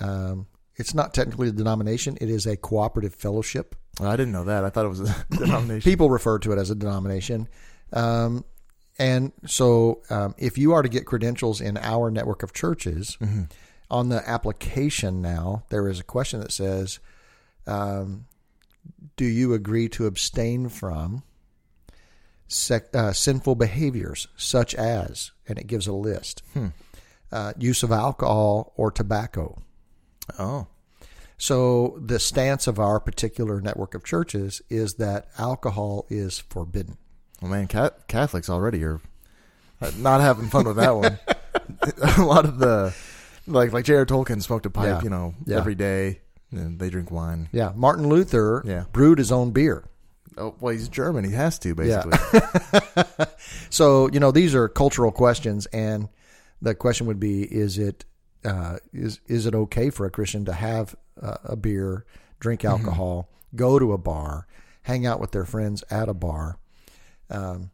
Um, 0.00 0.46
it's 0.76 0.92
not 0.94 1.14
technically 1.14 1.48
a 1.48 1.52
denomination; 1.52 2.18
it 2.20 2.28
is 2.28 2.46
a 2.46 2.56
cooperative 2.56 3.14
fellowship. 3.14 3.74
I 4.00 4.16
didn't 4.16 4.32
know 4.32 4.44
that. 4.44 4.64
I 4.64 4.70
thought 4.70 4.84
it 4.84 4.88
was 4.88 5.00
a 5.00 5.26
denomination. 5.30 5.90
People 5.90 6.10
refer 6.10 6.38
to 6.40 6.52
it 6.52 6.58
as 6.58 6.68
a 6.70 6.74
denomination. 6.74 7.48
Um, 7.92 8.44
and 8.98 9.32
so, 9.46 10.02
um, 10.10 10.34
if 10.38 10.58
you 10.58 10.72
are 10.72 10.82
to 10.82 10.88
get 10.88 11.06
credentials 11.06 11.60
in 11.60 11.76
our 11.78 12.10
network 12.10 12.42
of 12.42 12.52
churches, 12.52 13.16
Mhm. 13.20 13.50
on 13.90 14.08
the 14.10 14.26
application 14.28 15.22
now, 15.22 15.64
there 15.70 15.88
is 15.88 16.00
a 16.00 16.04
question 16.04 16.40
that 16.40 16.52
says, 16.52 16.98
um, 17.66 18.26
"Do 19.16 19.24
you 19.24 19.54
agree 19.54 19.88
to 19.90 20.06
abstain 20.06 20.68
from 20.68 21.22
sec- 22.48 22.94
uh, 22.94 23.12
sinful 23.12 23.54
behaviors 23.54 24.28
such 24.36 24.74
as?" 24.74 25.30
And 25.48 25.58
it 25.58 25.66
gives 25.66 25.86
a 25.86 25.92
list: 25.92 26.42
Hmm. 26.52 26.68
uh, 27.32 27.52
use 27.58 27.82
of 27.82 27.92
alcohol 27.92 28.72
or 28.76 28.90
tobacco. 28.90 29.62
Oh, 30.38 30.66
So 31.38 31.98
the 32.04 32.18
stance 32.18 32.66
of 32.66 32.78
our 32.78 32.98
particular 33.00 33.60
network 33.60 33.94
of 33.94 34.04
churches 34.04 34.62
is 34.70 34.94
that 34.94 35.28
alcohol 35.38 36.06
is 36.08 36.38
forbidden. 36.38 36.96
well, 37.40 37.50
man, 37.50 37.66
Cat- 37.68 38.08
Catholics 38.08 38.48
already 38.50 38.82
are 38.84 39.00
uh, 39.80 39.90
not 39.98 40.20
having 40.20 40.48
fun 40.48 40.66
with 40.66 40.76
that 40.76 40.96
one. 40.96 41.18
a 42.18 42.22
lot 42.22 42.44
of 42.46 42.58
the 42.58 42.94
like 43.46 43.72
like 43.72 43.84
J.R. 43.84 44.06
Tolkien 44.06 44.42
smoked 44.42 44.66
a 44.66 44.70
pipe, 44.70 44.86
Yeah. 44.86 45.02
you 45.02 45.10
know, 45.10 45.34
Yeah. 45.44 45.58
every 45.58 45.74
day, 45.74 46.20
and 46.50 46.78
they 46.78 46.88
drink 46.90 47.10
wine. 47.10 47.48
Yeah, 47.52 47.72
Martin 47.76 48.08
Luther 48.08 48.62
Yeah. 48.64 48.84
brewed 48.92 49.18
his 49.18 49.30
own 49.30 49.50
beer. 49.52 49.84
Oh, 50.38 50.54
well, 50.60 50.72
he's 50.72 50.88
German. 50.88 51.24
He 51.24 51.32
has 51.32 51.58
to 51.60 51.68
Yeah. 51.82 52.02
basically. 52.04 53.24
So 53.70 54.08
you 54.10 54.20
know 54.20 54.30
these 54.32 54.54
are 54.54 54.68
cultural 54.68 55.12
questions, 55.12 55.66
and 55.66 56.08
the 56.62 56.74
question 56.74 57.06
would 57.06 57.20
be: 57.20 57.42
Is 57.42 57.78
it 57.78 58.04
uh, 58.46 58.78
is 58.92 59.20
is 59.26 59.44
it 59.46 59.54
okay 59.54 59.90
for 59.90 60.06
a 60.06 60.10
Christian 60.10 60.44
to 60.44 60.52
have 60.52 60.94
uh, 61.20 61.36
a 61.44 61.56
beer, 61.56 62.04
drink 62.40 62.64
alcohol, 62.64 63.28
go 63.54 63.78
to 63.78 63.92
a 63.92 63.98
bar, 63.98 64.46
hang 64.82 65.04
out 65.06 65.20
with 65.20 65.32
their 65.32 65.44
friends 65.44 65.82
at 65.90 66.08
a 66.08 66.14
bar? 66.14 66.58
Um, 67.28 67.70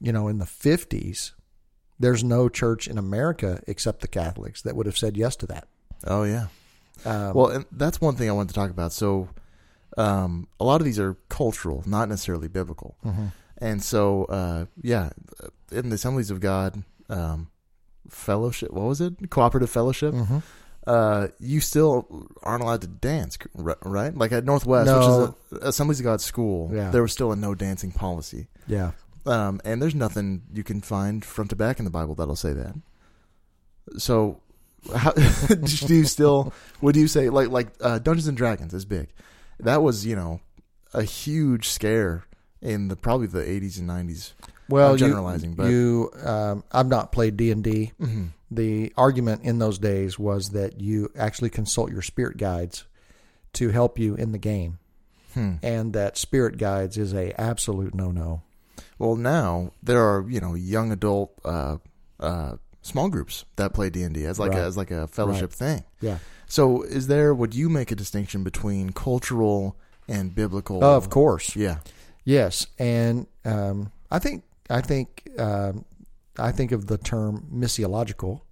you 0.00 0.12
know, 0.12 0.28
in 0.28 0.38
the 0.38 0.46
fifties, 0.46 1.32
there's 1.98 2.24
no 2.24 2.48
church 2.48 2.88
in 2.88 2.98
America 2.98 3.62
except 3.66 4.00
the 4.00 4.08
Catholics 4.08 4.62
that 4.62 4.74
would 4.76 4.86
have 4.86 4.98
said 4.98 5.16
yes 5.16 5.36
to 5.36 5.46
that. 5.46 5.68
Oh 6.04 6.24
yeah. 6.24 6.46
Um, 7.04 7.34
Well, 7.34 7.46
and 7.48 7.64
that's 7.72 8.00
one 8.00 8.16
thing 8.16 8.28
I 8.28 8.32
wanted 8.32 8.48
to 8.48 8.54
talk 8.54 8.70
about. 8.70 8.92
So, 8.92 9.28
um, 9.96 10.48
a 10.58 10.64
lot 10.64 10.80
of 10.80 10.84
these 10.84 10.98
are 10.98 11.14
cultural, 11.28 11.82
not 11.86 12.08
necessarily 12.08 12.48
biblical. 12.48 12.96
mhm. 13.04 13.32
And 13.60 13.82
so, 13.82 14.24
uh, 14.26 14.66
yeah, 14.82 15.10
in 15.72 15.88
the 15.88 15.96
Assemblies 15.96 16.30
of 16.30 16.38
God 16.40 16.84
um, 17.08 17.48
fellowship, 18.08 18.70
what 18.72 18.84
was 18.86 19.00
it? 19.00 19.30
Cooperative 19.30 19.70
fellowship. 19.70 20.14
Mhm. 20.14 20.42
Uh, 20.86 21.28
you 21.38 21.60
still 21.60 22.28
aren't 22.42 22.62
allowed 22.62 22.80
to 22.80 22.86
dance, 22.86 23.36
right? 23.54 24.16
Like 24.16 24.32
at 24.32 24.44
Northwest, 24.44 24.86
No. 24.86 24.98
which 24.98 25.58
is 25.58 25.62
a 25.64 25.68
Assemblies 25.68 26.00
of 26.00 26.04
God 26.04 26.20
school, 26.22 26.70
Yeah. 26.72 26.90
there 26.90 27.02
was 27.02 27.12
still 27.12 27.30
a 27.32 27.36
no 27.36 27.54
dancing 27.54 27.92
policy. 27.92 28.48
yeah. 28.66 28.92
Um, 29.26 29.60
and 29.64 29.82
there's 29.82 29.94
nothing 29.94 30.42
you 30.54 30.64
can 30.64 30.80
find 30.80 31.22
front 31.22 31.50
to 31.50 31.56
back 31.56 31.78
in 31.78 31.84
the 31.84 31.90
Bible 31.90 32.14
that'll 32.14 32.36
say 32.36 32.54
that. 32.54 32.74
So, 33.98 34.40
how, 34.94 35.12
do 35.48 35.94
you 35.94 36.04
still? 36.04 36.52
Would 36.80 36.96
you 36.96 37.08
say 37.08 37.28
like 37.28 37.50
like 37.50 37.68
uh, 37.80 37.98
Dungeons 37.98 38.26
and 38.28 38.36
Dragons 38.38 38.72
is 38.72 38.84
big? 38.86 39.08
That 39.60 39.82
was 39.82 40.06
you 40.06 40.16
know 40.16 40.40
a 40.94 41.02
huge 41.02 41.68
scare 41.68 42.24
in 42.62 42.88
the 42.88 42.96
probably 42.96 43.26
the 43.26 43.40
80s 43.42 43.78
and 43.78 43.88
90s. 43.88 44.32
Well, 44.68 44.88
I'm 44.92 44.98
you- 44.98 45.06
generalizing, 45.06 45.54
but- 45.54 45.70
you, 45.70 46.10
um, 46.24 46.64
I've 46.72 46.88
not 46.88 47.12
played 47.12 47.36
D 47.36 47.50
and 47.50 47.62
D. 47.64 47.92
Mm-hmm. 48.00 48.24
The 48.50 48.92
argument 48.96 49.42
in 49.44 49.58
those 49.58 49.78
days 49.78 50.18
was 50.18 50.50
that 50.50 50.80
you 50.80 51.10
actually 51.16 51.50
consult 51.50 51.90
your 51.92 52.02
spirit 52.02 52.36
guides 52.38 52.84
to 53.54 53.70
help 53.70 53.98
you 53.98 54.14
in 54.14 54.32
the 54.32 54.38
game, 54.38 54.78
Hmm. 55.34 55.54
and 55.62 55.92
that 55.92 56.16
spirit 56.16 56.56
guides 56.58 56.96
is 56.96 57.12
a 57.14 57.38
absolute 57.40 57.94
no 57.94 58.10
no. 58.10 58.42
Well, 58.98 59.16
now 59.16 59.72
there 59.82 60.02
are 60.02 60.24
you 60.28 60.40
know 60.40 60.54
young 60.54 60.92
adult 60.92 61.32
uh, 61.44 61.76
uh, 62.20 62.56
small 62.82 63.08
groups 63.10 63.44
that 63.56 63.74
play 63.74 63.90
D 63.90 64.02
and 64.02 64.14
D 64.14 64.24
as 64.24 64.38
like 64.38 64.52
Right. 64.52 64.60
a, 64.60 64.64
as 64.64 64.76
like 64.78 64.90
a 64.90 65.06
fellowship 65.08 65.52
thing. 65.52 65.84
Yeah, 66.00 66.18
So, 66.46 66.82
is 66.82 67.06
there? 67.06 67.34
Would 67.34 67.54
you 67.54 67.68
make 67.68 67.90
a 67.90 67.96
distinction 67.96 68.44
between 68.44 68.90
cultural 68.90 69.76
and 70.08 70.34
biblical? 70.34 70.82
of 70.82 71.10
course, 71.10 71.54
Yeah. 71.54 71.78
yes, 72.24 72.66
and 72.78 73.26
um, 73.44 73.92
I 74.10 74.18
think 74.18 74.44
I 74.70 74.80
think 74.80 75.28
um, 75.38 75.84
I 76.38 76.52
think 76.52 76.72
of 76.72 76.86
the 76.86 76.98
term 76.98 77.46
missiological. 77.52 78.42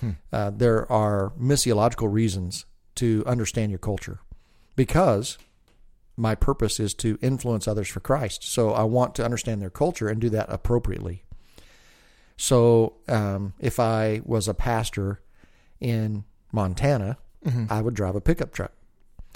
Hmm. 0.00 0.10
Uh, 0.32 0.50
there 0.50 0.90
are 0.90 1.32
missiological 1.40 2.12
reasons 2.12 2.64
to 2.96 3.22
understand 3.26 3.70
your 3.70 3.78
culture 3.78 4.20
because 4.76 5.38
my 6.16 6.34
purpose 6.34 6.80
is 6.80 6.92
to 6.94 7.18
influence 7.22 7.66
others 7.68 7.88
for 7.88 8.00
Christ. 8.00 8.44
So 8.44 8.72
I 8.72 8.82
want 8.82 9.14
to 9.16 9.24
understand 9.24 9.62
their 9.62 9.70
culture 9.70 10.08
and 10.08 10.20
do 10.20 10.28
that 10.30 10.46
appropriately. 10.48 11.24
So 12.36 12.94
um, 13.08 13.52
if 13.58 13.78
I 13.78 14.22
was 14.24 14.48
a 14.48 14.54
pastor 14.54 15.20
in 15.80 16.24
Montana, 16.52 17.16
Mhm. 17.44 17.70
I 17.70 17.80
would 17.80 17.94
drive 17.94 18.14
a 18.16 18.20
pickup 18.20 18.52
truck. 18.52 18.72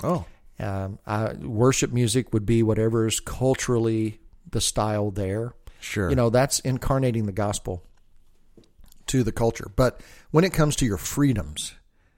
Oh. 0.02 0.26
Um, 0.58 0.98
I, 1.06 1.32
worship 1.34 1.90
music 1.90 2.32
would 2.34 2.44
be 2.44 2.62
whatever 2.62 3.06
is 3.06 3.18
culturally 3.18 4.20
the 4.50 4.60
style 4.60 5.10
there. 5.10 5.54
Sure. 5.84 6.10
You 6.10 6.16
know, 6.16 6.30
that's 6.30 6.60
incarnating 6.60 7.26
the 7.26 7.32
gospel 7.32 7.84
to 9.06 9.22
the 9.22 9.32
culture. 9.32 9.70
But 9.76 10.00
when 10.30 10.44
it 10.44 10.52
comes 10.52 10.76
to 10.76 10.86
your 10.86 10.96
freedoms, 10.96 11.74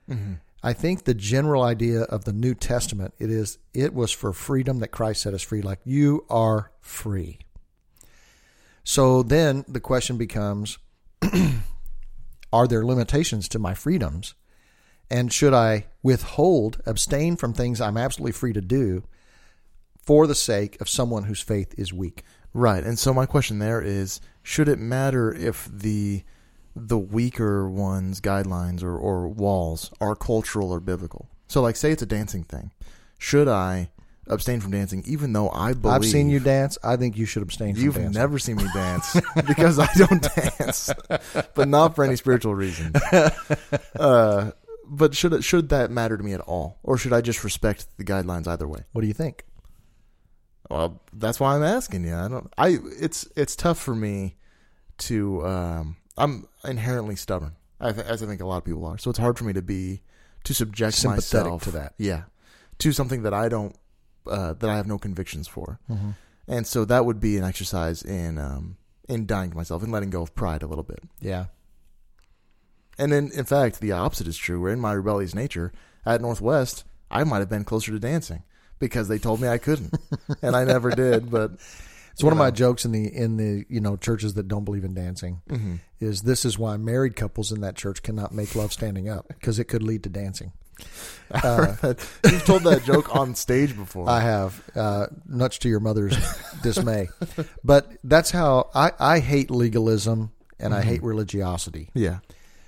Mm-hmm. 0.09 0.33
I 0.63 0.73
think 0.73 1.03
the 1.03 1.13
general 1.13 1.63
idea 1.63 2.01
of 2.01 2.25
the 2.25 2.33
New 2.33 2.55
Testament 2.55 3.13
it 3.19 3.29
is 3.29 3.57
it 3.73 3.93
was 3.93 4.11
for 4.11 4.33
freedom 4.33 4.79
that 4.79 4.89
Christ 4.89 5.21
set 5.21 5.33
us 5.33 5.41
free. 5.41 5.61
Like 5.61 5.79
you 5.83 6.25
are 6.29 6.71
free. 6.79 7.39
So 8.83 9.21
then 9.21 9.65
the 9.67 9.79
question 9.79 10.17
becomes 10.17 10.77
are 12.53 12.67
there 12.67 12.85
limitations 12.85 13.47
to 13.49 13.59
my 13.59 13.73
freedoms? 13.73 14.33
And 15.09 15.31
should 15.31 15.53
I 15.53 15.85
withhold, 16.03 16.81
abstain 16.85 17.37
from 17.37 17.53
things 17.53 17.79
I'm 17.79 17.97
absolutely 17.97 18.33
free 18.33 18.53
to 18.53 18.61
do 18.61 19.03
for 20.01 20.27
the 20.27 20.35
sake 20.35 20.79
of 20.81 20.89
someone 20.89 21.23
whose 21.25 21.39
faith 21.39 21.73
is 21.77 21.93
weak? 21.93 22.23
Right. 22.57 22.83
And 22.83 22.97
so 22.97 23.13
my 23.13 23.27
question 23.27 23.59
there 23.59 23.81
is 23.81 24.19
should 24.41 24.67
it 24.67 24.79
matter 24.79 25.31
if 25.31 25.69
the 25.71 26.23
the 26.75 26.97
weaker 26.97 27.69
ones 27.69 28.19
guidelines 28.19 28.83
or, 28.83 28.97
or 28.97 29.27
walls 29.27 29.91
are 30.01 30.15
cultural 30.15 30.71
or 30.71 30.79
biblical? 30.79 31.29
So 31.47 31.61
like 31.61 31.75
say 31.75 31.91
it's 31.91 32.01
a 32.01 32.07
dancing 32.07 32.43
thing. 32.43 32.71
Should 33.19 33.47
I 33.47 33.91
abstain 34.25 34.59
from 34.59 34.71
dancing 34.71 35.03
even 35.05 35.33
though 35.33 35.49
I 35.51 35.73
believe 35.73 35.95
I've 35.95 36.05
seen 36.05 36.29
you 36.29 36.39
dance. 36.39 36.79
I 36.83 36.95
think 36.95 37.15
you 37.15 37.25
should 37.27 37.43
abstain 37.43 37.75
from 37.75 37.83
dancing. 37.83 37.85
You've 37.85 37.95
dancing. 37.95 38.21
never 38.21 38.39
seen 38.39 38.55
me 38.57 38.65
dance 38.73 39.21
because 39.47 39.77
I 39.77 39.87
don't 39.95 40.27
dance, 40.35 40.89
but 41.53 41.67
not 41.67 41.95
for 41.95 42.03
any 42.03 42.15
spiritual 42.15 42.55
reason. 42.55 42.93
Uh, 43.99 44.51
but 44.89 45.15
should 45.15 45.33
it, 45.33 45.43
should 45.43 45.69
that 45.69 45.91
matter 45.91 46.17
to 46.17 46.23
me 46.23 46.33
at 46.33 46.39
all, 46.41 46.77
or 46.83 46.97
should 46.97 47.13
I 47.13 47.19
just 47.21 47.43
respect 47.43 47.87
the 47.97 48.03
guidelines 48.03 48.47
either 48.47 48.67
way? 48.67 48.83
What 48.93 49.01
do 49.01 49.07
you 49.07 49.13
think? 49.13 49.43
Well, 50.69 51.01
that's 51.13 51.39
why 51.39 51.55
I'm 51.55 51.63
asking 51.63 52.03
you. 52.05 52.15
I 52.15 52.27
don't. 52.27 52.51
I 52.57 52.77
it's 52.99 53.27
it's 53.35 53.55
tough 53.55 53.79
for 53.79 53.95
me 53.95 54.35
to. 54.99 55.45
Um, 55.45 55.97
I'm 56.17 56.47
inherently 56.63 57.15
stubborn, 57.15 57.55
I 57.79 57.91
th- 57.91 58.05
as 58.05 58.23
I 58.23 58.25
think 58.25 58.41
a 58.41 58.45
lot 58.45 58.57
of 58.57 58.65
people 58.65 58.85
are. 58.85 58.97
So 58.97 59.09
it's 59.09 59.19
hard 59.19 59.37
for 59.37 59.45
me 59.45 59.53
to 59.53 59.61
be 59.61 60.01
to 60.43 60.53
subject 60.53 61.05
myself 61.05 61.63
to 61.63 61.71
that. 61.71 61.93
Yeah, 61.97 62.23
to 62.79 62.91
something 62.91 63.23
that 63.23 63.33
I 63.33 63.49
don't 63.49 63.75
uh, 64.29 64.53
that 64.53 64.69
I 64.69 64.75
have 64.75 64.87
no 64.87 64.97
convictions 64.97 65.47
for. 65.47 65.79
Mm-hmm. 65.89 66.11
And 66.47 66.65
so 66.65 66.85
that 66.85 67.05
would 67.05 67.19
be 67.19 67.37
an 67.37 67.43
exercise 67.43 68.01
in 68.01 68.37
um, 68.37 68.77
in 69.07 69.25
dying 69.25 69.51
to 69.51 69.57
myself 69.57 69.83
and 69.83 69.91
letting 69.91 70.09
go 70.09 70.21
of 70.21 70.35
pride 70.35 70.63
a 70.63 70.67
little 70.67 70.83
bit. 70.83 71.01
Yeah. 71.19 71.45
And 72.99 73.11
then, 73.11 73.29
in 73.35 73.45
fact, 73.45 73.79
the 73.79 73.91
opposite 73.91 74.27
is 74.27 74.37
true. 74.37 74.59
Where 74.59 74.73
in 74.73 74.79
my 74.79 74.93
rebellious 74.93 75.35
nature 75.35 75.71
at 76.03 76.19
Northwest, 76.19 76.83
I 77.11 77.23
might 77.23 77.39
have 77.39 77.49
been 77.49 77.63
closer 77.63 77.91
to 77.91 77.99
dancing 77.99 78.43
because 78.79 79.07
they 79.07 79.17
told 79.17 79.41
me 79.41 79.47
I 79.47 79.57
couldn't, 79.57 79.93
and 80.41 80.55
I 80.55 80.63
never 80.65 80.91
did. 80.91 81.29
But 81.31 81.51
It's 82.17 82.23
one 82.23 82.33
of 82.33 82.39
my 82.39 82.49
jokes 82.49 82.83
in 82.83 82.91
the 82.93 83.15
in 83.15 83.37
the 83.37 83.63
you 83.69 83.79
know 83.79 83.95
churches 83.95 84.33
that 84.33 84.47
don't 84.47 84.65
believe 84.65 84.83
in 84.83 84.95
dancing. 84.95 85.39
Mm-hmm. 85.49 85.75
Is 85.99 86.23
this 86.23 86.45
is 86.45 86.57
why 86.57 86.75
married 86.75 87.15
couples 87.15 87.51
in 87.51 87.61
that 87.61 87.75
church 87.75 88.01
cannot 88.01 88.33
make 88.33 88.55
love 88.55 88.73
standing 88.73 89.07
up 89.07 89.27
because 89.27 89.59
it 89.59 89.65
could 89.65 89.83
lead 89.83 90.01
to 90.01 90.09
dancing. 90.09 90.51
You've 92.25 92.43
told 92.43 92.63
that 92.63 92.81
joke 92.85 93.15
on 93.15 93.35
stage 93.35 93.75
before. 93.75 94.09
I 94.09 94.21
have, 94.21 94.63
uh, 94.75 95.07
much 95.27 95.59
to 95.59 95.69
your 95.69 95.79
mother's 95.79 96.17
dismay. 96.63 97.09
But 97.63 97.91
that's 98.03 98.31
how 98.31 98.71
I, 98.73 98.93
I 98.99 99.19
hate 99.19 99.51
legalism 99.51 100.31
and 100.59 100.73
I 100.73 100.81
hate 100.81 101.03
religiosity. 101.03 101.91
yeah, 101.93 102.17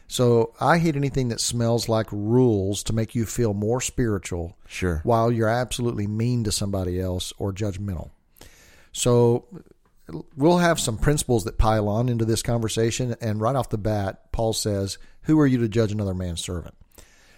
So 0.10 0.54
I 0.60 0.80
hate 0.80 0.96
anything 0.96 1.30
that 1.30 1.40
smells 1.40 1.88
like 1.88 2.08
rules 2.12 2.82
to 2.84 2.94
make 2.94 3.14
you 3.14 3.28
feel 3.28 3.54
more 3.54 3.80
spiritual 3.80 4.58
sure. 4.66 5.02
while 5.04 5.32
you're 5.32 5.48
absolutely 5.48 6.08
mean 6.08 6.44
to 6.46 6.52
somebody 6.52 7.00
else 7.00 7.32
or 7.38 7.54
judgmental. 7.54 8.10
So 8.92 9.46
we'll 10.36 10.58
have 10.58 10.80
some 10.80 10.98
principles 10.98 11.44
that 11.44 11.60
pile 11.60 11.88
on 11.88 12.10
into 12.10 12.26
this 12.26 12.42
conversation. 12.42 13.16
And 13.22 13.40
right 13.40 13.56
off 13.56 13.70
the 13.70 13.78
bat, 13.78 14.32
Paul 14.32 14.54
says, 14.54 14.98
Who 15.22 15.40
are 15.40 15.48
you 15.48 15.60
to 15.60 15.70
judge 15.70 15.92
another 15.92 16.16
man's 16.16 16.44
servant? 16.44 16.74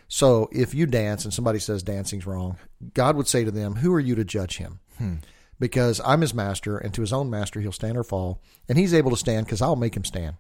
So 0.08 0.48
if 0.54 0.74
you 0.74 0.86
dance 0.86 1.26
and 1.26 1.34
somebody 1.34 1.60
says 1.60 1.84
dancing's 1.84 2.26
wrong, 2.26 2.58
God 2.94 3.18
would 3.18 3.28
say 3.28 3.44
to 3.44 3.52
them, 3.52 3.76
Who 3.76 3.94
are 3.94 4.00
you 4.00 4.16
to 4.16 4.24
judge 4.24 4.58
him? 4.58 4.80
Hmm. 4.98 5.16
Because 5.60 6.00
I'm 6.06 6.22
his 6.22 6.34
master, 6.34 6.78
and 6.78 6.94
to 6.94 7.02
his 7.02 7.12
own 7.12 7.30
master 7.30 7.60
he'll 7.60 7.74
stand 7.74 7.98
or 7.98 8.04
fall. 8.04 8.42
And 8.70 8.78
he's 8.78 8.94
able 8.94 9.12
to 9.12 9.18
stand 9.18 9.46
because 9.46 9.62
I'll 9.62 9.76
make 9.76 9.96
him 9.96 10.06
stand. 10.06 10.38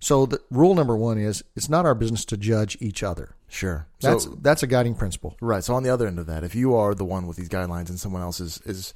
So 0.00 0.26
the 0.26 0.40
rule 0.50 0.74
number 0.74 0.96
one 0.96 1.18
is 1.18 1.42
it's 1.54 1.68
not 1.68 1.86
our 1.86 1.94
business 1.94 2.24
to 2.26 2.36
judge 2.36 2.76
each 2.80 3.02
other. 3.02 3.34
Sure. 3.48 3.86
That's 4.00 4.24
so, 4.24 4.38
that's 4.40 4.62
a 4.62 4.66
guiding 4.66 4.94
principle. 4.94 5.36
right. 5.40 5.62
So 5.64 5.74
on 5.74 5.82
the 5.82 5.90
other 5.90 6.06
end 6.06 6.18
of 6.18 6.26
that, 6.26 6.44
if 6.44 6.54
you 6.54 6.74
are 6.74 6.94
the 6.94 7.04
one 7.04 7.26
with 7.26 7.36
these 7.36 7.48
guidelines 7.48 7.88
and 7.88 7.98
someone 7.98 8.22
else 8.22 8.40
is 8.40 8.60
is 8.66 8.94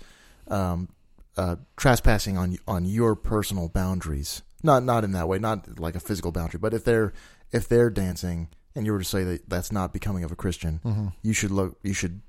um, 0.49 0.89
uh, 1.37 1.57
trespassing 1.77 2.37
on 2.37 2.59
on 2.67 2.85
your 2.85 3.15
personal 3.15 3.69
boundaries, 3.69 4.43
not 4.63 4.83
not 4.83 5.05
in 5.05 5.13
that 5.13 5.29
way, 5.29 5.39
not 5.39 5.79
like 5.79 5.95
a 5.95 6.01
physical 6.01 6.33
boundary, 6.33 6.59
but 6.59 6.75
if 6.75 6.85
they're 6.85 7.13
if 7.53 7.69
they're 7.69 7.91
dancing 7.91 8.49
and 8.75 8.87
you 8.87 8.93
were 8.93 8.99
to 8.99 9.05
say 9.05 9.25
that 9.25 9.49
that's 9.49 9.73
not 9.73 9.93
becoming 9.93 10.25
of 10.25 10.33
a 10.33 10.37
Christian, 10.37 11.13
you 11.23 11.33
should 11.33 11.51
look. 11.51 11.79
You 11.83 11.93
should. 11.95 12.21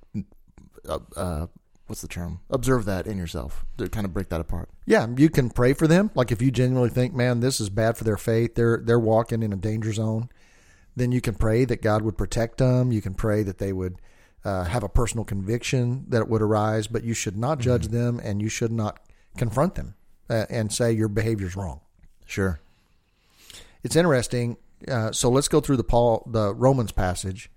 Uh, 0.87 0.99
uh, 1.15 1.47
what's 1.91 2.01
the 2.01 2.07
term? 2.07 2.39
Observe 2.49 2.85
that 2.85 3.05
in 3.05 3.17
yourself 3.17 3.65
to 3.77 3.89
kind 3.89 4.05
of 4.05 4.13
break 4.13 4.29
that 4.29 4.39
apart. 4.39 4.69
Yeah, 4.85 5.07
you 5.17 5.29
can 5.29 5.49
pray 5.49 5.73
for 5.73 5.87
them. 5.87 6.09
Like 6.15 6.31
if 6.31 6.41
you 6.41 6.49
genuinely 6.49 6.89
think, 6.89 7.13
man, 7.13 7.41
this 7.41 7.59
is 7.59 7.69
bad 7.69 7.97
for 7.97 8.05
their 8.05 8.15
faith, 8.15 8.55
they're 8.55 8.81
they're 8.81 8.97
walking 8.97 9.43
in 9.43 9.51
a 9.51 9.57
danger 9.57 9.91
zone, 9.91 10.29
then 10.95 11.11
you 11.11 11.19
can 11.19 11.35
pray 11.35 11.65
that 11.65 11.81
God 11.81 12.01
would 12.03 12.17
protect 12.17 12.59
them. 12.59 12.93
You 12.93 13.01
can 13.01 13.13
pray 13.13 13.43
that 13.43 13.57
they 13.57 13.73
would 13.73 13.97
uh, 14.45 14.63
have 14.63 14.83
a 14.83 14.89
personal 14.89 15.25
conviction 15.25 16.05
that 16.07 16.21
it 16.21 16.29
would 16.29 16.41
arise, 16.41 16.87
but 16.87 17.03
you 17.03 17.13
should 17.13 17.35
not 17.35 17.59
judge 17.59 17.89
them 17.89 18.21
and 18.23 18.41
you 18.41 18.47
should 18.47 18.71
not 18.71 19.01
confront 19.35 19.75
them 19.75 19.95
uh, 20.29 20.45
and 20.49 20.71
say 20.71 20.93
your 20.93 21.09
behavior's 21.09 21.57
wrong. 21.57 21.81
Sure. 22.25 22.61
It's 23.83 23.97
interesting. 23.97 24.55
Uh, 24.87 25.11
so 25.11 25.29
let's 25.29 25.49
go 25.49 25.59
through 25.59 25.77
the 25.77 25.83
Paul 25.83 26.23
the 26.25 26.53
Romans 26.55 26.93
passage, 26.93 27.51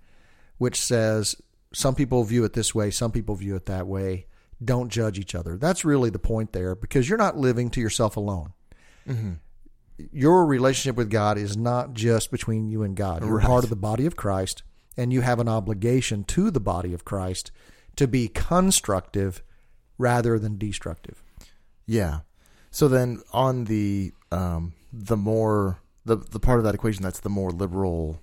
which 0.57 0.75
says 0.81 1.37
some 1.75 1.93
people 1.95 2.23
view 2.23 2.43
it 2.45 2.53
this 2.53 2.73
way, 2.73 2.89
some 2.91 3.11
people 3.11 3.35
view 3.35 3.55
it 3.55 3.65
that 3.65 3.85
way. 3.87 4.27
Don't 4.63 4.89
judge 4.89 5.19
each 5.19 5.35
other. 5.35 5.57
That's 5.57 5.83
really 5.83 6.09
the 6.09 6.19
point 6.19 6.53
there, 6.53 6.75
because 6.75 7.09
you're 7.09 7.17
not 7.17 7.37
living 7.37 7.69
to 7.71 7.81
yourself 7.81 8.15
alone. 8.15 8.53
Your 10.11 10.45
relationship 10.45 10.97
with 10.97 11.09
God 11.09 11.37
is 11.37 11.55
not 11.55 11.93
just 11.93 12.29
between 12.31 12.67
you 12.69 12.83
and 12.83 12.95
God. 12.95 13.23
You're 13.23 13.37
Right. 13.37 13.45
part 13.45 13.63
of 13.63 13.69
the 13.69 13.75
body 13.77 14.05
of 14.05 14.15
Christ, 14.17 14.63
and 14.97 15.13
you 15.13 15.21
have 15.21 15.39
an 15.39 15.47
obligation 15.47 16.23
to 16.25 16.51
the 16.51 16.59
body 16.59 16.93
of 16.93 17.05
Christ 17.05 17.51
to 17.95 18.07
be 18.07 18.27
constructive 18.27 19.41
rather 19.97 20.37
than 20.37 20.57
destructive. 20.57 21.23
Yeah. 21.85 22.21
So 22.71 22.87
then 22.89 23.21
on 23.31 23.65
the 23.65 24.11
um 24.31 24.73
the 24.91 25.15
more 25.15 25.79
the 26.05 26.17
the 26.17 26.39
part 26.41 26.59
of 26.59 26.65
that 26.65 26.75
equation 26.75 27.03
that's 27.03 27.21
the 27.21 27.29
more 27.29 27.51
liberal 27.51 28.19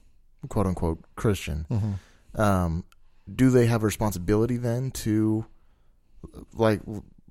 quote 0.49 0.67
unquote 0.67 1.05
Christian, 1.17 1.67
um, 2.35 2.85
do 3.35 3.51
they 3.51 3.67
have 3.67 3.83
a 3.83 3.87
responsibility 3.87 4.57
then 4.57 4.91
to 4.91 5.47
like 6.55 6.81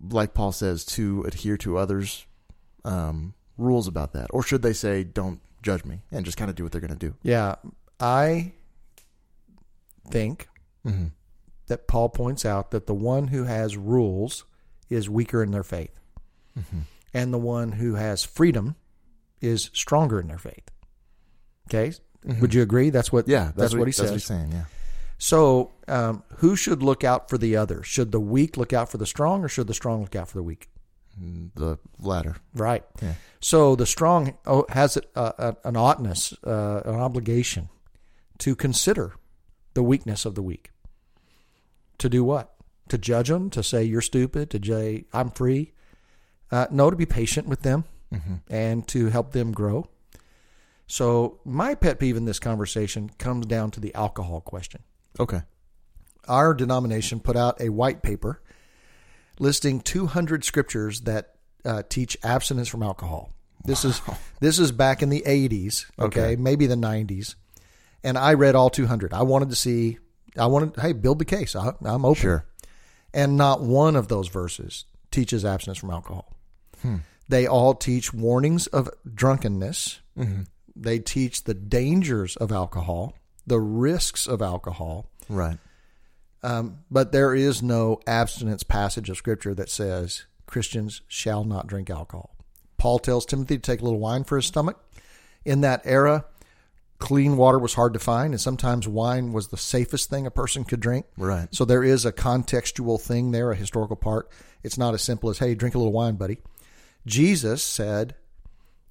like 0.10 0.34
Paul 0.34 0.52
says, 0.52 0.84
to 0.86 1.24
adhere 1.24 1.58
to 1.58 1.78
others 1.78 2.26
um 2.86 3.34
rules 3.58 3.88
about 3.88 4.14
that? 4.14 4.28
Or 4.32 4.42
should 4.44 4.62
they 4.62 4.74
say 4.74 5.04
don't 5.04 5.40
judge 5.62 5.86
me 5.86 6.02
and 6.12 6.26
just 6.26 6.38
kind 6.38 6.50
of 6.50 6.56
do 6.56 6.64
what 6.64 6.72
they're 6.72 6.82
gonna 6.82 6.96
do? 6.96 7.16
Yeah, 7.24 7.56
I 8.00 8.54
think 10.10 10.48
Mm-hmm. 10.86 11.08
that 11.68 11.88
Paul 11.88 12.10
points 12.10 12.44
out 12.44 12.72
that 12.72 12.88
the 12.88 12.94
one 12.96 13.28
who 13.28 13.44
has 13.44 13.78
rules 13.78 14.46
is 14.90 15.08
weaker 15.08 15.44
in 15.44 15.52
their 15.52 15.64
faith, 15.64 16.00
Mm-hmm. 16.60 16.80
and 17.14 17.32
the 17.34 17.38
one 17.38 17.74
who 17.74 17.94
has 17.96 18.24
freedom 18.24 18.76
is 19.42 19.70
stronger 19.74 20.20
in 20.20 20.28
their 20.28 20.40
faith. 20.40 20.70
Okay, 21.70 21.94
would 22.42 22.54
you 22.56 22.62
agree? 22.64 22.90
That's 22.90 23.12
what 23.12 23.26
Mm-hmm. 23.26 23.32
Yeah, 23.32 23.52
that's, 23.56 23.74
what, 23.76 23.82
he 23.82 23.86
that's 23.92 23.98
says. 23.98 24.10
what 24.10 24.14
he's 24.16 24.24
saying, 24.26 24.52
yeah. 24.52 24.64
So, 25.24 25.72
um, 25.88 26.24
who 26.38 26.56
should 26.56 26.82
look 26.82 27.04
out 27.04 27.30
for 27.30 27.38
the 27.38 27.56
other? 27.56 27.84
Should 27.84 28.12
the 28.12 28.20
weak 28.20 28.58
look 28.58 28.74
out 28.74 28.90
for 28.90 28.98
the 28.98 29.06
strong, 29.06 29.44
or 29.44 29.48
should 29.48 29.68
the 29.68 29.74
strong 29.76 30.02
look 30.02 30.16
out 30.16 30.28
for 30.30 30.40
the 30.40 30.44
weak? 30.44 30.68
The 31.54 31.78
latter. 32.00 32.38
Right. 32.56 32.84
Yeah. 33.00 33.14
So 33.40 33.76
the 33.76 33.86
strong 33.86 34.36
oh, 34.48 34.66
has 34.70 34.98
an 34.98 35.76
oughtness, 35.78 36.34
uh, 36.44 36.82
an 36.86 36.96
obligation 36.96 37.70
to 38.40 38.56
consider 38.56 39.14
the 39.76 39.84
weakness 39.84 40.26
of 40.26 40.34
the 40.34 40.42
weak. 40.42 40.72
To 42.00 42.10
do 42.10 42.24
what? 42.24 42.56
To 42.90 42.98
judge 42.98 43.28
them? 43.28 43.52
To 43.52 43.62
say 43.62 43.84
you're 43.84 44.02
stupid? 44.02 44.50
To 44.50 44.60
say 44.66 45.06
I'm 45.14 45.30
free? 45.30 45.74
Uh, 46.50 46.66
no, 46.72 46.90
to 46.90 46.96
be 46.96 47.06
patient 47.06 47.48
with 47.48 47.62
them 47.62 47.84
and 48.50 48.88
to 48.88 49.10
help 49.10 49.34
them 49.34 49.52
grow. 49.52 49.88
So 50.88 51.38
my 51.46 51.76
pet 51.76 52.00
peeve 52.00 52.18
in 52.18 52.26
this 52.26 52.40
conversation 52.40 53.12
comes 53.20 53.46
down 53.46 53.70
to 53.72 53.80
the 53.80 53.94
alcohol 53.94 54.42
question 54.42 54.82
Okay. 55.20 55.42
our 56.28 56.54
denomination 56.54 57.20
put 57.20 57.36
out 57.36 57.60
a 57.62 57.70
white 57.70 58.02
paper 58.02 58.42
listing 59.40 59.80
200 59.82 60.44
scriptures 60.44 61.02
that 61.02 61.36
uh, 61.66 61.84
teach 61.90 62.18
abstinence 62.24 62.68
from 62.68 62.84
alcohol. 62.84 63.34
This 63.66 63.86
is 63.86 64.02
this 64.40 64.58
is 64.60 64.72
back 64.72 65.02
in 65.04 65.10
the 65.10 65.24
80s, 65.26 65.86
okay, 66.00 66.22
Okay. 66.22 66.36
maybe 66.36 66.66
the 66.68 66.76
90s, 66.76 67.36
and 68.04 68.18
I 68.18 68.34
read 68.34 68.56
all 68.56 68.70
200. 68.72 69.14
I 69.14 69.22
wanted 69.24 69.50
to 69.50 69.56
see, 69.56 70.00
I 70.38 70.48
wanted, 70.48 70.80
hey, 70.80 70.94
build 70.94 71.20
the 71.20 71.26
case. 71.26 71.56
I, 71.56 71.74
I'm 71.84 72.06
open. 72.06 72.22
Sure. 72.22 72.46
And 73.14 73.38
not 73.38 73.62
one 73.62 73.96
of 73.96 74.08
those 74.08 74.30
verses 74.30 74.86
teaches 75.12 75.44
abstinence 75.46 75.78
from 75.78 75.92
alcohol. 75.92 76.34
They 77.30 77.46
all 77.46 77.76
teach 77.76 78.14
warnings 78.14 78.66
of 78.68 78.90
drunkenness. 79.14 80.00
They 80.76 80.98
teach 81.00 81.44
the 81.44 81.54
dangers 81.54 82.36
of 82.38 82.52
alcohol, 82.52 83.14
the 83.46 83.60
risks 83.60 84.28
of 84.28 84.42
alcohol. 84.42 85.10
Right. 85.30 85.58
Um, 86.44 86.80
but 86.90 87.12
there 87.12 87.36
is 87.36 87.62
no 87.62 88.00
abstinence 88.08 88.64
passage 88.64 89.10
of 89.10 89.18
scripture 89.18 89.54
that 89.54 89.70
says 89.70 90.26
Christians 90.48 91.02
shall 91.08 91.44
not 91.44 91.68
drink 91.68 91.90
alcohol. 91.90 92.36
Paul 92.78 93.00
tells 93.00 93.26
Timothy 93.26 93.58
to 93.58 93.62
take 93.62 93.82
a 93.82 93.84
little 93.84 94.00
wine 94.00 94.24
for 94.24 94.38
his 94.38 94.48
stomach. 94.48 94.78
In 95.46 95.62
that 95.62 95.82
era, 95.86 96.26
clean 96.98 97.38
water 97.38 97.60
was 97.60 97.76
hard 97.76 97.94
to 97.94 98.00
find, 98.00 98.34
and 98.34 98.42
sometimes 98.42 98.88
wine 98.88 99.34
was 99.34 99.50
the 99.50 99.58
safest 99.58 100.10
thing 100.10 100.26
a 100.26 100.32
person 100.32 100.64
could 100.64 100.80
drink. 100.80 101.06
Right. 101.18 101.48
So 101.52 101.64
there 101.64 101.84
is 101.84 102.06
a 102.06 102.12
contextual 102.12 103.00
thing 103.00 103.32
there, 103.32 103.52
a 103.52 103.56
historical 103.56 103.96
part. 103.96 104.30
It's 104.64 104.78
not 104.78 104.94
as 104.94 105.02
simple 105.02 105.30
as, 105.30 105.40
hey, 105.40 105.54
drink 105.54 105.76
a 105.76 105.78
little 105.78 105.94
wine, 105.94 106.16
buddy. 106.16 106.40
Jesus 107.06 107.62
said, 107.62 108.16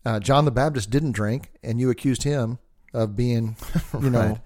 uh, 0.05 0.21
John 0.21 0.45
the 0.45 0.51
Baptist 0.51 0.91
didn't 0.91 1.13
drink, 1.13 1.51
and 1.63 1.81
you 1.81 1.91
accused 1.91 2.23
him 2.23 2.59
of 2.93 3.17
being, 3.17 3.57
you 4.01 4.11
know, 4.11 4.39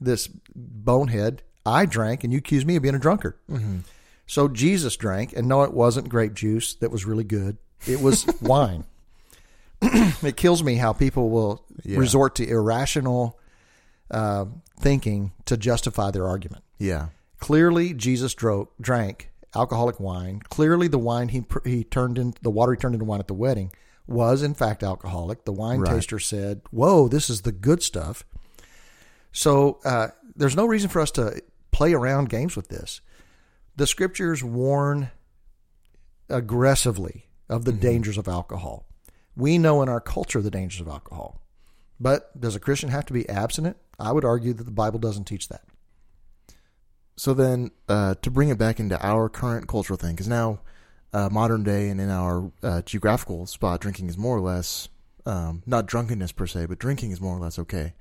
this 0.00 0.28
bonehead. 0.54 1.42
I 1.64 1.84
drank, 1.86 2.22
and 2.22 2.32
you 2.32 2.38
accused 2.38 2.66
me 2.66 2.76
of 2.76 2.82
being 2.82 2.94
a 2.94 2.98
drunkard. 2.98 3.34
So 4.26 4.48
Jesus 4.48 4.96
drank, 4.96 5.32
and 5.36 5.48
no, 5.48 5.62
it 5.62 5.72
wasn't 5.72 6.08
grape 6.08 6.34
juice 6.34 6.74
that 6.74 6.90
was 6.90 7.04
really 7.04 7.24
good. 7.24 7.56
It 7.86 8.00
was 8.00 8.26
wine. 8.40 8.84
it 9.82 10.36
kills 10.36 10.62
me 10.62 10.76
how 10.76 10.92
people 10.92 11.30
will 11.30 11.64
Yeah. 11.84 11.98
resort 11.98 12.34
to 12.36 12.48
irrational 12.48 13.38
uh, 14.10 14.46
thinking 14.80 15.32
to 15.46 15.56
justify 15.56 16.10
their 16.10 16.26
argument. 16.26 16.62
Yeah. 16.78 17.08
Clearly, 17.40 17.92
Jesus 17.92 18.34
dro- 18.34 18.70
drank 18.80 19.30
alcoholic 19.54 19.98
wine. 20.00 20.40
Clearly, 20.48 20.88
the 20.88 20.98
wine 20.98 21.28
he 21.28 21.44
he 21.64 21.84
turned 21.84 22.16
in 22.18 22.34
the 22.42 22.50
water 22.50 22.72
he 22.72 22.78
turned 22.78 22.94
into 22.94 23.04
wine 23.04 23.20
at 23.20 23.26
the 23.28 23.34
wedding 23.34 23.72
was 24.06 24.42
in 24.42 24.54
fact 24.54 24.82
alcoholic. 24.82 25.44
The 25.44 25.52
wine 25.52 25.80
Right. 25.80 25.94
taster 25.94 26.18
said, 26.18 26.62
"Whoa, 26.70 27.08
this 27.08 27.28
is 27.30 27.42
the 27.42 27.52
good 27.52 27.82
stuff." 27.82 28.24
So 29.32 29.80
uh, 29.84 30.08
there's 30.34 30.56
no 30.56 30.66
reason 30.66 30.88
for 30.88 31.00
us 31.00 31.10
to 31.12 31.42
play 31.72 31.92
around 31.92 32.28
games 32.28 32.56
with 32.56 32.68
this. 32.68 33.00
The 33.76 33.86
scriptures 33.86 34.42
warn 34.42 35.10
aggressively 36.28 37.26
of 37.48 37.64
the 37.64 37.72
dangers 37.72 38.18
of 38.18 38.28
alcohol. 38.28 38.86
We 39.36 39.58
know 39.58 39.82
in 39.82 39.88
our 39.88 40.00
culture 40.00 40.40
the 40.40 40.50
dangers 40.50 40.80
of 40.80 40.88
alcohol. 40.88 41.42
But 42.00 42.38
does 42.40 42.54
a 42.56 42.60
Christian 42.60 42.88
have 42.90 43.06
to 43.06 43.12
be 43.12 43.28
abstinent? 43.28 43.76
I 43.98 44.12
would 44.12 44.24
argue 44.24 44.52
that 44.54 44.64
the 44.64 44.70
Bible 44.70 44.98
doesn't 44.98 45.24
teach 45.24 45.48
that. 45.48 45.62
so 47.18 47.32
then 47.32 47.70
uh, 47.88 48.14
to 48.20 48.30
bring 48.30 48.50
it 48.50 48.58
back 48.58 48.78
into 48.78 49.00
our 49.04 49.30
current 49.30 49.66
cultural 49.68 49.96
thing, 49.96 50.10
because 50.14 50.28
now 50.28 50.60
uh, 51.12 51.28
modern 51.30 51.62
day 51.62 51.88
and 51.88 52.00
in 52.00 52.10
our 52.10 52.50
uh, 52.62 52.82
geographical 52.82 53.46
spot, 53.46 53.80
drinking 53.80 54.08
is 54.08 54.18
more 54.18 54.36
or 54.36 54.40
less 54.40 54.88
um, 55.24 55.62
not 55.66 55.86
drunkenness 55.86 56.32
per 56.32 56.46
se, 56.46 56.66
but 56.66 56.78
drinking 56.78 57.10
is 57.10 57.20
more 57.20 57.36
or 57.36 57.40
less 57.40 57.58
okay. 57.58 57.94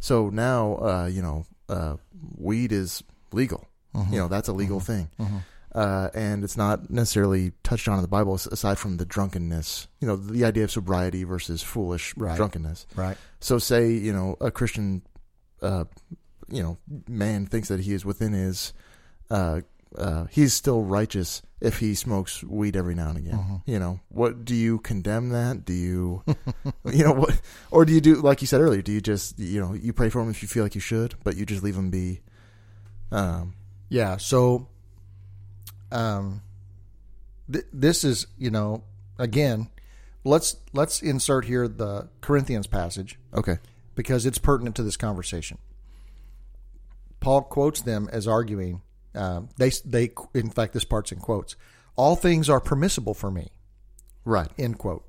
So 0.00 0.28
now, 0.30 0.76
uh, 0.76 1.06
you 1.10 1.22
know, 1.22 1.44
uh, 1.68 1.96
weed 2.36 2.72
is 2.72 3.02
legal. 3.32 3.66
Mm-hmm. 3.94 4.12
You 4.12 4.18
know, 4.20 4.28
that's 4.28 4.48
a 4.48 4.52
legal 4.52 4.80
thing. 4.80 5.08
Uh, 5.74 6.08
and 6.14 6.44
it's 6.44 6.56
not 6.56 6.88
necessarily 6.90 7.52
touched 7.62 7.88
on 7.88 7.96
in 7.96 8.02
the 8.02 8.08
Bible 8.08 8.34
aside 8.34 8.78
from 8.78 8.96
the 8.96 9.04
drunkenness. 9.04 9.86
You 10.00 10.08
know, 10.08 10.16
the 10.16 10.44
idea 10.44 10.64
of 10.64 10.70
sobriety 10.70 11.24
versus 11.24 11.62
foolish 11.62 12.16
Right. 12.16 12.36
drunkenness. 12.36 12.86
Right. 12.96 13.16
So, 13.40 13.58
say 13.58 13.92
you 13.92 14.12
know 14.12 14.36
a 14.40 14.50
Christian, 14.50 15.02
uh, 15.60 15.84
you 16.48 16.62
know, 16.62 16.78
man 17.06 17.46
thinks 17.46 17.68
that 17.68 17.80
he 17.80 17.92
is 17.92 18.04
within 18.04 18.32
his, 18.32 18.72
uh, 19.96 20.26
he's 20.30 20.54
still 20.54 20.82
righteous 20.82 21.42
if 21.60 21.78
he 21.78 21.94
smokes 21.94 22.42
weed 22.44 22.76
every 22.76 22.94
now 22.94 23.10
and 23.10 23.18
again. 23.18 23.38
Mm-hmm. 23.38 23.56
You 23.70 23.78
know, 23.78 24.00
what 24.08 24.44
do 24.44 24.54
you 24.54 24.78
condemn 24.78 25.30
that? 25.30 25.64
Do 25.64 25.72
you, 25.72 26.22
you 26.84 27.04
know, 27.04 27.12
what, 27.12 27.40
or 27.70 27.84
do 27.84 27.92
you 27.92 28.00
do 28.00 28.16
like 28.16 28.40
you 28.40 28.46
said 28.46 28.60
earlier? 28.60 28.82
Do 28.82 28.92
you 28.92 29.00
just 29.00 29.38
you 29.38 29.60
know 29.60 29.74
you 29.74 29.92
pray 29.92 30.08
for 30.08 30.20
him 30.20 30.30
if 30.30 30.42
you 30.42 30.48
feel 30.48 30.62
like 30.62 30.74
you 30.74 30.80
should, 30.80 31.14
but 31.24 31.36
you 31.36 31.46
just 31.46 31.62
leave 31.62 31.76
him 31.76 31.90
be? 31.90 32.20
Um, 33.10 33.54
Yeah. 33.88 34.18
So, 34.18 34.68
um, 35.90 36.42
th- 37.50 37.66
this 37.72 38.04
is 38.04 38.26
you 38.36 38.50
know 38.50 38.84
again, 39.18 39.68
let's 40.24 40.56
let's 40.72 41.02
insert 41.02 41.46
here 41.46 41.66
the 41.66 42.08
Corinthians 42.20 42.66
passage 42.66 43.18
okay, 43.34 43.58
because 43.94 44.26
it's 44.26 44.38
pertinent 44.38 44.76
to 44.76 44.82
this 44.82 44.96
conversation. 44.96 45.58
Paul 47.20 47.42
quotes 47.42 47.80
them 47.80 48.08
as 48.12 48.28
arguing. 48.28 48.82
Um, 49.18 49.48
they 49.58 49.70
they 49.84 50.10
in 50.34 50.50
fact 50.50 50.72
this 50.72 50.84
part's 50.84 51.12
in 51.12 51.18
quotes. 51.18 51.56
All 51.96 52.14
things 52.16 52.48
are 52.48 52.60
permissible 52.60 53.14
for 53.14 53.30
me. 53.30 53.48
right. 54.24 54.48
End 54.58 54.78
quote. 54.78 55.04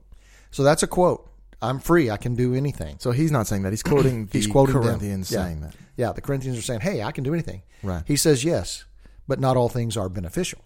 So 0.52 0.64
that's 0.64 0.82
a 0.84 0.88
quote. 0.88 1.30
I'm 1.62 1.80
free. 1.80 2.10
I 2.10 2.18
can 2.18 2.36
do 2.36 2.56
anything. 2.56 2.96
So 3.00 3.12
he's 3.12 3.32
not 3.32 3.46
saying 3.46 3.64
that. 3.64 3.72
He's 3.74 3.84
quoting 3.84 4.26
the 4.32 4.38
He's 4.40 4.48
quoting. 4.48 4.74
Corinthians 4.82 5.30
Yeah. 5.32 5.44
saying 5.46 5.62
that. 5.62 5.76
Yeah, 5.98 6.12
the 6.14 6.22
Corinthians 6.22 6.58
are 6.58 6.62
saying, 6.64 6.80
"Hey, 6.82 7.04
I 7.04 7.12
can 7.12 7.24
do 7.24 7.34
anything." 7.34 7.62
Right. 7.84 8.04
He 8.08 8.16
says, 8.16 8.44
"Yes, 8.44 8.86
but 9.28 9.40
not 9.40 9.58
all 9.58 9.70
things 9.70 9.96
are 9.98 10.10
beneficial." 10.10 10.62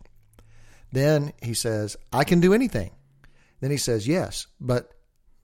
Then 0.91 1.33
he 1.41 1.53
says, 1.53 1.97
"I 2.11 2.23
can 2.23 2.39
do 2.39 2.53
anything." 2.53 2.91
Then 3.59 3.71
he 3.71 3.77
says, 3.77 4.07
"Yes, 4.07 4.47
but 4.61 4.91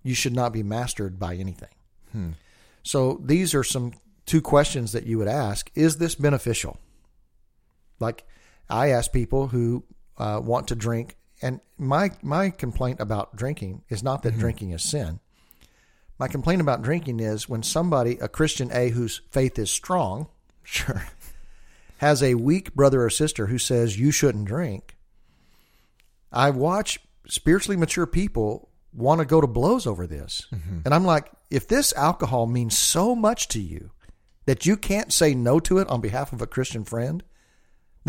you 0.03 0.13
should 0.13 0.33
not 0.35 0.53
be 0.53 0.63
mastered 0.63 1.19
by 1.19 1.35
anything." 1.35 1.73
Hmm. 2.11 2.29
So 2.83 3.19
these 3.23 3.53
are 3.55 3.63
some 3.63 3.93
two 4.25 4.41
questions 4.41 4.91
that 4.91 5.05
you 5.05 5.17
would 5.17 5.27
ask: 5.27 5.71
Is 5.75 5.97
this 5.97 6.15
beneficial? 6.15 6.77
Like 7.99 8.25
I 8.69 8.89
ask 8.89 9.11
people 9.11 9.47
who 9.47 9.83
uh, 10.17 10.39
want 10.43 10.67
to 10.69 10.75
drink, 10.75 11.17
and 11.41 11.59
my 11.77 12.11
my 12.21 12.49
complaint 12.49 12.99
about 12.99 13.35
drinking 13.35 13.83
is 13.89 14.03
not 14.03 14.19
Mm-hmm. 14.23 14.35
that 14.35 14.39
drinking 14.39 14.71
is 14.71 14.83
sin. 14.83 15.19
My 16.17 16.27
complaint 16.27 16.59
about 16.61 16.81
drinking 16.81 17.19
is 17.21 17.47
when 17.47 17.63
somebody, 17.63 18.17
a 18.19 18.27
Christian 18.27 18.69
A 18.73 18.89
whose 18.89 19.21
faith 19.31 19.57
is 19.57 19.71
strong, 19.71 20.27
Sure. 20.63 21.05
has 21.97 22.21
a 22.21 22.35
weak 22.35 22.73
brother 22.75 23.03
or 23.03 23.09
sister 23.09 23.47
who 23.47 23.57
says 23.57 23.97
you 23.97 24.11
shouldn't 24.11 24.45
drink. 24.45 24.97
I 26.31 26.49
watch 26.51 26.99
spiritually 27.27 27.77
mature 27.77 28.05
people 28.05 28.69
want 28.93 29.19
to 29.19 29.25
go 29.25 29.39
to 29.39 29.47
blows 29.47 29.87
over 29.87 30.05
this. 30.07 30.45
And 30.83 30.93
I'm 30.93 31.05
like, 31.05 31.31
if 31.49 31.67
this 31.67 31.93
alcohol 31.93 32.47
means 32.47 32.77
so 32.77 33.15
much 33.15 33.47
to 33.49 33.59
you 33.61 33.91
that 34.45 34.65
you 34.65 34.75
can't 34.77 35.13
say 35.13 35.33
no 35.33 35.59
to 35.61 35.77
it 35.77 35.87
on 35.89 36.01
behalf 36.01 36.33
of 36.33 36.41
a 36.41 36.47
Christian 36.47 36.83
friend, 36.83 37.23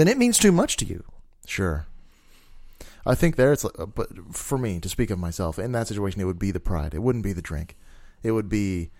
then 0.00 0.08
it 0.08 0.18
means 0.18 0.38
too 0.38 0.52
much 0.52 0.76
to 0.78 0.84
you. 0.84 1.04
Sure. 1.46 1.86
I 3.06 3.14
think 3.14 3.36
there 3.36 3.52
it's, 3.52 3.64
like- 3.64 3.78
uh, 3.78 3.86
but 3.86 4.08
for 4.32 4.58
me 4.58 4.78
to 4.80 4.88
speak 4.88 5.10
of 5.10 5.18
myself 5.18 5.58
in 5.58 5.72
that 5.72 5.88
situation, 5.88 6.20
it 6.20 6.24
would 6.24 6.38
be 6.38 6.50
the 6.50 6.60
pride. 6.60 6.94
It 6.94 7.02
wouldn't 7.02 7.24
be 7.24 7.32
the 7.32 7.42
drink. 7.42 7.76
It 8.22 8.32
would 8.32 8.48
be, 8.48 8.90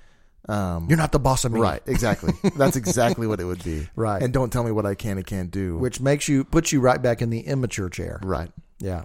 um, 0.49 0.87
You're 0.89 0.97
not 0.99 1.13
the 1.13 1.19
boss 1.19 1.45
of 1.45 1.53
me. 1.53 1.61
right. 1.61 1.83
Exactly. 1.87 2.33
That's 2.57 2.77
exactly 2.77 3.27
what 3.27 3.41
it 3.41 3.45
would 3.45 3.63
be. 3.63 3.89
Right. 3.95 4.23
And 4.23 4.33
don't 4.33 4.51
tell 4.51 4.65
me 4.65 4.71
what 4.73 4.87
I 4.87 4.95
can 4.95 5.19
and 5.19 5.27
can't 5.27 5.51
do. 5.51 5.77
Which 5.77 6.01
makes 6.01 6.29
you 6.29 6.45
puts 6.45 6.73
you 6.73 6.81
right 6.81 7.01
back 7.01 7.21
in 7.21 7.29
the 7.31 7.41
immature 7.41 7.91
chair. 7.91 8.21
right. 8.23 8.51
Yeah. 8.79 9.05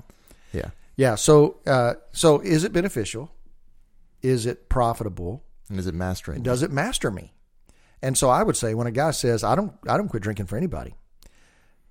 Yeah. 0.53 0.69
Yeah. 0.95 1.15
So 1.15 1.58
uh, 1.67 1.95
so 2.13 2.39
is 2.39 2.63
it 2.63 2.71
beneficial? 2.71 3.29
Is 4.21 4.45
it 4.45 4.69
profitable? 4.69 5.43
And 5.69 5.77
is 5.77 5.88
it 5.88 5.93
mastering? 5.93 6.41
does 6.41 6.63
it 6.63 6.71
master 6.71 7.12
me? 7.12 7.34
And 8.01 8.17
so 8.17 8.29
I 8.29 8.41
would 8.43 8.55
say 8.55 8.73
when 8.73 8.88
a 8.88 8.91
guy 8.91 9.12
says 9.12 9.43
I 9.43 9.55
don't 9.55 9.73
I 9.89 9.97
don't 9.97 10.08
quit 10.08 10.23
drinking 10.23 10.45
for 10.45 10.55
anybody, 10.55 10.95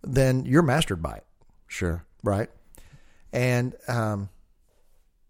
then 0.06 0.44
you're 0.44 0.62
mastered 0.62 1.02
by 1.02 1.14
it, 1.16 1.24
Sure. 1.66 2.04
right? 2.22 2.48
And 3.32 3.74
um, 3.88 4.28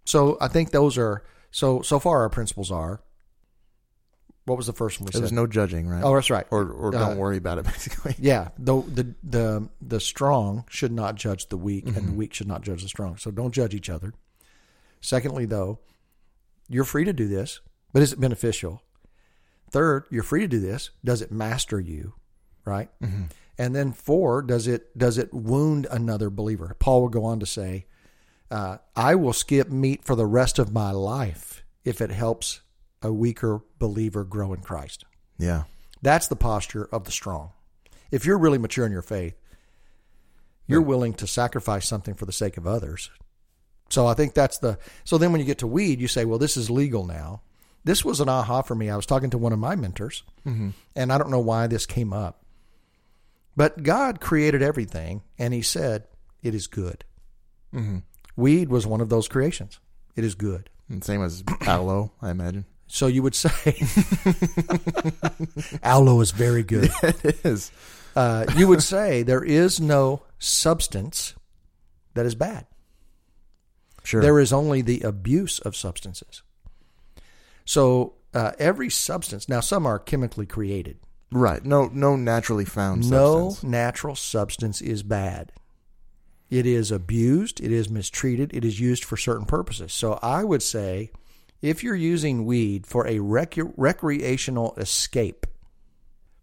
so 0.05 0.37
I 0.41 0.49
think 0.49 0.71
those 0.71 0.99
are 0.99 1.23
so 1.51 1.83
so 1.83 1.99
far 1.99 2.21
our 2.23 2.29
principles 2.29 2.71
are. 2.71 3.01
What 4.47 4.59
was 4.59 4.67
the 4.67 4.75
first 4.75 5.01
one 5.01 5.07
we 5.07 5.13
There 5.13 5.23
was 5.23 5.33
no 5.33 5.47
judging, 5.47 5.89
right? 5.89 6.03
oh, 6.05 6.15
that's 6.15 6.29
right. 6.29 6.47
Or 6.51 6.69
or 6.69 6.89
Uh, 6.95 6.99
don't 6.99 7.17
worry 7.17 7.39
about 7.39 7.57
it, 7.59 7.65
basically. 7.73 8.15
Yeah, 8.19 8.49
the 8.59 8.83
the 8.83 9.15
the 9.23 9.69
the 9.81 10.01
strong 10.01 10.65
should 10.69 10.93
not 10.93 11.15
judge 11.15 11.49
the 11.49 11.57
weak, 11.57 11.87
and 11.87 11.95
the 11.95 12.01
Mm-hmm. 12.03 12.17
weak 12.17 12.35
should 12.35 12.49
not 12.49 12.61
judge 12.63 12.83
the 12.83 12.89
strong. 12.89 13.17
So 13.17 13.31
don't 13.31 13.53
judge 13.55 13.75
each 13.75 13.89
other. 13.89 14.13
Secondly, 15.01 15.47
though, 15.47 15.79
you're 16.69 16.85
free 16.85 17.05
to 17.07 17.13
do 17.15 17.27
this, 17.27 17.61
but 17.95 18.03
is 18.03 18.13
it 18.13 18.21
beneficial? 18.21 18.83
Third, 19.71 20.05
you're 20.11 20.23
free 20.23 20.41
to 20.41 20.49
do 20.49 20.61
this. 20.61 20.91
Does 21.03 21.23
it 21.23 21.33
master 21.33 21.81
you? 21.81 22.13
Right. 22.67 22.91
Mm-hmm. 23.03 23.25
And 23.57 23.75
then 23.75 23.93
four, 23.93 24.43
does 24.43 24.67
it 24.67 24.97
does 24.99 25.19
it 25.19 25.33
wound 25.33 25.87
another 25.91 26.31
believer? 26.31 26.77
Paul 26.79 27.03
will 27.03 27.09
go 27.09 27.25
on 27.25 27.41
to 27.41 27.47
say, 27.47 27.87
uh, 28.51 28.79
"I 28.97 29.15
will 29.15 29.33
skip 29.33 29.71
meat 29.71 30.05
for 30.05 30.17
the 30.17 30.27
rest 30.27 30.59
of 30.59 30.73
my 30.73 30.91
life 30.91 31.63
if 31.85 32.01
it 32.01 32.11
helps 32.11 32.61
a 33.03 33.13
weaker 33.13 33.61
believer 33.79 34.25
grow 34.25 34.53
in 34.53 34.61
Christ." 34.61 35.05
Yeah. 35.39 35.65
That's 36.03 36.27
the 36.27 36.37
posture 36.37 36.89
of 36.93 37.05
the 37.05 37.13
strong. 37.13 37.51
If 38.11 38.27
you're 38.27 38.39
really 38.39 38.59
mature 38.59 38.87
in 38.87 38.93
your 38.93 39.03
faith, 39.03 39.35
you're 40.67 40.83
willing 40.83 41.15
to 41.15 41.27
sacrifice 41.27 41.87
something 41.87 42.15
for 42.15 42.27
the 42.27 42.33
sake 42.33 42.57
of 42.57 42.67
others. 42.67 43.11
So 43.91 44.07
I 44.07 44.15
think 44.15 44.35
that's 44.35 44.59
the. 44.59 44.79
So 45.05 45.19
then 45.19 45.31
when 45.31 45.41
you 45.41 45.47
get 45.47 45.59
to 45.59 45.67
weed, 45.67 46.01
you 46.01 46.09
say, 46.09 46.25
well, 46.25 46.39
this 46.39 46.57
is 46.57 46.71
legal 46.71 47.05
now. 47.07 47.43
This 47.85 48.05
was 48.05 48.21
an 48.21 48.29
aha 48.29 48.63
for 48.63 48.75
me. 48.75 48.89
I 48.89 48.97
was 48.97 49.07
talking 49.07 49.31
to 49.31 49.39
one 49.39 49.53
of 49.53 49.59
my 49.59 49.77
mentors, 49.77 50.23
and 50.97 51.13
I 51.13 51.19
don't 51.19 51.31
know 51.31 51.39
why 51.41 51.67
this 51.67 51.87
came 51.87 52.13
up. 52.13 52.44
But 53.57 53.83
God 53.83 54.21
created 54.21 54.63
everything, 54.63 55.23
and 55.39 55.55
He 55.55 55.63
said, 55.63 56.05
it 56.43 56.55
is 56.55 56.67
good. 56.67 57.05
Weed 58.37 58.69
was 58.69 58.87
one 58.87 59.01
of 59.01 59.09
those 59.09 59.29
creations. 59.29 59.81
It 60.17 60.25
is 60.25 60.35
good. 60.35 60.71
And 60.89 61.03
same 61.03 61.23
as 61.23 61.43
aloe, 61.63 62.13
I 62.23 62.31
imagine. 62.31 62.67
So 62.87 63.07
you 63.07 63.23
would 63.23 63.35
say, 63.35 63.51
aloe 65.83 66.21
is 66.21 66.31
very 66.31 66.63
good. 66.75 66.91
it 67.03 67.45
is. 67.45 67.71
uh, 68.15 68.45
you 68.57 68.69
would 68.69 68.83
say 68.83 69.23
there 69.23 69.45
is 69.45 69.81
no 69.81 70.23
substance 70.39 71.35
that 72.15 72.27
is 72.27 72.35
bad. 72.35 72.67
Sure. 74.05 74.21
There 74.21 74.39
is 74.39 74.53
only 74.53 74.83
the 74.83 75.01
abuse 75.01 75.59
of 75.61 75.75
substances. 75.75 76.43
So 77.65 78.15
uh, 78.35 78.53
every 78.59 78.91
substance, 78.91 79.49
now 79.49 79.61
some 79.61 79.87
are 79.87 79.99
chemically 79.99 80.47
created. 80.47 80.99
Right. 81.35 81.65
No 81.65 81.91
no 81.93 82.17
naturally 82.17 82.65
found 82.65 83.11
No 83.11 83.51
substance. 83.51 83.71
natural 83.71 84.15
substance 84.17 84.81
is 84.81 85.03
bad. 85.03 85.53
It 86.51 86.67
is 86.67 86.91
abused, 86.91 87.61
it 87.61 87.73
is 87.73 87.89
mistreated, 87.91 88.55
it 88.55 88.65
is 88.65 88.79
used 88.79 89.05
for 89.05 89.17
certain 89.17 89.45
purposes. 89.47 89.93
So 89.93 90.19
I 90.23 90.45
would 90.45 90.63
say 90.63 91.11
if 91.63 91.83
you're 91.83 91.95
using 91.97 92.45
weed 92.45 92.87
for 92.87 93.07
a 93.09 93.19
rec- 93.19 93.55
recreational 93.77 94.75
escape, 94.77 95.47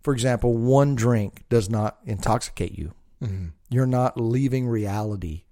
for 0.02 0.14
example, 0.14 0.54
one 0.58 0.96
drink 0.96 1.44
does 1.50 1.70
not 1.70 2.00
intoxicate 2.06 2.78
you. 2.78 2.94
Mm-hmm. 3.24 3.48
You're 3.70 3.86
not 3.86 4.20
leaving 4.20 4.68
reality 4.68 5.44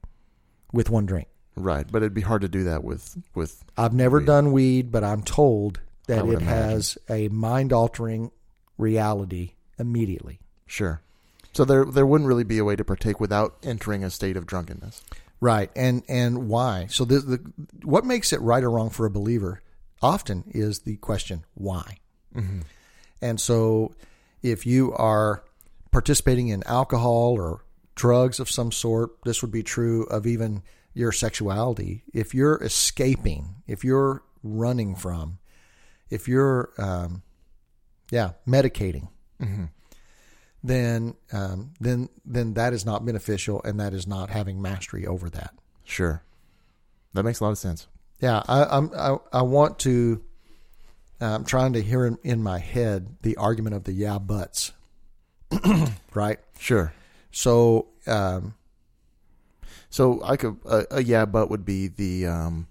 with 0.73 0.89
one 0.89 1.05
drink. 1.05 1.27
Right. 1.55 1.85
But 1.89 2.01
it'd 2.01 2.13
be 2.15 2.21
hard 2.21 2.41
to 2.41 2.49
do 2.49 2.63
that 2.63 2.83
with 2.83 3.15
with 3.35 3.63
I've 3.77 3.93
never 3.93 4.19
done 4.19 4.51
weed, 4.51 4.91
but 4.91 5.03
I'm 5.03 5.21
told 5.21 5.79
that 6.07 6.19
it 6.25 6.29
imagine. 6.41 6.47
has 6.47 6.97
a 7.09 7.27
mind 7.29 7.71
altering 7.71 8.31
reality 8.79 9.51
immediately. 9.77 10.39
sure. 10.65 11.01
So 11.53 11.65
there 11.65 11.83
there 11.83 12.05
wouldn't 12.05 12.27
really 12.27 12.43
be 12.43 12.57
a 12.57 12.63
way 12.63 12.75
to 12.75 12.85
partake 12.85 13.19
without 13.19 13.57
entering 13.63 14.03
a 14.03 14.09
state 14.09 14.37
of 14.37 14.45
drunkenness. 14.45 15.03
Right, 15.41 15.71
and 15.75 16.03
and 16.07 16.47
why? 16.47 16.87
So 16.89 17.05
the, 17.05 17.19
the 17.19 17.51
what 17.83 18.05
makes 18.05 18.33
it 18.33 18.41
right 18.41 18.63
or 18.63 18.69
wrong 18.69 18.89
for 18.89 19.05
a 19.05 19.09
believer 19.09 19.61
often 20.01 20.43
is 20.47 20.79
the 20.79 20.97
question 20.97 21.45
why. 21.55 21.97
And 23.21 23.39
so, 23.39 23.95
if 24.41 24.65
you 24.65 24.93
are 24.93 25.43
participating 25.91 26.49
in 26.49 26.63
alcohol 26.63 27.33
or 27.33 27.65
drugs 27.95 28.39
of 28.39 28.49
some 28.49 28.71
sort, 28.71 29.11
this 29.23 29.41
would 29.41 29.51
be 29.51 29.63
true 29.63 30.03
of 30.05 30.25
even 30.25 30.63
your 30.93 31.11
sexuality. 31.11 32.03
If 32.13 32.33
you're 32.33 32.61
escaping, 32.63 33.55
if 33.67 33.83
you're 33.83 34.23
running 34.43 34.95
from, 34.95 35.39
if 36.09 36.27
you're, 36.27 36.71
um, 36.77 37.23
yeah, 38.11 38.31
medicating, 38.47 39.09
then 40.63 41.15
um, 41.31 41.71
then 41.79 42.09
then 42.25 42.53
that 42.55 42.73
is 42.73 42.85
not 42.85 43.05
beneficial, 43.05 43.61
and 43.63 43.79
that 43.79 43.93
is 43.93 44.05
not 44.07 44.29
having 44.29 44.61
mastery 44.61 45.05
over 45.07 45.29
that. 45.29 45.53
Sure. 45.83 46.23
That 47.13 47.23
makes 47.23 47.39
a 47.39 47.43
lot 47.43 47.51
of 47.51 47.57
sense. 47.57 47.87
Yeah, 48.21 48.43
I, 48.47 48.65
I'm 48.65 48.91
I, 48.95 49.17
I 49.33 49.41
want 49.43 49.79
to. 49.79 50.23
I'm 51.21 51.43
trying 51.43 51.73
to 51.73 51.81
hear 51.81 52.05
in, 52.05 52.17
in 52.23 52.41
my 52.43 52.59
head 52.59 53.17
the 53.23 53.35
argument 53.37 53.75
of 53.75 53.83
the 53.83 53.91
yeah 53.93 54.19
buts, 54.19 54.71
right? 56.13 56.39
Sure. 56.57 56.93
So 57.31 57.87
um, 58.07 58.53
So 59.89 60.21
I 60.23 60.37
could 60.37 60.57
a, 60.65 60.97
a 60.97 61.03
yeah, 61.03 61.25
but 61.25 61.49
would 61.49 61.65
be 61.65 61.87
the 61.87 62.27
um, 62.27 62.67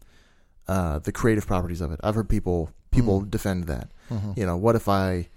uh, 0.67 0.99
the 1.01 1.13
creative 1.13 1.47
properties 1.47 1.81
of 1.81 1.93
it. 1.93 2.01
I've 2.03 2.15
heard 2.15 2.29
people 2.29 2.71
people 2.91 3.21
defend 3.21 3.65
that. 3.65 3.91
You 4.37 4.47
know, 4.47 4.57
what 4.57 4.75
if 4.75 4.89
I 4.89 5.29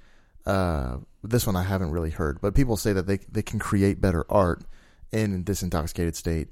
uh, 0.46 0.98
this 1.24 1.46
one 1.46 1.56
I 1.56 1.64
haven't 1.64 1.92
really 1.92 2.10
heard, 2.10 2.40
but 2.42 2.56
people 2.56 2.78
say 2.78 2.94
that 2.94 3.06
they 3.08 3.18
they 3.32 3.42
can 3.42 3.60
create 3.60 4.00
better 4.00 4.26
art 4.30 4.64
in 5.12 5.44
this 5.44 5.62
intoxicated 5.62 6.16
state. 6.16 6.50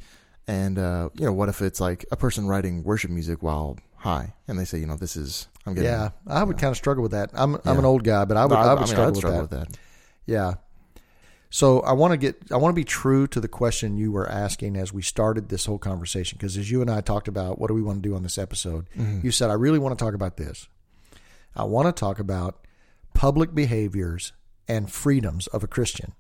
And 0.48 0.78
uh, 0.78 1.10
you 1.16 1.26
know, 1.26 1.34
what 1.34 1.48
if 1.50 1.62
it's 1.62 1.80
like 1.80 2.06
a 2.12 2.18
person 2.18 2.48
writing 2.48 2.84
worship 2.84 3.10
music 3.12 3.42
while 3.42 3.78
high, 3.98 4.34
and 4.48 4.60
they 4.60 4.66
say, 4.66 4.80
you 4.80 4.86
know, 4.88 4.96
this 4.98 5.16
is 5.16 5.48
I'm 5.66 5.76
getting 5.76 5.90
yeah, 5.90 6.10
I 6.28 6.44
would 6.44 6.58
kind 6.58 6.72
of 6.72 6.78
struggle 6.78 7.04
with 7.04 7.12
that. 7.12 7.30
I'm 7.34 7.56
I'm 7.66 7.80
an 7.80 7.86
old 7.86 8.04
guy, 8.04 8.26
but 8.26 8.36
I 8.36 8.46
would 8.46 8.52
No, 8.54 8.58
I, 8.58 8.74
would 8.74 8.80
mean, 8.80 8.88
struggle, 8.88 9.12
with, 9.12 9.18
struggle 9.18 9.48
that. 9.48 9.60
with 9.60 9.70
that. 9.70 9.78
Yeah. 10.26 10.54
So 11.52 11.80
I 11.82 11.94
want 11.94 12.12
to 12.12 12.18
get 12.18 12.36
I 12.52 12.58
want 12.58 12.74
to 12.74 12.76
be 12.80 12.84
true 12.84 13.26
to 13.28 13.40
the 13.40 13.48
question 13.48 13.98
you 13.98 14.12
were 14.12 14.30
asking 14.30 14.76
as 14.76 14.94
we 14.94 15.02
started 15.02 15.50
this 15.50 15.66
whole 15.66 15.80
conversation 15.80 16.38
because 16.38 16.58
as 16.58 16.70
you 16.70 16.82
and 16.82 16.92
I 16.92 17.02
talked 17.02 17.28
about 17.28 17.58
what 17.58 17.70
do 17.70 17.74
we 17.74 17.82
want 17.82 18.04
to 18.04 18.10
do 18.10 18.16
on 18.16 18.22
this 18.24 18.38
episode, 18.38 18.88
you 19.24 19.32
said 19.32 19.50
I 19.50 19.54
really 19.54 19.80
want 19.80 19.98
to 19.98 20.04
talk 20.04 20.14
about 20.14 20.38
this. 20.38 20.68
I 21.56 21.64
want 21.64 21.88
to 21.88 22.00
talk 22.00 22.20
about 22.20 22.66
public 23.14 23.54
behaviors 23.54 24.34
and 24.68 24.92
freedoms 24.92 25.48
of 25.48 25.64
a 25.64 25.68
Christian 25.68 26.14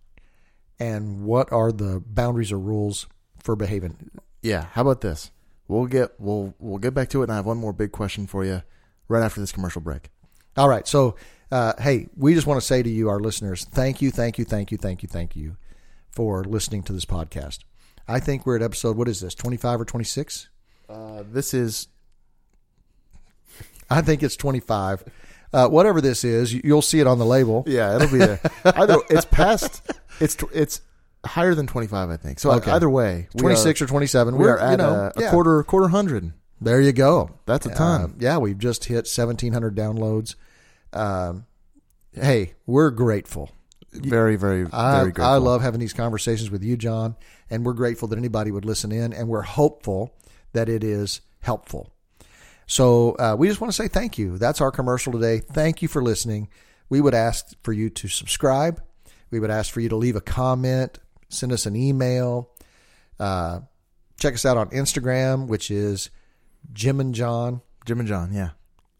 and 0.79 1.23
what 1.23 1.51
are 1.51 1.71
the 1.71 2.01
boundaries 2.05 2.51
or 2.51 2.59
rules 2.59 3.07
for 3.41 3.55
behaving. 3.55 4.09
Yeah. 4.41 4.65
How 4.73 4.81
about 4.81 5.01
this? 5.01 5.31
We'll 5.67 5.85
get 5.85 6.11
we'll 6.19 6.55
we'll 6.59 6.79
get 6.79 6.93
back 6.93 7.09
to 7.09 7.21
it, 7.21 7.25
and 7.25 7.31
I 7.31 7.35
have 7.35 7.45
one 7.45 7.57
more 7.57 7.73
big 7.73 7.91
question 7.91 8.25
for 8.25 8.43
you 8.43 8.63
right 9.07 9.21
after 9.21 9.39
this 9.39 9.51
commercial 9.51 9.81
break. 9.81 10.09
All 10.57 10.67
right. 10.67 10.87
So, 10.87 11.15
uh, 11.51 11.73
hey, 11.79 12.07
we 12.15 12.33
just 12.33 12.47
want 12.47 12.59
to 12.59 12.65
say 12.65 12.81
to 12.81 12.89
you, 12.89 13.07
our 13.07 13.19
listeners, 13.19 13.65
thank 13.65 14.01
you, 14.01 14.09
thank 14.09 14.39
you, 14.39 14.45
thank 14.45 14.71
you, 14.71 14.77
thank 14.77 15.03
you, 15.03 15.09
thank 15.09 15.35
you 15.35 15.57
for 16.09 16.43
listening 16.43 16.81
to 16.83 16.93
this 16.93 17.05
podcast. 17.05 17.59
I 18.07 18.19
think 18.19 18.45
we're 18.45 18.55
at 18.55 18.63
episode, 18.63 18.97
what 18.97 19.07
is 19.07 19.21
this, 19.21 19.35
25 19.35 19.81
or 19.81 19.85
26? 19.85 20.49
Uh, 20.89 21.23
this 21.31 21.53
is 21.53 21.87
I 23.89 24.01
think 24.01 24.21
it's 24.23 24.35
25. 24.35 25.03
Uh, 25.51 25.67
whatever 25.67 25.99
this 26.01 26.23
is, 26.23 26.53
you- 26.53 26.61
you'll 26.63 26.81
see 26.81 26.99
it 26.99 27.07
on 27.07 27.17
the 27.17 27.25
label. 27.25 27.63
Yeah, 27.67 27.95
it'll 27.95 28.11
be 28.11 28.19
there. 28.19 28.39
either 28.65 28.97
it's 29.09 29.25
past. 29.25 29.81
It's 30.19 30.35
tw- 30.35 30.51
it's 30.53 30.81
higher 31.25 31.55
than 31.55 31.65
twenty 31.67 31.87
five, 31.87 32.09
I 32.09 32.17
think. 32.17 32.39
So 32.39 32.51
Okay. 32.51 32.71
either 32.71 32.89
way, 32.89 33.27
we 33.33 33.39
26 33.41 33.81
or 33.81 33.85
27. 33.87 34.35
we 34.37 34.43
We're, 34.45 34.53
are 34.55 34.59
at 34.59 34.71
you 34.71 34.77
know, 34.77 34.93
a, 34.93 35.19
a 35.19 35.21
yeah. 35.21 35.31
quarter 35.31 35.63
quarter 35.63 35.87
hundred. 35.87 36.33
There 36.61 36.81
you 36.81 36.91
go. 36.91 37.31
That's 37.45 37.65
a 37.65 37.73
ton. 37.73 38.01
Uh, 38.01 38.07
yeah, 38.19 38.37
we've 38.37 38.57
just 38.57 38.83
hit 38.85 39.07
1,700 39.07 39.75
downloads. 39.75 40.35
Um, 40.93 41.45
hey, 42.11 42.53
we're 42.65 42.91
grateful. 42.91 43.49
very 43.93 44.35
very 44.35 44.67
I, 44.71 44.99
very 44.99 45.11
grateful. 45.11 45.23
I 45.33 45.37
love 45.37 45.61
having 45.61 45.79
these 45.79 45.93
conversations 45.93 46.51
with 46.51 46.63
you, 46.63 46.75
John, 46.77 47.15
and 47.49 47.65
we're 47.65 47.73
grateful 47.73 48.07
that 48.09 48.17
anybody 48.19 48.51
would 48.51 48.65
listen 48.65 48.91
in, 48.91 49.13
and 49.13 49.27
we're 49.29 49.41
hopeful 49.41 50.13
that 50.53 50.67
it 50.69 50.83
is 50.83 51.21
helpful. 51.41 51.91
So 52.69 53.13
uh, 53.13 53.35
we 53.37 53.47
just 53.47 53.59
want 53.59 53.73
to 53.73 53.75
say 53.75 53.87
thank 53.87 54.19
you. 54.19 54.37
That's 54.37 54.61
our 54.61 54.69
commercial 54.69 55.11
today. 55.11 55.39
Thank 55.39 55.81
you 55.81 55.87
for 55.87 56.03
listening. 56.03 56.49
We 56.87 57.01
would 57.01 57.15
ask 57.15 57.47
for 57.63 57.73
you 57.73 57.89
to 57.89 58.07
subscribe. 58.07 58.79
We 59.31 59.39
would 59.39 59.49
ask 59.49 59.71
for 59.73 59.79
you 59.81 59.89
to 59.89 59.95
leave 59.95 60.15
a 60.15 60.21
comment, 60.21 60.99
send 61.29 61.51
us 61.51 61.65
an 61.65 61.75
email. 61.75 62.51
Uh, 63.19 63.61
check 64.19 64.35
us 64.35 64.45
out 64.45 64.55
on 64.57 64.69
Instagram, 64.69 65.47
which 65.47 65.71
is 65.71 66.11
Jim 66.71 66.99
and 66.99 67.13
John 67.15 67.61
Jim 67.85 67.99
and 67.99 68.07
John. 68.07 68.31
Yeah, 68.33 68.49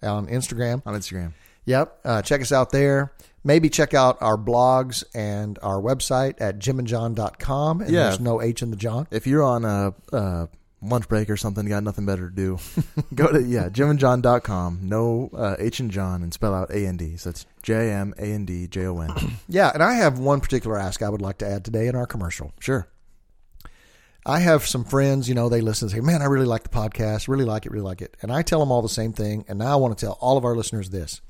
on 0.02 0.26
Instagram. 0.28 0.82
on 0.86 0.96
Instagram. 0.96 1.34
Yep. 1.66 2.00
Uh, 2.04 2.22
check 2.24 2.42
us 2.42 2.52
out 2.52 2.72
there. 2.72 3.14
Maybe 3.44 3.70
check 3.70 3.94
out 3.94 4.18
our 4.22 4.36
blogs 4.38 5.04
and 5.14 5.60
our 5.62 5.80
website 5.80 6.36
at 6.42 6.58
jimandjon.com. 6.58 7.82
And 7.82 7.92
Yeah. 7.92 8.04
there's 8.06 8.20
no 8.20 8.42
H 8.42 8.64
in 8.64 8.72
the 8.72 8.76
John. 8.78 9.08
If 9.12 9.28
you're 9.28 9.44
on 9.44 9.66
a, 9.66 9.94
a 10.12 10.50
lunch 10.82 11.08
break 11.08 11.30
or 11.30 11.38
something, 11.38 11.66
got 11.68 11.84
nothing 11.84 12.06
better 12.06 12.30
to 12.30 12.36
do, 12.36 12.60
go 13.14 13.32
to 13.32 13.42
yeah 13.42 13.70
jimandjon.com. 13.70 14.80
No 14.84 15.30
uh, 15.34 15.56
H 15.60 15.80
and 15.80 15.92
John 15.92 16.24
and 16.24 16.34
spell 16.34 16.54
out 16.54 16.72
A 16.72 16.86
N 16.86 16.98
D. 16.98 17.18
So 17.18 17.32
it's 17.32 17.46
J 17.64 17.92
M 17.92 18.14
A 18.18 18.26
N 18.26 18.46
D 18.46 18.68
J 18.68 18.86
O 18.88 19.00
N. 19.00 19.12
Yeah. 19.48 19.72
And 19.74 19.82
I 19.82 19.94
have 19.94 20.20
one 20.20 20.42
particular 20.42 20.78
ask 20.78 21.02
I 21.02 21.10
would 21.10 21.22
like 21.22 21.40
to 21.40 21.48
add 21.48 21.66
today 21.66 21.88
in 21.88 21.96
our 21.96 22.06
commercial. 22.06 22.54
Sure. 22.60 22.88
I 24.26 24.40
have 24.40 24.68
some 24.68 24.84
friends, 24.84 25.28
you 25.28 25.34
know, 25.34 25.50
they 25.50 25.62
listen 25.62 25.88
and 25.88 25.92
say, 25.92 26.02
man, 26.02 26.22
I 26.22 26.26
really 26.26 26.46
like 26.46 26.64
the 26.64 26.70
podcast, 26.70 27.28
really 27.28 27.46
like 27.46 27.66
it, 27.66 27.72
really 27.72 27.86
like 27.86 28.02
it. 28.02 28.16
And 28.22 28.32
I 28.32 28.42
tell 28.44 28.60
them 28.60 28.72
all 28.72 28.82
the 28.82 28.90
same 28.90 29.14
thing. 29.14 29.46
And 29.48 29.58
now 29.60 29.74
I 29.74 29.76
want 29.78 29.98
to 29.98 30.06
tell 30.06 30.18
all 30.22 30.38
of 30.38 30.46
our 30.46 30.56
listeners 30.56 30.90
this 30.90 31.22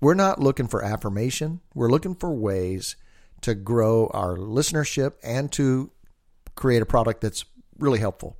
we're 0.00 0.14
not 0.14 0.40
looking 0.40 0.66
for 0.66 0.82
affirmation, 0.82 1.60
we're 1.74 1.90
looking 1.90 2.14
for 2.14 2.32
ways 2.34 2.96
to 3.42 3.54
grow 3.54 4.08
our 4.08 4.36
listenership 4.36 5.14
and 5.22 5.52
to 5.52 5.90
create 6.54 6.82
a 6.82 6.86
product 6.86 7.20
that's 7.20 7.44
really 7.78 8.00
helpful. 8.00 8.36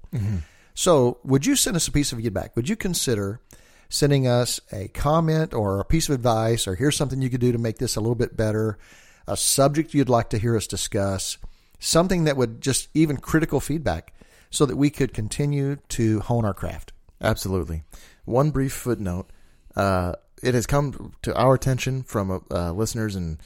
So, 0.78 1.18
would 1.24 1.44
you 1.44 1.56
send 1.56 1.74
us 1.74 1.88
a 1.88 1.90
piece 1.90 2.12
of 2.12 2.20
feedback? 2.20 2.54
Would 2.54 2.68
you 2.68 2.76
consider 2.76 3.40
sending 3.88 4.28
us 4.28 4.60
a 4.70 4.86
comment 4.86 5.52
or 5.52 5.80
a 5.80 5.84
piece 5.84 6.08
of 6.08 6.14
advice 6.14 6.68
or 6.68 6.76
here's 6.76 6.96
something 6.96 7.20
you 7.20 7.30
could 7.30 7.40
do 7.40 7.50
to 7.50 7.58
make 7.58 7.78
this 7.78 7.96
a 7.96 8.00
little 8.00 8.14
bit 8.14 8.36
better, 8.36 8.78
a 9.26 9.36
subject 9.36 9.92
you'd 9.92 10.08
like 10.08 10.30
to 10.30 10.38
hear 10.38 10.56
us 10.56 10.68
discuss, 10.68 11.36
something 11.80 12.22
that 12.22 12.36
would 12.36 12.60
just 12.60 12.90
even 12.94 13.16
critical 13.16 13.58
feedback 13.58 14.12
so 14.50 14.64
that 14.66 14.76
we 14.76 14.88
could 14.88 15.12
continue 15.12 15.78
to 15.88 16.20
hone 16.20 16.44
our 16.44 16.54
craft? 16.54 16.92
Absolutely. 17.20 17.82
One 18.24 18.52
brief 18.52 18.72
footnote: 18.72 19.32
uh, 19.74 20.12
it 20.44 20.54
has 20.54 20.68
come 20.68 21.12
to 21.22 21.34
our 21.34 21.54
attention 21.54 22.04
from 22.04 22.44
uh, 22.52 22.70
listeners 22.70 23.16
and 23.16 23.38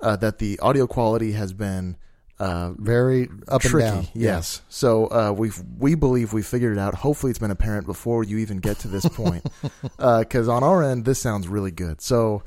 uh, 0.00 0.16
that 0.16 0.38
the 0.38 0.58
audio 0.60 0.86
quality 0.86 1.32
has 1.32 1.52
been 1.52 1.98
uh, 2.40 2.70
Very 2.76 3.28
up 3.48 3.60
tricky. 3.62 3.86
and 3.86 4.04
down. 4.04 4.12
Yes. 4.14 4.62
So 4.68 5.06
uh, 5.06 5.32
we 5.36 5.50
we 5.78 5.94
believe 5.94 6.32
we 6.32 6.42
figured 6.42 6.76
it 6.76 6.78
out. 6.80 6.94
Hopefully, 6.94 7.30
it's 7.30 7.38
been 7.38 7.50
apparent 7.50 7.86
before 7.86 8.22
you 8.24 8.38
even 8.38 8.58
get 8.58 8.78
to 8.80 8.88
this 8.88 9.06
point. 9.08 9.44
Because 9.98 10.48
on 10.48 10.62
our 10.62 10.82
end, 10.82 11.04
this 11.04 11.18
sounds 11.18 11.48
really 11.48 11.70
good. 11.72 12.00
So 12.00 12.42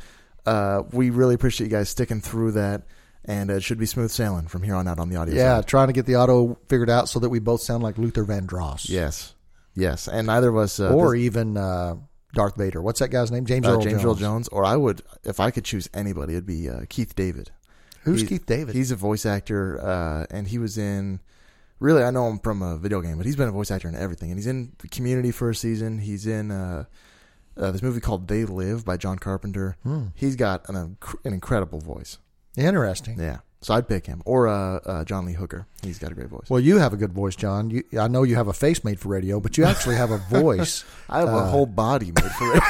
uh, 0.46 0.84
we 0.92 1.10
really 1.10 1.36
appreciate 1.36 1.68
you 1.68 1.72
guys 1.78 1.90
sticking 1.90 2.22
through 2.22 2.54
that, 2.54 2.84
and 3.26 3.50
it 3.52 3.62
should 3.64 3.78
be 3.78 3.86
smooth 3.86 4.10
sailing 4.12 4.48
from 4.48 4.64
here 4.64 4.76
on 4.76 4.88
out 4.88 5.00
on 5.00 5.10
the 5.10 5.18
audio. 5.18 5.36
Yeah, 5.36 5.58
side. 5.58 5.68
trying 5.68 5.88
to 5.88 5.94
get 5.94 6.06
the 6.06 6.16
auto 6.16 6.58
figured 6.70 6.90
out 6.90 7.10
so 7.10 7.20
that 7.20 7.30
we 7.30 7.40
both 7.40 7.62
sound 7.62 7.84
like 7.84 7.98
Luther 7.98 8.24
Vandross. 8.24 8.88
Yes. 8.90 9.36
Yes. 9.76 10.08
And 10.08 10.28
neither 10.28 10.50
of 10.50 10.58
us. 10.58 10.80
Uh, 10.80 10.94
Or 10.94 11.14
this- 11.16 11.24
even 11.26 11.58
uh, 11.58 11.96
Darth 12.34 12.56
Vader. 12.56 12.82
What's 12.82 13.00
that 13.00 13.10
guy's 13.10 13.32
name? 13.32 13.46
James 13.46 13.68
uh, 13.68 13.72
Earl 13.74 13.82
James 13.82 13.94
Jones. 14.02 14.06
Earl 14.06 14.16
Jones, 14.16 14.48
or 14.50 14.64
I 14.66 14.76
would, 14.78 15.02
if 15.26 15.40
I 15.42 15.52
could 15.52 15.66
choose 15.66 15.90
anybody, 15.94 16.34
it'd 16.34 16.46
be 16.46 16.70
uh, 16.70 16.82
Keith 16.90 17.14
David. 17.16 17.52
Who's 18.04 18.22
He's- 18.22 18.30
Keith 18.30 18.46
David? 18.46 18.76
He's 18.76 18.92
a 18.92 18.96
voice 18.96 19.26
actor, 19.26 19.80
uh, 19.82 20.26
and 20.30 20.48
he 20.48 20.58
was 20.58 20.78
in. 20.78 21.20
Really, 21.80 22.04
I 22.04 22.12
know 22.12 22.28
him 22.30 22.38
from 22.40 22.62
a 22.62 22.78
video 22.78 23.02
game, 23.02 23.18
but 23.18 23.26
he's 23.26 23.36
been 23.36 23.48
a 23.48 23.52
voice 23.52 23.72
actor 23.72 23.88
in 23.88 23.96
everything. 23.96 24.30
And 24.30 24.38
he's 24.38 24.46
in 24.48 24.74
Community 24.92 25.32
for 25.32 25.50
a 25.50 25.56
season. 25.56 25.98
He's 25.98 26.28
in 26.28 26.52
uh, 26.52 26.84
uh, 27.58 27.72
this 27.72 27.82
movie 27.82 28.00
called 28.00 28.28
They 28.28 28.46
Live 28.46 28.86
by 28.86 28.98
John 28.98 29.18
Carpenter. 29.18 29.78
Hmm. 29.82 30.08
He's 30.14 30.36
got 30.36 30.68
an, 30.70 30.76
an 30.76 31.34
incredible 31.34 31.80
voice. 31.80 32.20
Interesting. 32.56 33.20
Yeah, 33.20 33.40
so 33.62 33.74
I'd 33.76 33.88
pick 33.88 34.06
him 34.08 34.22
or 34.26 34.48
uh, 34.48 34.78
uh, 34.86 35.04
John 35.06 35.26
Lee 35.26 35.34
Hooker. 35.34 35.68
He's 35.84 36.00
got 36.00 36.12
a 36.12 36.16
great 36.16 36.30
voice. 36.30 36.50
Well, 36.50 36.60
you 36.60 36.78
have 36.80 36.94
a 36.94 36.98
good 36.98 37.14
voice, 37.14 37.36
John. 37.36 37.70
You, 37.70 37.84
I 38.00 38.08
know 38.08 38.24
you 38.24 38.36
have 38.36 38.48
a 38.48 38.54
face 38.54 38.84
made 38.84 39.00
for 39.00 39.10
radio, 39.10 39.40
but 39.40 39.56
you 39.58 39.66
actually 39.66 39.96
have 39.96 40.10
a 40.12 40.18
voice. 40.30 40.84
I 41.10 41.20
have 41.20 41.30
a 41.30 41.38
uh, 41.38 41.50
whole 41.50 41.66
body 41.68 42.08
made 42.12 42.32
for 42.32 42.52
it. 42.56 42.62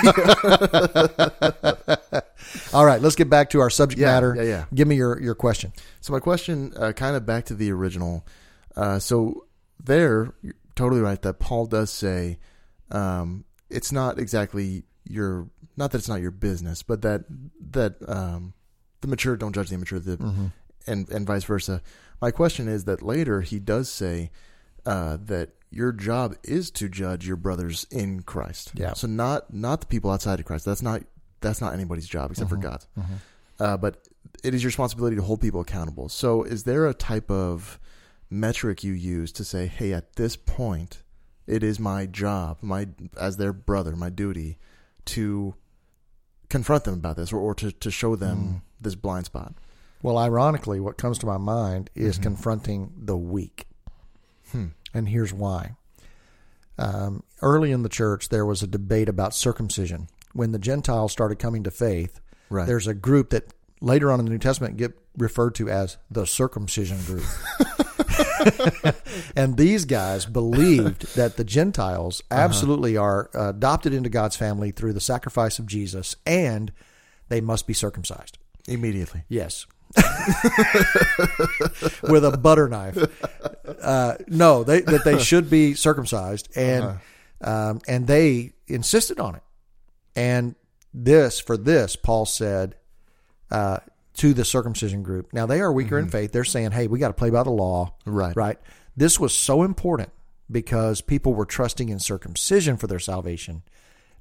All 2.74 2.86
right, 2.86 3.02
let's 3.02 3.16
get 3.16 3.30
back 3.30 3.50
to 3.52 3.60
our 3.60 3.70
subject 3.70 4.00
Yeah, 4.02 4.12
matter. 4.14 4.34
yeah, 4.36 4.42
yeah. 4.44 4.66
Give 4.74 4.88
me 4.88 4.96
your, 4.96 5.22
your 5.22 5.36
question. 5.36 5.72
So 6.02 6.12
my 6.14 6.20
question, 6.20 6.74
uh, 6.76 6.92
kind 6.94 7.16
of 7.16 7.24
back 7.26 7.46
to 7.46 7.54
the 7.56 7.72
original. 7.72 8.26
Uh, 8.76 9.00
so 9.00 9.46
there, 9.84 10.34
you're 10.42 10.56
totally 10.76 11.02
right 11.02 11.22
that 11.22 11.40
Paul 11.40 11.66
does 11.68 11.92
say 11.92 12.40
um, 12.92 13.46
it's 13.70 13.92
not 13.92 14.18
exactly 14.20 14.84
your, 15.08 15.48
not 15.78 15.92
that 15.92 16.00
it's 16.00 16.10
not 16.10 16.22
your 16.22 16.32
business, 16.32 16.82
but 16.84 17.02
that 17.04 17.24
that 17.72 17.96
um, 18.08 18.54
the 19.02 19.08
mature 19.08 19.36
don't 19.38 19.54
judge 19.54 19.70
the 19.70 19.76
immature, 19.76 20.00
the, 20.00 20.18
Mm-hmm. 20.18 20.48
And 20.88 21.10
and 21.10 21.26
vice 21.28 21.44
versa. 21.44 21.82
My 22.22 22.32
question 22.32 22.68
is 22.68 22.86
that 22.86 23.02
later 23.02 23.42
he 23.42 23.60
does 23.60 23.90
say 23.90 24.32
uh, 24.86 25.18
that 25.26 25.50
your 25.70 25.92
job 25.92 26.36
is 26.44 26.70
to 26.72 26.90
judge 26.90 27.26
your 27.28 27.38
brothers 27.38 27.86
in 27.92 28.22
Christ. 28.24 28.72
Yeah. 28.76 28.94
So 28.94 29.08
not 29.08 29.54
not 29.54 29.82
the 29.82 29.88
people 29.88 30.12
outside 30.12 30.40
of 30.40 30.46
Christ. 30.46 30.66
That's 30.66 30.82
not 30.82 31.02
that's 31.42 31.62
not 31.62 31.74
anybody's 31.74 32.08
job 32.08 32.32
except 32.32 32.50
Mm-hmm. 32.52 32.62
for 32.62 32.68
God's. 32.70 32.88
Uh, 33.60 33.78
but 33.78 34.08
it 34.44 34.54
is 34.54 34.64
your 34.64 34.70
responsibility 34.70 35.16
to 35.16 35.22
hold 35.22 35.40
people 35.42 35.62
accountable. 35.62 36.10
So, 36.10 36.42
is 36.44 36.64
there 36.64 36.88
a 36.88 36.94
type 36.96 37.30
of 37.30 37.80
metric 38.30 38.84
you 38.84 38.94
use 38.94 39.32
to 39.34 39.44
say, 39.44 39.68
"Hey, 39.68 39.94
at 39.94 40.16
this 40.16 40.36
point, 40.36 41.04
it 41.48 41.64
is 41.64 41.80
my 41.80 42.06
job, 42.08 42.58
my 42.62 42.88
as 43.20 43.38
their 43.38 43.54
brother, 43.54 43.96
my 43.96 44.10
duty 44.10 44.58
to 45.06 45.54
confront 46.50 46.84
them 46.86 46.96
about 46.96 47.16
this, 47.18 47.32
or, 47.32 47.38
or 47.40 47.54
to 47.56 47.72
to 47.72 47.92
show 47.92 48.16
them 48.16 48.38
Mm. 48.38 48.62
this 48.82 48.96
blind 48.96 49.26
spot"? 49.26 49.54
Well, 50.04 50.18
ironically, 50.18 50.80
what 50.80 50.98
comes 50.98 51.18
to 51.20 51.26
my 51.26 51.38
mind 51.38 51.90
is 51.96 52.16
mm-hmm. 52.16 52.24
confronting 52.24 52.94
the 52.98 53.18
weak. 53.18 53.66
Hmm. 54.52 54.68
And 54.94 55.08
here's 55.08 55.34
why. 55.34 55.76
Um, 56.78 57.24
early 57.42 57.72
in 57.72 57.84
the 57.84 57.90
church, 57.90 58.30
there 58.30 58.46
was 58.46 58.64
a 58.64 58.68
debate 58.68 59.10
about 59.10 59.36
circumcision. 59.36 60.08
When 60.34 60.52
the 60.52 60.60
Gentiles 60.60 61.12
started 61.12 61.40
coming 61.40 61.64
to 61.64 61.72
faith, 61.72 62.20
Right. 62.50 62.68
there's 62.68 62.88
a 62.88 62.94
group 62.94 63.30
that 63.30 63.54
later 63.80 64.12
on 64.12 64.20
in 64.20 64.26
the 64.26 64.32
New 64.32 64.40
Testament 64.40 64.78
get 64.78 64.98
referred 65.18 65.56
to 65.56 65.70
as 65.70 65.98
the 66.10 66.26
circumcision 66.26 66.98
group. 67.06 67.26
and 69.36 69.58
these 69.58 69.86
guys 69.86 70.26
believed 70.26 71.16
that 71.16 71.38
the 71.38 71.44
Gentiles 71.44 72.22
uh-huh. 72.32 72.42
absolutely 72.42 72.98
are 72.98 73.30
adopted 73.34 73.94
into 73.94 74.10
God's 74.10 74.36
family 74.36 74.72
through 74.72 74.94
the 74.94 75.02
sacrifice 75.02 75.60
of 75.60 75.66
Jesus 75.66 76.16
and 76.26 76.72
they 77.30 77.42
must 77.42 77.68
be 77.68 77.74
circumcised. 77.74 78.38
Immediately. 78.68 79.24
Yes. 79.28 79.66
With 82.04 82.26
a 82.26 82.38
butter 82.42 82.70
knife. 82.70 82.98
Uh, 83.82 84.16
no, 84.28 84.64
they, 84.64 84.82
that 84.82 85.04
they 85.04 85.20
should 85.20 85.50
be 85.50 85.74
circumcised, 85.74 86.50
and 86.56 87.00
um, 87.42 87.82
and 87.88 88.08
they 88.08 88.54
insisted 88.68 89.20
on 89.20 89.36
it. 89.36 89.44
And 90.16 90.56
this 90.94 91.40
for 91.40 91.58
this, 91.58 91.96
Paul 91.96 92.26
said 92.26 92.76
uh, 93.50 93.78
to 94.16 94.34
the 94.34 94.46
circumcision 94.46 95.04
group. 95.04 95.34
Now 95.34 95.46
they 95.46 95.62
are 95.62 95.72
weaker 95.72 95.98
in 95.98 96.10
faith. 96.10 96.32
They're 96.32 96.44
saying, 96.44 96.72
"Hey, 96.72 96.88
we 96.88 97.00
got 97.00 97.10
to 97.10 97.14
play 97.14 97.30
by 97.30 97.44
the 97.44 97.52
law." 97.52 97.96
Right. 98.06 98.36
Right. 98.36 98.60
This 98.96 99.20
was 99.20 99.34
so 99.34 99.64
important 99.64 100.10
because 100.50 101.02
people 101.02 101.34
were 101.34 101.46
trusting 101.46 101.90
in 101.90 102.00
circumcision 102.00 102.78
for 102.78 102.88
their 102.88 103.00
salvation, 103.00 103.64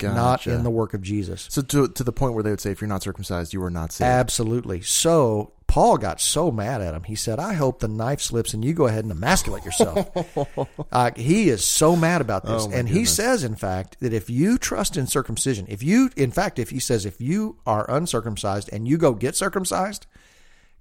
not 0.03 0.40
Gotcha. 0.40 0.55
in 0.55 0.62
the 0.62 0.70
work 0.70 0.94
of 0.94 1.03
Jesus. 1.03 1.46
So 1.51 1.62
to 1.62 1.88
to 1.88 2.05
the 2.05 2.12
point 2.12 2.34
where 2.34 2.42
they 2.42 2.51
would 2.51 2.61
say, 2.61 2.70
if 2.70 2.80
you're 2.80 2.88
not 2.88 3.03
circumcised, 3.03 3.53
you 3.53 3.62
are 3.62 3.70
not 3.70 3.92
saved. 3.92 4.07
Absolutely. 4.09 4.80
So 4.80 5.53
Paul 5.66 5.98
got 5.98 6.20
so 6.20 6.51
mad 6.51 6.80
at 6.80 6.94
him. 6.94 7.05
He 7.05 7.14
said, 7.14 7.38
"I 7.38 7.53
hope 7.53 7.78
the 7.78 7.86
knife 7.88 8.20
slips 8.20 8.53
and 8.55 8.64
you 8.64 8.72
go 8.72 8.86
ahead 8.86 9.05
and 9.05 9.12
emasculate 9.12 9.64
yourself." 9.64 10.09
uh, 10.92 11.11
he 11.14 11.48
is 11.48 11.64
so 11.64 11.94
mad 11.94 12.20
about 12.20 12.44
this, 12.44 12.66
Oh, 12.66 12.70
and 12.72 12.88
he 12.88 13.05
says, 13.05 13.44
in 13.44 13.55
fact, 13.55 13.96
that 14.01 14.12
if 14.12 14.28
you 14.28 14.59
trust 14.59 14.96
in 14.96 15.07
circumcision, 15.07 15.66
if 15.68 15.82
you, 15.82 16.11
in 16.16 16.32
fact, 16.32 16.59
if 16.59 16.70
he 16.70 16.80
says, 16.80 17.07
if 17.07 17.20
you 17.20 17.59
are 17.66 17.88
uncircumcised 17.88 18.68
and 18.72 18.88
you 18.88 18.98
go 18.98 19.14
get 19.14 19.36
circumcised, 19.36 20.07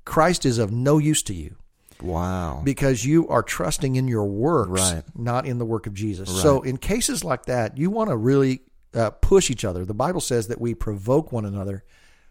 Christ 0.05 0.43
is 0.45 0.57
of 0.57 0.71
no 0.71 0.97
use 0.97 1.21
to 1.23 1.35
you 1.35 1.55
wow. 2.01 2.61
because 2.63 3.05
you 3.05 3.27
are 3.27 3.43
trusting 3.43 3.95
in 3.95 4.07
your 4.07 4.25
works, 4.25 4.71
Right. 4.93 5.03
not 5.15 5.45
in 5.45 5.59
the 5.59 5.65
work 5.65 5.85
of 5.85 5.93
Jesus. 5.93 6.29
So, 6.41 6.61
in 6.63 6.77
cases 6.77 7.23
like 7.23 7.45
that, 7.45 7.77
you 7.77 7.91
want 7.91 8.09
to 8.09 8.17
really 8.17 8.61
uh, 8.93 9.09
push 9.11 9.49
each 9.51 9.63
other. 9.65 9.85
The 9.85 9.93
Bible 9.93 10.21
says 10.21 10.47
that 10.47 10.59
we 10.61 10.73
provoke 10.73 11.31
one 11.31 11.45
another 11.45 11.83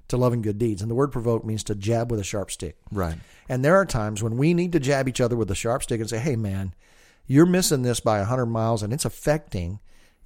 to 0.09 0.17
love 0.17 0.33
and 0.33 0.43
good 0.43 0.59
deeds, 0.59 0.81
and 0.83 0.91
the 0.91 0.95
word 0.95 1.13
provoke 1.13 1.45
means 1.45 1.63
to 1.65 1.75
jab 1.75 2.11
with 2.11 2.19
a 2.19 2.25
sharp 2.25 2.51
stick. 2.51 2.77
right. 2.91 3.19
And 3.49 3.65
there 3.65 3.77
are 3.77 3.85
times 3.87 4.23
when 4.23 4.37
we 4.37 4.55
need 4.55 4.73
to 4.73 4.81
jab 4.81 5.09
each 5.09 5.21
other 5.21 5.37
with 5.37 5.51
a 5.51 5.55
sharp 5.55 5.83
stick 5.83 6.01
and 6.01 6.09
say, 6.09 6.19
"Hey, 6.19 6.37
man, 6.37 6.75
you're 7.27 7.47
missing 7.47 7.83
this 7.83 8.01
by 8.01 8.23
hundred 8.23 8.47
miles, 8.47 8.83
and 8.83 8.93
it's 8.93 9.05
affecting." 9.05 9.81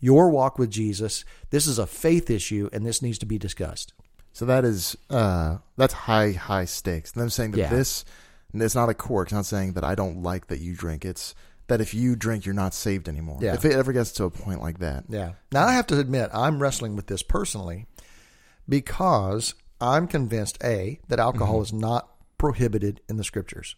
Your 0.04 0.30
walk 0.30 0.58
with 0.58 0.68
Jesus. 0.72 1.24
This 1.50 1.68
is 1.68 1.78
a 1.78 1.86
faith 1.86 2.28
issue, 2.28 2.68
and 2.72 2.84
this 2.84 3.02
needs 3.02 3.18
to 3.18 3.26
be 3.26 3.38
discussed. 3.38 3.92
So 4.32 4.44
that 4.46 4.64
is 4.64 4.96
uh 5.10 5.58
that's 5.76 5.92
high 5.94 6.32
high 6.32 6.64
stakes. 6.64 7.12
I'm 7.16 7.30
saying 7.30 7.52
that 7.52 7.58
Yeah. 7.58 7.70
this 7.70 8.04
it's 8.52 8.74
not 8.74 8.88
a 8.88 8.94
quirk. 8.94 9.28
It's 9.28 9.32
not 9.32 9.46
saying 9.46 9.74
that 9.74 9.84
I 9.84 9.94
don't 9.94 10.20
like 10.22 10.48
that 10.48 10.58
you 10.58 10.74
drink. 10.74 11.04
It's 11.04 11.36
that 11.72 11.80
if 11.80 11.94
you 11.94 12.14
drink, 12.16 12.44
you're 12.44 12.54
not 12.54 12.74
saved 12.74 13.08
anymore. 13.08 13.38
Yeah. 13.40 13.54
If 13.54 13.64
it 13.64 13.72
ever 13.72 13.92
gets 13.92 14.12
to 14.12 14.24
a 14.24 14.30
point 14.30 14.60
like 14.60 14.78
that, 14.80 15.04
Yeah. 15.08 15.32
Now 15.50 15.64
I 15.66 15.72
have 15.72 15.86
to 15.88 15.98
admit 15.98 16.28
I'm 16.32 16.60
wrestling 16.60 16.96
with 16.96 17.06
this 17.06 17.22
personally 17.22 17.86
because 18.68 19.54
I'm 19.80 20.06
convinced 20.06 20.58
a 20.62 21.00
that 21.08 21.18
alcohol 21.18 21.56
Mm-hmm. 21.56 21.62
is 21.64 21.72
not 21.72 22.08
prohibited 22.38 23.00
in 23.08 23.16
the 23.16 23.24
scriptures. 23.24 23.76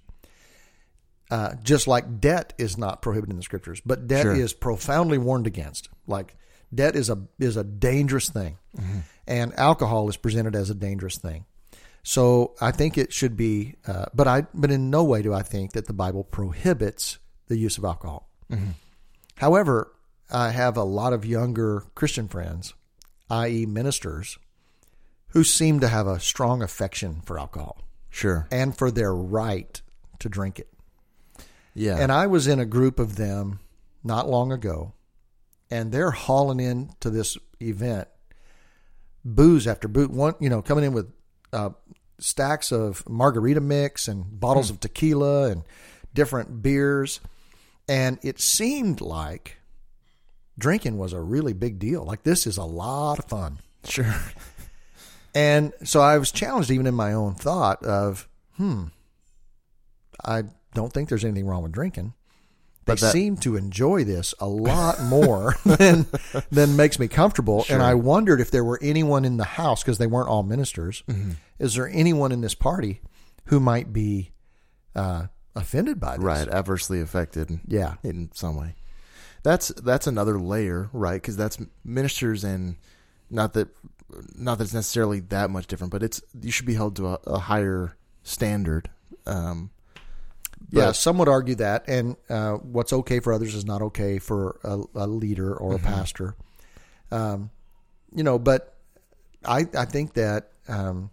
Uh, 1.30 1.54
just 1.62 1.88
like 1.88 2.20
debt 2.20 2.52
is 2.58 2.76
not 2.76 3.00
prohibited 3.00 3.30
in 3.32 3.36
the 3.36 3.42
scriptures, 3.42 3.80
but 3.84 4.06
debt 4.06 4.22
Sure. 4.22 4.34
is 4.34 4.52
profoundly 4.52 5.16
warned 5.18 5.46
against. 5.46 5.88
Like 6.06 6.36
debt 6.72 6.94
is 6.96 7.08
a 7.08 7.18
is 7.38 7.56
a 7.56 7.64
dangerous 7.64 8.28
thing, 8.28 8.58
Mm-hmm. 8.76 8.98
and 9.26 9.58
alcohol 9.58 10.08
is 10.08 10.16
presented 10.18 10.54
as 10.54 10.68
a 10.68 10.74
dangerous 10.74 11.16
thing. 11.16 11.46
So 12.02 12.54
I 12.60 12.70
think 12.72 12.98
it 12.98 13.12
should 13.14 13.36
be, 13.36 13.76
uh, 13.86 14.06
but 14.14 14.28
I 14.28 14.42
but 14.52 14.70
in 14.70 14.90
no 14.90 15.02
way 15.04 15.22
do 15.22 15.32
I 15.32 15.42
think 15.42 15.72
that 15.72 15.86
the 15.86 15.94
Bible 15.94 16.24
prohibits 16.24 17.18
the 17.48 17.56
use 17.56 17.78
of 17.78 17.84
alcohol. 17.84 18.28
However, 19.36 19.92
I 20.30 20.50
have 20.50 20.76
a 20.76 20.84
lot 20.84 21.12
of 21.12 21.26
younger 21.26 21.84
Christian 21.94 22.28
friends, 22.28 22.74
i.e., 23.30 23.66
ministers, 23.66 24.38
who 25.28 25.44
seem 25.44 25.80
to 25.80 25.88
have 25.88 26.06
a 26.06 26.20
strong 26.20 26.62
affection 26.62 27.20
for 27.24 27.38
alcohol 27.38 27.78
sure, 28.10 28.46
and 28.50 28.76
for 28.76 28.90
their 28.90 29.14
right 29.14 29.80
to 30.20 30.28
drink 30.28 30.58
it. 30.58 30.72
yeah, 31.74 31.98
And 31.98 32.12
I 32.12 32.26
was 32.28 32.46
in 32.46 32.60
a 32.60 32.64
group 32.64 32.98
of 32.98 33.16
them 33.16 33.58
not 34.04 34.28
long 34.28 34.52
ago, 34.52 34.92
and 35.70 35.90
they're 35.90 36.12
hauling 36.12 36.60
in 36.60 36.90
to 37.00 37.10
this 37.10 37.36
event 37.60 38.08
booze 39.24 39.66
after 39.66 39.88
booze, 39.88 40.08
one 40.08 40.34
you 40.38 40.48
know 40.48 40.62
coming 40.62 40.84
in 40.84 40.92
with 40.92 41.10
uh, 41.52 41.70
stacks 42.18 42.70
of 42.70 43.08
margarita 43.08 43.60
mix 43.60 44.06
and 44.06 44.38
bottles 44.38 44.70
of 44.70 44.80
tequila 44.80 45.50
and 45.50 45.62
different 46.12 46.62
beers, 46.62 47.20
and 47.88 48.18
it 48.22 48.40
seemed 48.40 49.00
like 49.00 49.56
drinking 50.58 50.98
was 50.98 51.12
a 51.12 51.20
really 51.20 51.52
big 51.52 51.78
deal. 51.78 52.04
Like 52.04 52.22
this 52.22 52.46
is 52.46 52.56
a 52.56 52.64
lot 52.64 53.18
of 53.18 53.24
fun. 53.26 53.58
sure, 53.84 54.14
And 55.34 55.72
so 55.84 56.00
I 56.00 56.16
was 56.18 56.30
challenged 56.30 56.70
even 56.70 56.86
in 56.86 56.94
my 56.94 57.12
own 57.12 57.34
thought 57.34 57.84
of, 57.84 58.28
hmm, 58.56 58.84
I 60.24 60.44
don't 60.74 60.92
think 60.92 61.08
there's 61.08 61.24
anything 61.24 61.46
wrong 61.46 61.62
with 61.62 61.72
drinking. 61.72 62.14
They 62.86 62.92
But 62.92 63.00
that- 63.00 63.12
seem 63.12 63.36
to 63.38 63.56
enjoy 63.56 64.04
this 64.04 64.34
a 64.38 64.46
lot 64.46 65.02
more 65.02 65.56
than 65.64 66.06
than 66.50 66.76
makes 66.76 66.98
me 66.98 67.08
comfortable. 67.08 67.64
And 67.68 67.82
I 67.82 67.94
wondered 67.94 68.40
if 68.40 68.50
there 68.50 68.64
were 68.64 68.78
anyone 68.82 69.24
in 69.24 69.38
the 69.38 69.44
house 69.44 69.82
because 69.82 69.98
they 69.98 70.06
weren't 70.06 70.28
all 70.28 70.42
ministers. 70.42 71.02
Mm-hmm. 71.08 71.32
Is 71.58 71.74
there 71.74 71.88
anyone 71.88 72.30
in 72.30 72.42
this 72.42 72.54
party 72.54 73.00
who 73.46 73.58
might 73.58 73.92
be 73.92 74.32
uh, 74.94 75.26
offended 75.56 76.00
by 76.00 76.16
this? 76.16 76.24
right, 76.24 76.48
adversely 76.48 77.00
affected. 77.00 77.60
Yeah. 77.66 77.94
in 78.02 78.30
some 78.34 78.56
way. 78.56 78.74
That's 79.42 79.68
that's 79.68 80.06
another 80.06 80.38
layer, 80.40 80.88
right? 80.92 81.20
Because 81.20 81.36
that's 81.36 81.58
ministers 81.84 82.44
and 82.44 82.76
not 83.30 83.52
that 83.52 83.68
not 84.34 84.58
that 84.58 84.64
it's 84.64 84.74
necessarily 84.74 85.20
that 85.20 85.50
much 85.50 85.66
different, 85.66 85.90
but 85.90 86.02
it's 86.02 86.22
you 86.40 86.50
should 86.50 86.66
be 86.66 86.74
held 86.74 86.96
to 86.96 87.08
a, 87.08 87.18
a 87.26 87.38
higher 87.38 87.96
standard. 88.22 88.88
Um, 89.26 89.70
Yeah, 90.70 90.92
some 90.92 91.18
would 91.18 91.28
argue 91.28 91.56
that, 91.56 91.88
and 91.88 92.16
uh, 92.30 92.54
what's 92.54 92.92
okay 92.92 93.20
for 93.20 93.32
others 93.34 93.54
is 93.54 93.66
not 93.66 93.82
okay 93.82 94.18
for 94.18 94.58
a, 94.64 94.82
a 94.94 95.06
leader 95.06 95.54
or 95.54 95.74
a 95.74 95.78
pastor. 95.78 96.36
Um, 97.10 97.50
you 98.14 98.24
know, 98.24 98.38
but 98.38 98.74
I 99.44 99.66
I 99.76 99.84
think 99.84 100.14
that 100.14 100.52
um, 100.68 101.10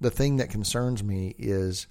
the 0.00 0.10
thing 0.10 0.36
that 0.38 0.48
concerns 0.50 1.04
me 1.04 1.34
is 1.38 1.86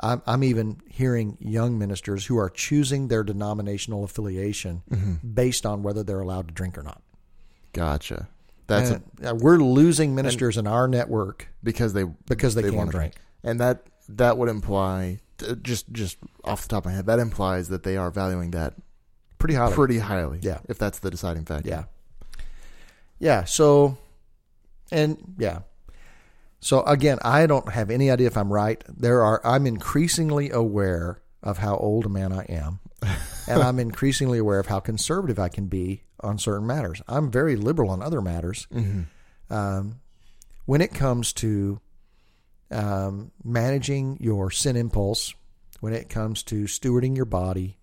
I'm, 0.00 0.20
I'm 0.26 0.42
even 0.44 0.80
hearing 0.88 1.36
young 1.40 1.78
ministers 1.78 2.26
who 2.26 2.36
are 2.38 2.50
choosing 2.50 3.08
their 3.08 3.22
denominational 3.22 4.02
affiliation 4.04 4.82
based 5.34 5.64
on 5.66 5.82
whether 5.82 6.02
they're 6.02 6.20
allowed 6.20 6.48
to 6.48 6.54
drink 6.54 6.76
or 6.78 6.82
not. 6.82 7.02
gotcha. 7.72 8.28
That's 8.68 8.90
a, 8.90 8.94
And, 8.94 9.26
uh, 9.26 9.34
we're 9.34 9.58
losing 9.58 10.14
ministers 10.14 10.56
in 10.56 10.66
our 10.66 10.88
network 10.88 11.48
because 11.62 11.92
they 11.92 12.04
because 12.26 12.54
they, 12.54 12.62
can't 12.62 12.74
wanna 12.74 12.90
drink. 12.90 13.14
and 13.44 13.60
that 13.60 13.82
that 14.08 14.38
would 14.38 14.48
imply 14.48 15.18
just 15.62 15.90
just 15.92 16.16
off 16.44 16.62
the 16.62 16.68
top 16.68 16.86
of 16.86 16.90
my 16.92 16.96
head 16.96 17.06
that 17.06 17.18
implies 17.18 17.68
that 17.68 17.82
they 17.82 17.96
are 17.96 18.10
valuing 18.10 18.52
that 18.52 18.74
Pretty 19.38 19.54
highly. 19.54 19.74
pretty 19.74 19.98
highly. 19.98 20.38
Yeah. 20.42 20.58
if 20.68 20.78
that's 20.78 21.00
the 21.00 21.10
deciding 21.10 21.44
factor. 21.44 21.68
Yeah. 21.68 21.84
Yeah. 23.18 23.44
So, 23.44 23.98
and 24.92 25.34
yeah. 25.38 25.60
So 26.62 26.84
again, 26.84 27.18
I 27.22 27.46
don't 27.46 27.68
have 27.68 27.90
any 27.90 28.08
idea 28.08 28.28
if 28.28 28.36
I'm 28.36 28.52
right. 28.52 28.82
There 28.88 29.22
are, 29.22 29.44
I'm 29.44 29.66
increasingly 29.66 30.50
aware 30.50 31.20
of 31.42 31.58
how 31.58 31.76
old 31.76 32.06
a 32.06 32.08
man 32.08 32.32
I 32.32 32.44
am. 32.44 32.78
and 33.48 33.60
I'm 33.60 33.78
increasingly 33.80 34.38
aware 34.38 34.60
of 34.60 34.66
how 34.66 34.78
conservative 34.78 35.40
I 35.40 35.48
can 35.48 35.66
be 35.66 36.04
on 36.20 36.38
certain 36.38 36.68
matters. 36.68 37.02
I'm 37.08 37.32
very 37.32 37.56
liberal 37.56 37.90
on 37.90 38.00
other 38.00 38.22
matters. 38.22 38.68
Um, 39.50 40.00
when 40.64 40.80
it 40.80 40.94
comes 40.94 41.32
to 41.34 41.80
um, 42.70 43.32
managing 43.42 44.18
your 44.20 44.52
sin 44.52 44.76
impulse, 44.76 45.34
when 45.80 45.92
it 45.92 46.08
comes 46.08 46.44
to 46.44 46.64
stewarding 46.64 47.16
your 47.16 47.24
body, 47.24 47.76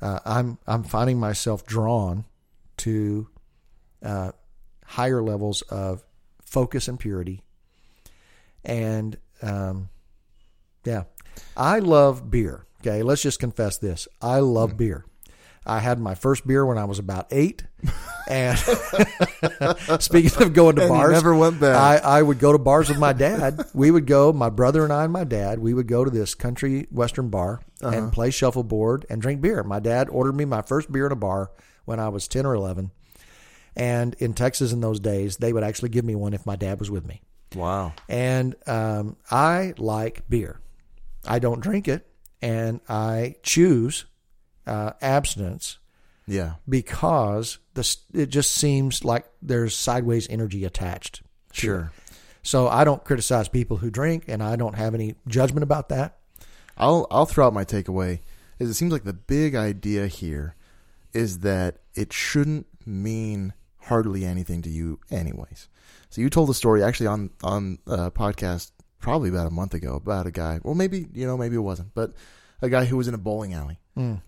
uh, 0.00 0.20
I'm 0.24 0.58
I'm 0.68 0.84
finding 0.84 1.18
myself 1.18 1.66
drawn 1.66 2.26
to 2.78 3.28
uh, 4.04 4.30
higher 4.84 5.20
levels 5.20 5.62
of 5.62 6.04
focus 6.44 6.86
and 6.86 7.00
purity. 7.00 7.42
And 8.68 9.16
um, 9.42 9.88
yeah, 10.84 11.04
I 11.56 11.78
love 11.80 12.30
beer. 12.30 12.66
Okay, 12.80 13.02
let's 13.02 13.22
just 13.22 13.40
confess 13.40 13.78
this. 13.78 14.06
I 14.22 14.38
love 14.38 14.76
beer. 14.76 15.04
I 15.66 15.80
had 15.80 15.98
my 15.98 16.14
first 16.14 16.46
beer 16.46 16.64
when 16.64 16.78
I 16.78 16.84
was 16.84 16.98
about 16.98 17.26
eight. 17.30 17.64
And 18.30 18.58
speaking 20.02 20.42
of 20.42 20.52
going 20.52 20.76
to 20.76 20.82
And 20.82 20.90
bars, 20.90 21.12
never 21.12 21.34
went 21.34 21.60
back. 21.60 22.04
I, 22.04 22.18
I 22.18 22.22
would 22.22 22.38
go 22.38 22.52
to 22.52 22.58
bars 22.58 22.90
with 22.90 22.98
my 22.98 23.14
dad. 23.14 23.58
we 23.72 23.90
would 23.90 24.06
go, 24.06 24.34
my 24.34 24.50
brother 24.50 24.84
and 24.84 24.92
I 24.92 25.04
and 25.04 25.12
my 25.14 25.24
dad, 25.24 25.60
we 25.60 25.72
would 25.72 25.86
go 25.88 26.04
to 26.04 26.10
this 26.10 26.34
country 26.34 26.86
western 26.90 27.30
bar 27.30 27.62
Uh-huh. 27.80 27.96
and 27.96 28.12
play 28.12 28.30
shuffleboard 28.30 29.06
and 29.08 29.22
drink 29.22 29.40
beer. 29.40 29.62
My 29.62 29.80
dad 29.80 30.10
ordered 30.10 30.34
me 30.36 30.44
my 30.44 30.60
first 30.60 30.92
beer 30.92 31.06
in 31.06 31.12
a 31.12 31.16
bar 31.16 31.52
when 31.86 31.98
I 31.98 32.10
was 32.10 32.28
10 32.28 32.44
or 32.44 32.52
11. 32.52 32.90
And 33.74 34.12
in 34.18 34.34
Texas 34.34 34.72
in 34.72 34.82
those 34.82 35.00
days, 35.00 35.38
they 35.38 35.54
would 35.54 35.64
actually 35.64 35.88
give 35.88 36.04
me 36.04 36.14
one 36.14 36.34
if 36.34 36.44
my 36.44 36.56
dad 36.56 36.80
was 36.80 36.90
with 36.90 37.06
me. 37.06 37.22
Wow. 37.54 37.94
And 38.08 38.54
um, 38.66 39.16
I 39.30 39.74
like 39.78 40.28
beer. 40.28 40.60
I 41.26 41.38
don't 41.38 41.60
drink 41.60 41.88
it, 41.88 42.06
and 42.42 42.80
I 42.88 43.36
choose 43.42 44.04
uh, 44.66 44.92
abstinence 45.00 45.78
Yeah. 46.26 46.54
because 46.68 47.58
the 47.74 47.96
it 48.12 48.26
just 48.26 48.52
seems 48.52 49.04
like 49.04 49.26
there's 49.42 49.74
sideways 49.74 50.28
energy 50.28 50.64
attached. 50.64 51.22
Sure. 51.52 51.90
So 52.42 52.68
I 52.68 52.84
don't 52.84 53.04
criticize 53.04 53.48
people 53.48 53.78
who 53.78 53.90
drink, 53.90 54.24
and 54.28 54.42
I 54.42 54.56
don't 54.56 54.74
have 54.74 54.94
any 54.94 55.16
judgment 55.26 55.62
about 55.64 55.88
that. 55.90 56.18
I'll 56.76 57.06
I'll 57.10 57.26
throw 57.26 57.46
out 57.46 57.52
my 57.54 57.64
takeaway. 57.64 58.20
Is 58.58 58.70
it 58.70 58.74
seems 58.74 58.92
like 58.92 59.04
the 59.04 59.12
big 59.12 59.54
idea 59.54 60.06
here 60.06 60.54
is 61.12 61.40
that 61.40 61.78
it 61.94 62.12
shouldn't 62.12 62.66
mean 62.86 63.52
hardly 63.82 64.24
anything 64.24 64.62
to 64.62 64.70
you, 64.70 65.00
anyways. 65.10 65.68
So 66.10 66.20
you 66.20 66.30
told 66.30 66.50
a 66.50 66.54
story 66.54 66.82
actually 66.82 67.08
on 67.08 67.30
on 67.42 67.78
a 67.86 68.10
podcast 68.10 68.72
probably 69.00 69.28
about 69.28 69.46
a 69.46 69.50
month 69.50 69.74
ago 69.74 69.94
about 69.94 70.26
a 70.26 70.30
guy. 70.30 70.60
Well, 70.62 70.74
maybe 70.74 71.06
you 71.12 71.26
know, 71.26 71.36
maybe 71.36 71.56
it 71.56 71.60
wasn't, 71.60 71.94
but 71.94 72.12
a 72.62 72.68
guy 72.68 72.84
who 72.84 72.96
was 72.96 73.08
in 73.08 73.14
a 73.14 73.18
bowling 73.18 73.54
alley, 73.54 73.78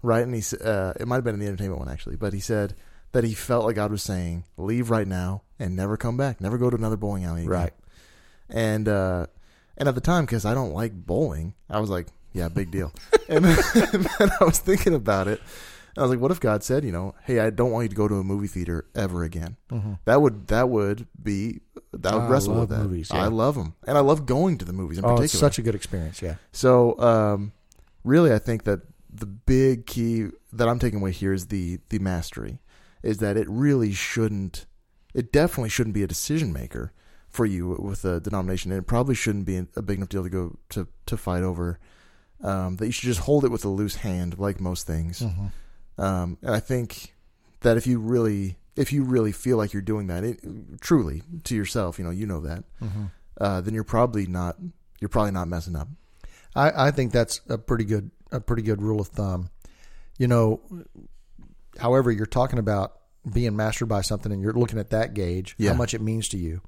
right? 0.03 0.23
And 0.23 0.35
he 0.35 0.43
uh, 0.63 0.93
it 0.99 1.07
might 1.09 1.17
have 1.17 1.25
been 1.25 1.35
in 1.35 1.41
the 1.41 1.47
entertainment 1.47 1.81
one 1.81 1.89
actually, 1.89 2.17
but 2.17 2.33
he 2.33 2.41
said 2.41 2.75
that 3.13 3.25
he 3.25 3.35
felt 3.35 3.65
like 3.65 3.77
God 3.77 3.91
was 3.91 4.03
saying, 4.03 4.45
"Leave 4.57 4.91
right 4.91 5.07
now 5.07 5.43
and 5.59 5.75
never 5.75 5.97
come 5.97 6.17
back. 6.17 6.41
Never 6.41 6.59
go 6.59 6.71
to 6.71 6.77
another 6.77 6.97
bowling 6.97 7.25
alley." 7.25 7.43
Again. 7.43 7.51
Right. 7.51 7.73
And 8.49 8.89
uh, 8.89 9.27
and 9.77 9.89
at 9.89 9.95
the 9.95 10.01
time, 10.01 10.25
because 10.27 10.45
I 10.45 10.55
don't 10.55 10.73
like 10.73 10.93
bowling, 10.93 11.55
I 11.69 11.81
was 11.81 11.91
like, 11.91 12.07
"Yeah, 12.33 12.49
big 12.49 12.71
deal." 12.71 12.93
and, 13.29 13.45
then, 13.45 13.59
and 13.93 14.09
then 14.19 14.31
I 14.41 14.45
was 14.45 14.59
thinking 14.59 14.95
about 14.95 15.29
it. 15.29 15.41
I 15.97 16.03
was 16.03 16.11
like, 16.11 16.21
"What 16.21 16.31
if 16.31 16.41
God 16.41 16.63
said, 16.63 16.85
you 16.85 16.93
know, 16.93 17.15
hey, 17.25 17.41
I 17.41 17.51
don't 17.51 17.71
want 17.73 17.85
you 17.85 17.89
to 17.91 17.95
go 17.97 18.07
to 18.09 18.15
a 18.17 18.25
movie 18.25 18.47
theater 18.47 18.87
ever 18.95 19.25
again?" 19.25 19.57
That 20.05 20.21
would 20.23 20.47
that 20.49 20.69
would 20.69 21.07
be 21.23 21.61
that 21.93 22.15
would 22.15 22.23
I 22.23 22.29
wrestle 22.29 22.61
with 22.61 22.69
that. 22.71 22.83
movies, 22.83 23.11
I 23.11 23.27
love 23.27 23.55
them, 23.57 23.75
and 23.87 23.97
I 23.99 24.01
love 24.01 24.27
going 24.27 24.59
to 24.59 24.65
the 24.65 24.73
movies 24.73 24.99
in 24.99 25.05
Oh, 25.05 25.09
particular. 25.09 25.25
it's 25.25 25.39
such 25.39 25.59
a 25.59 25.63
good 25.63 25.75
experience. 25.75 26.23
Yeah. 26.23 26.37
So, 26.53 26.99
um, 27.01 27.53
really, 28.05 28.33
I 28.33 28.39
think 28.39 28.65
that 28.65 28.81
the 29.13 29.27
big 29.27 29.87
key 29.87 30.29
that 30.53 30.69
I'm 30.69 30.79
taking 30.79 31.01
away 31.01 31.13
here 31.13 31.33
is 31.33 31.47
the 31.47 31.81
the 31.89 31.99
mastery, 31.99 32.61
is 33.03 33.19
that 33.19 33.37
it 33.37 33.49
really 33.51 33.93
shouldn't, 33.93 34.67
it 35.15 35.33
definitely 35.33 35.71
shouldn't 35.71 35.95
be 35.95 36.03
a 36.05 36.07
decision 36.07 36.53
maker 36.53 36.93
for 37.29 37.45
you 37.47 37.77
with 37.81 38.05
a 38.05 38.21
denomination, 38.21 38.71
and 38.73 38.79
it 38.81 38.87
probably 38.87 39.15
shouldn't 39.15 39.45
be 39.47 39.57
a 39.77 39.83
big 39.83 39.99
enough 39.99 40.09
deal 40.09 40.23
to 40.23 40.31
go 40.31 40.57
to 40.71 40.87
to 41.07 41.17
fight 41.17 41.43
over. 41.43 41.79
Um, 42.43 42.77
that 42.77 42.87
you 42.87 42.93
should 42.93 43.05
just 43.09 43.21
hold 43.21 43.45
it 43.45 43.51
with 43.51 43.67
a 43.67 43.69
loose 43.69 43.97
hand, 43.97 44.39
like 44.39 44.61
most 44.63 44.87
things. 44.87 45.23
Um, 45.99 46.39
and 46.43 46.55
I 46.55 46.61
think 46.61 47.15
that 47.61 47.77
if 47.77 47.87
you 47.87 47.99
really, 47.99 48.57
if 48.77 48.93
you 48.93 49.03
really 49.05 49.33
feel 49.33 49.57
like 49.57 49.73
you're 49.73 49.83
doing 49.83 50.07
that, 50.07 50.25
it, 50.25 50.41
truly 50.81 51.23
to 51.45 51.55
yourself, 51.55 51.99
you 51.99 52.05
know, 52.05 52.11
you 52.11 52.27
know 52.27 52.41
that, 52.41 52.65
uh, 53.41 53.61
then 53.61 53.75
you're 53.75 53.85
probably 53.85 54.27
not, 54.27 54.57
you're 55.01 55.09
probably 55.09 55.33
not 55.33 55.49
messing 55.49 55.77
up. 55.77 55.89
I, 56.55 56.89
I 56.89 56.91
think 56.91 57.13
that's 57.13 57.41
a 57.49 57.59
pretty 57.59 57.85
good 57.85 58.11
a 58.33 58.41
pretty 58.41 58.63
good 58.63 58.81
rule 58.81 59.01
of 59.01 59.09
thumb. 59.09 59.51
You 60.19 60.29
know, 60.29 60.61
however, 61.79 62.11
you're 62.11 62.27
talking 62.27 62.59
about 62.59 62.93
being 63.33 63.57
mastered 63.57 63.89
by 63.89 64.01
something, 64.03 64.33
and 64.33 64.41
you're 64.43 64.53
looking 64.53 64.79
at 64.79 64.91
that 64.91 65.15
gauge, 65.15 65.55
Yeah. 65.59 65.71
how 65.73 65.77
much 65.77 65.95
it 65.95 66.01
means 66.01 66.29
to 66.29 66.39
you. 66.39 66.63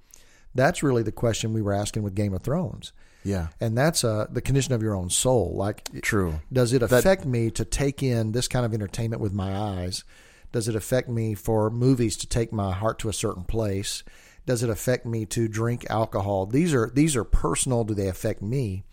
That's 0.55 0.83
really 0.83 1.03
the 1.03 1.13
question 1.13 1.53
we 1.55 1.63
were 1.63 1.73
asking 1.73 2.03
with 2.03 2.15
Game 2.15 2.35
of 2.35 2.43
Thrones, 2.43 2.93
Yeah, 3.25 3.49
and 3.61 3.77
that's 3.79 4.05
uh, 4.05 4.27
the 4.31 4.41
condition 4.41 4.75
of 4.75 4.83
your 4.83 4.95
own 4.95 5.11
soul. 5.11 5.55
Like, 5.55 5.89
true. 6.03 6.41
does 6.53 6.73
it 6.73 6.83
affect 6.83 7.25
me 7.25 7.51
to 7.53 7.65
take 7.65 8.03
in 8.03 8.33
this 8.33 8.49
kind 8.49 8.65
of 8.67 8.75
entertainment 8.75 9.23
with 9.23 9.33
my 9.33 9.57
eyes? 9.57 10.05
Does 10.51 10.69
it 10.69 10.75
affect 10.77 11.09
me 11.09 11.35
for 11.35 11.71
movies 11.71 12.17
to 12.19 12.27
take 12.27 12.53
my 12.53 12.73
heart 12.73 12.99
to 13.01 13.09
a 13.09 13.13
certain 13.13 13.45
place? 13.45 14.03
Does 14.45 14.63
it 14.63 14.71
affect 14.71 15.07
me 15.07 15.25
to 15.27 15.47
drink 15.49 15.87
alcohol? 15.89 16.47
These 16.47 16.75
are 16.75 16.91
these 16.93 17.15
are 17.17 17.25
personal. 17.25 17.85
Do 17.85 17.95
they 17.95 18.09
affect 18.09 18.43
me? 18.43 18.85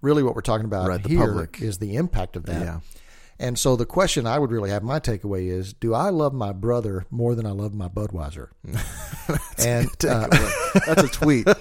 Really, 0.00 0.22
what 0.22 0.34
we're 0.34 0.40
talking 0.40 0.64
about 0.66 0.88
Right, 0.88 1.02
the 1.02 1.08
here 1.08 1.26
public. 1.26 1.60
is 1.62 1.78
the 1.78 1.96
impact 1.96 2.36
of 2.36 2.46
that. 2.46 2.60
Yeah. 2.62 2.80
And 3.38 3.58
so 3.58 3.74
the 3.76 3.86
question 3.86 4.26
I 4.26 4.38
would 4.38 4.50
really 4.50 4.70
have 4.70 4.82
my 4.82 5.00
takeaway 5.00 5.50
is: 5.50 5.72
Do 5.74 5.92
I 5.92 6.08
love 6.10 6.32
my 6.32 6.52
brother 6.52 7.04
more 7.10 7.34
than 7.34 7.46
I 7.46 7.50
love 7.50 7.74
my 7.74 7.88
Budweiser? 7.88 8.48
and 9.58 9.90
uh, 10.04 10.28
That's 10.86 11.02
a 11.02 11.08
tweet. 11.08 11.46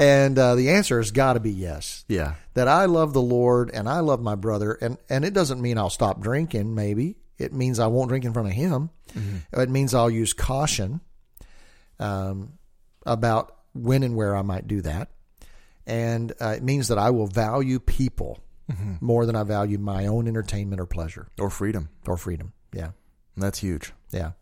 and 0.00 0.36
uh, 0.38 0.54
the 0.56 0.70
answer 0.70 0.98
has 0.98 1.10
got 1.12 1.34
to 1.34 1.40
be 1.40 1.50
yes. 1.52 2.04
yeah, 2.08 2.34
that 2.54 2.66
I 2.66 2.86
love 2.86 3.12
the 3.12 3.22
Lord 3.22 3.70
and 3.72 3.88
I 3.88 4.00
love 4.00 4.20
my 4.20 4.34
brother, 4.34 4.72
and 4.80 4.96
and 5.08 5.24
it 5.24 5.34
doesn't 5.34 5.60
mean 5.60 5.78
I'll 5.78 5.90
stop 5.90 6.20
drinking. 6.20 6.74
Maybe 6.74 7.16
it 7.38 7.52
means 7.52 7.78
I 7.78 7.86
won't 7.86 8.08
drink 8.08 8.24
in 8.24 8.32
front 8.32 8.48
of 8.48 8.54
him. 8.54 8.90
It 9.52 9.68
means 9.70 9.92
I'll 9.94 10.10
use 10.10 10.32
caution 10.32 11.00
um, 11.98 12.52
about 13.04 13.56
when 13.74 14.02
and 14.02 14.16
where 14.16 14.36
I 14.36 14.42
might 14.42 14.66
do 14.66 14.80
that, 14.82 15.10
and 15.86 16.32
uh, 16.40 16.54
it 16.56 16.62
means 16.62 16.88
that 16.88 16.98
I 16.98 17.10
will 17.10 17.26
value 17.26 17.78
people 17.78 18.40
more 19.00 19.26
than 19.26 19.34
I 19.34 19.42
value 19.42 19.78
my 19.78 20.06
own 20.06 20.28
entertainment 20.28 20.80
or 20.80 20.86
pleasure 20.86 21.26
or 21.40 21.50
freedom. 21.50 21.88
or 22.06 22.16
freedom. 22.16 22.52
Yeah, 22.72 22.90
That's 23.36 23.58
huge. 23.58 23.92
yeah. 24.12 24.32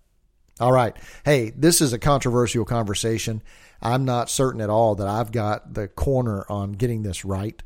All 0.60 0.72
right. 0.72 0.96
Hey, 1.24 1.50
this 1.56 1.80
is 1.80 1.92
a 1.92 1.98
controversial 1.98 2.64
conversation. 2.64 3.42
I'm 3.80 4.04
not 4.04 4.28
certain 4.28 4.60
at 4.60 4.70
all 4.70 4.96
that 4.96 5.06
I've 5.06 5.30
got 5.30 5.74
the 5.74 5.86
corner 5.88 6.44
on 6.48 6.72
getting 6.72 7.02
this 7.02 7.24
right. 7.24 7.62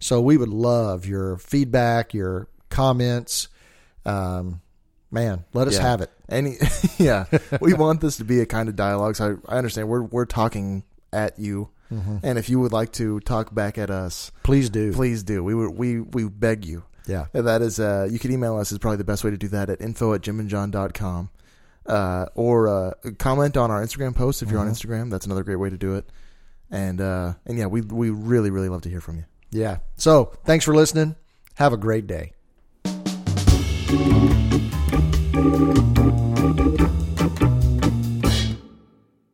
So 0.00 0.20
we 0.20 0.36
would 0.36 0.48
love 0.48 1.06
your 1.06 1.36
feedback, 1.36 2.12
your 2.14 2.48
comments. 2.68 3.48
Um, 4.04 4.60
man, 5.10 5.44
let 5.52 5.68
us 5.68 5.74
Yeah. 5.76 5.82
have 5.82 6.00
it. 6.00 6.10
Any, 6.28 6.56
yeah, 6.98 7.26
we 7.60 7.74
want 7.74 8.00
this 8.00 8.16
to 8.16 8.24
be 8.24 8.40
a 8.40 8.46
kind 8.46 8.68
of 8.68 8.74
dialogue. 8.74 9.14
So 9.16 9.38
I, 9.48 9.54
I 9.54 9.58
understand 9.58 9.88
we're 9.88 10.02
we're 10.02 10.24
talking 10.24 10.82
at 11.12 11.38
you, 11.38 11.68
and 11.90 12.38
if 12.38 12.48
you 12.48 12.58
would 12.58 12.72
like 12.72 12.90
to 12.92 13.20
talk 13.20 13.54
back 13.54 13.76
at 13.76 13.90
us, 13.90 14.32
Please 14.44 14.70
do. 14.70 14.92
please 14.94 15.22
do. 15.22 15.44
We 15.44 15.54
would 15.54 15.70
we 15.76 16.00
we 16.00 16.24
beg 16.26 16.64
you. 16.64 16.84
Yeah. 17.06 17.26
And 17.34 17.46
that 17.46 17.60
is 17.62 17.78
uh 17.78 18.08
you 18.10 18.18
can 18.18 18.32
email 18.32 18.56
us 18.56 18.72
is 18.72 18.78
probably 18.78 18.96
the 18.96 19.04
best 19.04 19.22
way 19.24 19.30
to 19.30 19.36
do 19.36 19.48
that 19.48 19.68
at 19.68 19.80
info 19.82 20.14
at 20.14 20.22
jimandjon.com. 20.22 21.28
Uh 21.86 22.26
or 22.34 22.68
uh 22.68 22.92
comment 23.18 23.56
on 23.56 23.70
our 23.70 23.82
Instagram 23.82 24.14
post 24.14 24.42
if 24.42 24.50
you're 24.50 24.60
on 24.60 24.68
Instagram. 24.68 25.10
That's 25.10 25.26
another 25.26 25.42
great 25.42 25.56
way 25.56 25.70
to 25.70 25.78
do 25.78 25.96
it. 25.96 26.08
And 26.70 27.00
uh 27.00 27.34
and 27.44 27.58
yeah, 27.58 27.66
we 27.66 27.80
we 27.80 28.10
really, 28.10 28.50
really 28.50 28.68
love 28.68 28.82
to 28.82 28.88
hear 28.88 29.00
from 29.00 29.16
you. 29.16 29.24
Yeah. 29.50 29.78
So 29.96 30.32
thanks 30.44 30.64
for 30.64 30.74
listening. 30.74 31.16
Have 31.54 31.72
a 31.72 31.76
great 31.76 32.06
day. 32.06 32.32